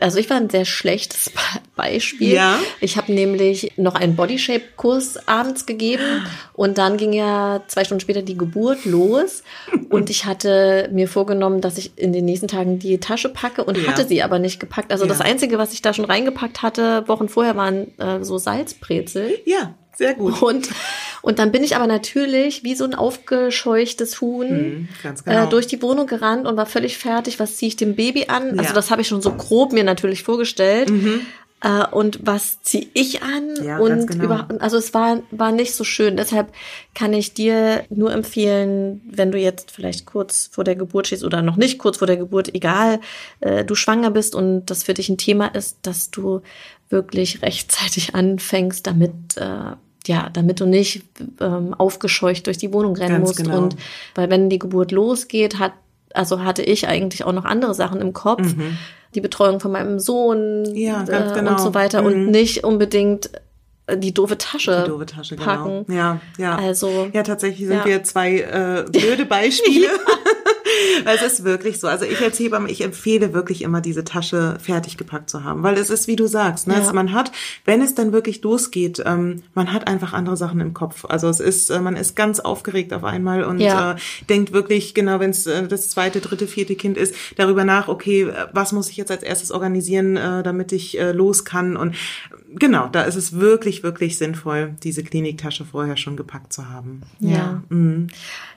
Also 0.00 0.18
ich 0.18 0.28
war 0.28 0.36
ein 0.36 0.50
sehr 0.50 0.64
schlechtes 0.64 1.30
Beispiel. 1.76 2.32
Ja. 2.32 2.58
Ich 2.80 2.96
habe 2.96 3.12
nämlich 3.12 3.72
noch 3.76 3.94
einen 3.94 4.16
Bodyshape-Kurs 4.16 5.28
abends 5.28 5.66
gegeben 5.66 6.26
und 6.52 6.78
dann 6.78 6.96
ging 6.96 7.12
ja 7.12 7.62
zwei 7.68 7.84
Stunden 7.84 8.00
später 8.00 8.22
die 8.22 8.36
Geburt 8.36 8.84
los 8.84 9.44
und 9.90 10.10
ich 10.10 10.24
hatte 10.24 10.88
mir 10.92 11.08
vorgenommen, 11.08 11.60
dass 11.60 11.78
ich 11.78 11.92
in 11.96 12.12
den 12.12 12.24
nächsten 12.24 12.48
Tagen 12.48 12.78
die 12.78 12.98
Tasche 12.98 13.28
packe 13.28 13.62
und 13.62 13.78
ja. 13.78 13.86
hatte 13.86 14.06
sie 14.06 14.22
aber 14.22 14.38
nicht 14.38 14.58
gepackt. 14.58 14.90
Also 14.90 15.04
ja. 15.04 15.08
das 15.08 15.20
Einzige, 15.20 15.58
was 15.58 15.72
ich 15.72 15.80
da 15.80 15.94
schon 15.94 16.04
reingepackt 16.04 16.62
hatte, 16.62 17.06
Wochen 17.06 17.28
vorher, 17.28 17.56
waren 17.56 17.96
äh, 17.98 18.22
so 18.22 18.36
Salzbrezel. 18.36 19.38
Ja. 19.44 19.74
Sehr 19.96 20.14
gut. 20.14 20.42
Und, 20.42 20.68
und 21.24 21.38
dann 21.38 21.52
bin 21.52 21.64
ich 21.64 21.74
aber 21.74 21.86
natürlich 21.86 22.64
wie 22.64 22.74
so 22.74 22.84
ein 22.84 22.94
aufgescheuchtes 22.94 24.20
Huhn 24.20 24.48
hm, 24.48 24.88
genau. 25.24 25.44
äh, 25.46 25.48
durch 25.48 25.66
die 25.66 25.80
Wohnung 25.80 26.06
gerannt 26.06 26.46
und 26.46 26.58
war 26.58 26.66
völlig 26.66 26.98
fertig. 26.98 27.40
Was 27.40 27.56
ziehe 27.56 27.68
ich 27.68 27.76
dem 27.76 27.96
Baby 27.96 28.26
an? 28.28 28.42
Also 28.42 28.54
ja. 28.56 28.60
Also 28.60 28.74
das 28.74 28.90
habe 28.90 29.00
ich 29.00 29.08
schon 29.08 29.22
so 29.22 29.32
grob 29.32 29.72
mir 29.72 29.84
natürlich 29.84 30.22
vorgestellt. 30.22 30.90
Mhm. 30.90 31.22
Äh, 31.62 31.86
und 31.92 32.26
was 32.26 32.60
ziehe 32.60 32.88
ich 32.92 33.22
an? 33.22 33.54
Ja, 33.64 33.78
und 33.78 34.06
genau. 34.06 34.24
über, 34.24 34.48
also 34.58 34.76
es 34.76 34.92
war, 34.92 35.22
war 35.30 35.50
nicht 35.50 35.74
so 35.74 35.82
schön. 35.82 36.18
Deshalb 36.18 36.52
kann 36.94 37.14
ich 37.14 37.32
dir 37.32 37.84
nur 37.88 38.12
empfehlen, 38.12 39.00
wenn 39.10 39.32
du 39.32 39.38
jetzt 39.38 39.70
vielleicht 39.70 40.04
kurz 40.04 40.50
vor 40.52 40.62
der 40.62 40.76
Geburt 40.76 41.06
stehst 41.06 41.24
oder 41.24 41.40
noch 41.40 41.56
nicht 41.56 41.78
kurz 41.78 41.96
vor 41.96 42.06
der 42.06 42.18
Geburt, 42.18 42.54
egal, 42.54 43.00
äh, 43.40 43.64
du 43.64 43.74
schwanger 43.74 44.10
bist 44.10 44.34
und 44.34 44.66
das 44.66 44.82
für 44.82 44.92
dich 44.92 45.08
ein 45.08 45.16
Thema 45.16 45.46
ist, 45.46 45.78
dass 45.80 46.10
du 46.10 46.42
wirklich 46.90 47.40
rechtzeitig 47.40 48.14
anfängst, 48.14 48.86
damit 48.86 49.38
äh, 49.38 49.76
ja, 50.06 50.28
damit 50.32 50.60
du 50.60 50.66
nicht 50.66 51.04
ähm, 51.40 51.74
aufgescheucht 51.74 52.46
durch 52.46 52.58
die 52.58 52.72
Wohnung 52.72 52.96
rennen 52.96 53.16
Ganz 53.16 53.28
musst. 53.28 53.42
Genau. 53.42 53.62
Und 53.62 53.76
weil 54.14 54.30
wenn 54.30 54.50
die 54.50 54.58
Geburt 54.58 54.92
losgeht, 54.92 55.58
hat, 55.58 55.72
also 56.12 56.42
hatte 56.42 56.62
ich 56.62 56.88
eigentlich 56.88 57.24
auch 57.24 57.32
noch 57.32 57.44
andere 57.44 57.74
Sachen 57.74 58.00
im 58.00 58.12
Kopf. 58.12 58.54
Mhm. 58.54 58.76
Die 59.14 59.20
Betreuung 59.20 59.60
von 59.60 59.70
meinem 59.70 60.00
Sohn 60.00 60.64
ja, 60.74 61.04
äh, 61.04 61.34
genau. 61.34 61.52
und 61.52 61.60
so 61.60 61.74
weiter 61.74 62.00
mhm. 62.00 62.06
und 62.06 62.30
nicht 62.30 62.64
unbedingt 62.64 63.30
äh, 63.86 63.96
die 63.96 64.12
doofe 64.12 64.38
Tasche, 64.38 64.82
die 64.84 64.90
doofe 64.90 65.06
Tasche 65.06 65.36
genau. 65.36 65.46
packen. 65.46 65.84
Genau. 65.86 65.98
Ja, 65.98 66.20
ja. 66.38 66.56
Also 66.56 67.08
ja, 67.12 67.22
tatsächlich 67.22 67.68
sind 67.68 67.78
ja. 67.78 67.84
wir 67.84 68.02
zwei 68.02 68.38
äh, 68.38 68.84
blöde 68.90 69.24
Beispiele. 69.28 69.88
weil 71.04 71.16
es 71.16 71.22
ist 71.22 71.44
wirklich 71.44 71.80
so. 71.80 71.88
Also 71.88 72.04
ich 72.04 72.20
als 72.20 72.38
Hebamme, 72.38 72.70
ich 72.70 72.82
empfehle 72.82 73.32
wirklich 73.32 73.62
immer 73.62 73.80
diese 73.80 74.04
Tasche 74.04 74.56
fertig 74.60 74.96
gepackt 74.96 75.30
zu 75.30 75.44
haben, 75.44 75.62
weil 75.62 75.76
es 75.78 75.90
ist, 75.90 76.06
wie 76.06 76.16
du 76.16 76.26
sagst, 76.26 76.66
ne? 76.66 76.74
Ja. 76.74 76.80
Also 76.80 76.92
man 76.92 77.12
hat, 77.12 77.32
wenn 77.64 77.82
es 77.82 77.94
dann 77.94 78.12
wirklich 78.12 78.42
losgeht, 78.42 79.02
ähm, 79.04 79.42
man 79.54 79.72
hat 79.72 79.86
einfach 79.88 80.12
andere 80.12 80.36
Sachen 80.36 80.60
im 80.60 80.74
Kopf. 80.74 81.04
Also 81.06 81.28
es 81.28 81.40
ist, 81.40 81.70
äh, 81.70 81.80
man 81.80 81.96
ist 81.96 82.16
ganz 82.16 82.40
aufgeregt 82.40 82.92
auf 82.92 83.04
einmal 83.04 83.44
und 83.44 83.60
ja. 83.60 83.92
äh, 83.92 83.96
denkt 84.28 84.52
wirklich, 84.52 84.94
genau, 84.94 85.20
wenn 85.20 85.30
es 85.30 85.46
äh, 85.46 85.66
das 85.66 85.90
zweite, 85.90 86.20
dritte, 86.20 86.46
vierte 86.46 86.74
Kind 86.74 86.96
ist, 86.96 87.14
darüber 87.36 87.64
nach, 87.64 87.88
okay, 87.88 88.30
was 88.52 88.72
muss 88.72 88.90
ich 88.90 88.96
jetzt 88.96 89.10
als 89.10 89.22
erstes 89.22 89.50
organisieren, 89.50 90.16
äh, 90.16 90.42
damit 90.42 90.72
ich 90.72 90.98
äh, 90.98 91.12
los 91.12 91.44
kann 91.44 91.76
und 91.76 91.94
genau, 92.58 92.88
da 92.88 93.02
ist 93.02 93.16
es 93.16 93.32
wirklich, 93.32 93.82
wirklich 93.82 94.18
sinnvoll, 94.18 94.74
diese 94.82 95.02
Kliniktasche 95.02 95.64
vorher 95.64 95.96
schon 95.96 96.16
gepackt 96.16 96.52
zu 96.52 96.68
haben. 96.68 97.02
Ja. 97.20 97.30
ja. 97.30 97.62
Mhm. 97.68 98.08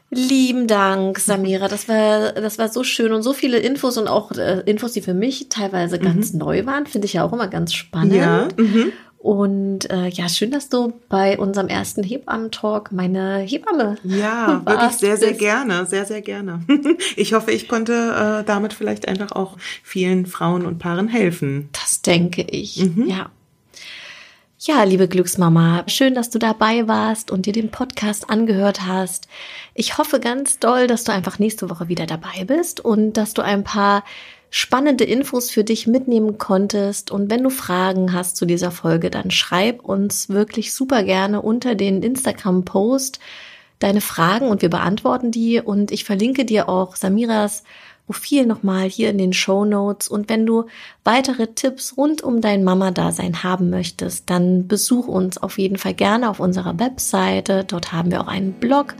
Lieben 0.10 0.68
Dank, 0.68 1.20
Samira. 1.20 1.68
Das 1.68 1.90
war, 1.90 2.32
das 2.32 2.58
war 2.58 2.70
so 2.70 2.84
schön 2.86 3.12
und 3.12 3.24
so 3.24 3.34
viele 3.34 3.60
Infos 3.60 3.98
und 3.98 4.08
auch 4.08 4.32
äh, 4.32 4.62
Infos, 4.66 4.94
die 4.94 5.02
für 5.02 5.14
mich 5.14 5.50
teilweise 5.50 6.00
ganz 6.00 6.32
mhm. 6.32 6.40
neu 6.40 6.66
waren, 6.66 6.86
finde 6.86 7.06
ich 7.08 7.14
ja 7.14 7.26
auch 7.26 7.34
immer 7.34 7.48
ganz 7.50 7.74
spannend. 7.74 8.16
Ja. 8.16 8.48
Mhm. 8.56 8.94
Und 9.18 9.90
äh, 9.90 10.08
ja, 10.08 10.30
schön, 10.30 10.52
dass 10.52 10.70
du 10.70 10.94
bei 11.10 11.38
unserem 11.38 11.68
ersten 11.68 12.04
Hebammen-Talk 12.04 12.94
meine 12.94 13.40
Hebamme 13.40 13.98
Ja, 14.04 14.62
warst. 14.66 15.02
wirklich 15.02 15.18
sehr, 15.18 15.18
sehr 15.18 15.34
gerne, 15.34 15.86
sehr, 15.86 16.06
sehr 16.06 16.22
gerne. 16.22 16.62
Ich 17.18 17.34
hoffe, 17.34 17.52
ich 17.52 17.68
konnte 17.68 17.94
äh, 17.94 18.46
damit 18.46 18.74
vielleicht 18.74 19.08
einfach 19.08 19.34
auch 19.34 19.58
vielen 19.84 20.26
Frauen 20.26 20.66
und 20.66 20.78
Paaren 20.78 21.08
helfen. 21.08 21.68
Das 21.74 22.02
denke 22.02 22.44
ich, 22.44 22.78
mhm. 22.78 23.08
ja. 23.08 23.30
Ja, 24.60 24.84
liebe 24.86 25.08
Glücksmama, 25.08 25.84
schön, 25.86 26.16
dass 26.16 26.32
du 26.32 26.40
dabei 26.40 26.88
warst 26.88 27.30
und 27.30 27.46
dir 27.46 27.54
den 27.54 27.70
Podcast 27.70 28.32
angehört 28.32 28.88
hast. 28.88 29.28
Ich 29.76 30.00
hoffe 30.00 30.20
ganz 30.20 30.58
doll, 30.58 30.88
dass 30.88 31.04
du 31.04 31.12
einfach 31.12 31.38
nächste 31.38 31.70
Woche 31.70 31.90
wieder 31.90 32.08
dabei 32.08 32.44
bist 32.44 32.84
und 32.84 33.14
dass 33.14 33.36
du 33.36 33.44
ein 33.44 33.64
paar 33.64 34.04
spannende 34.50 35.04
Infos 35.04 35.52
für 35.52 35.64
dich 35.64 35.86
mitnehmen 35.86 36.40
konntest. 36.40 37.12
Und 37.12 37.30
wenn 37.30 37.44
du 37.44 37.52
Fragen 37.52 38.14
hast 38.14 38.36
zu 38.36 38.48
dieser 38.48 38.72
Folge, 38.72 39.12
dann 39.12 39.30
schreib 39.30 39.84
uns 39.84 40.28
wirklich 40.28 40.74
super 40.74 41.04
gerne 41.04 41.44
unter 41.44 41.76
den 41.76 42.02
Instagram-Post 42.02 43.20
deine 43.78 44.02
Fragen 44.02 44.48
und 44.48 44.64
wir 44.64 44.72
beantworten 44.72 45.30
die. 45.30 45.62
Und 45.62 45.92
ich 45.92 46.04
verlinke 46.04 46.46
dir 46.46 46.68
auch 46.68 46.96
Samiras 46.96 47.64
Profil 48.08 48.46
nochmal 48.46 48.90
hier 48.90 49.10
in 49.10 49.18
den 49.18 49.34
Show 49.34 49.66
Notes. 49.66 50.08
Und 50.08 50.30
wenn 50.30 50.46
du 50.46 50.66
weitere 51.04 51.48
Tipps 51.48 51.98
rund 51.98 52.24
um 52.24 52.40
dein 52.42 52.64
Mama-Dasein 52.64 53.44
haben 53.44 53.70
möchtest, 53.70 54.30
dann 54.30 54.68
besuch 54.68 55.08
uns 55.08 55.38
auf 55.38 55.60
jeden 55.60 55.78
Fall 55.78 55.94
gerne 55.94 56.30
auf 56.30 56.40
unserer 56.40 56.80
Webseite. 56.80 57.66
Dort 57.66 57.92
haben 57.92 58.10
wir 58.10 58.22
auch 58.22 58.28
einen 58.28 58.54
Blog. 58.54 58.96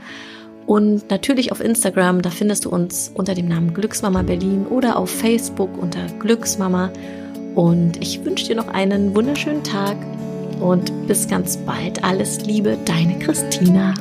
Und 0.66 1.10
natürlich 1.10 1.50
auf 1.50 1.60
Instagram, 1.60 2.20
da 2.20 2.28
findest 2.28 2.66
du 2.66 2.68
uns 2.68 3.10
unter 3.14 3.34
dem 3.34 3.48
Namen 3.48 3.72
Glücksmama 3.72 4.20
Berlin 4.22 4.66
oder 4.66 4.98
auf 4.98 5.08
Facebook 5.08 5.70
unter 5.80 6.06
Glücksmama. 6.18 6.90
Und 7.54 7.96
ich 8.02 8.22
wünsche 8.22 8.48
dir 8.48 8.56
noch 8.56 8.68
einen 8.68 9.16
wunderschönen 9.16 9.64
Tag 9.64 9.96
und 10.60 10.92
bis 11.06 11.26
ganz 11.26 11.56
bald. 11.56 12.04
Alles 12.04 12.44
Liebe, 12.44 12.76
deine 12.84 13.18
Christina. 13.18 13.94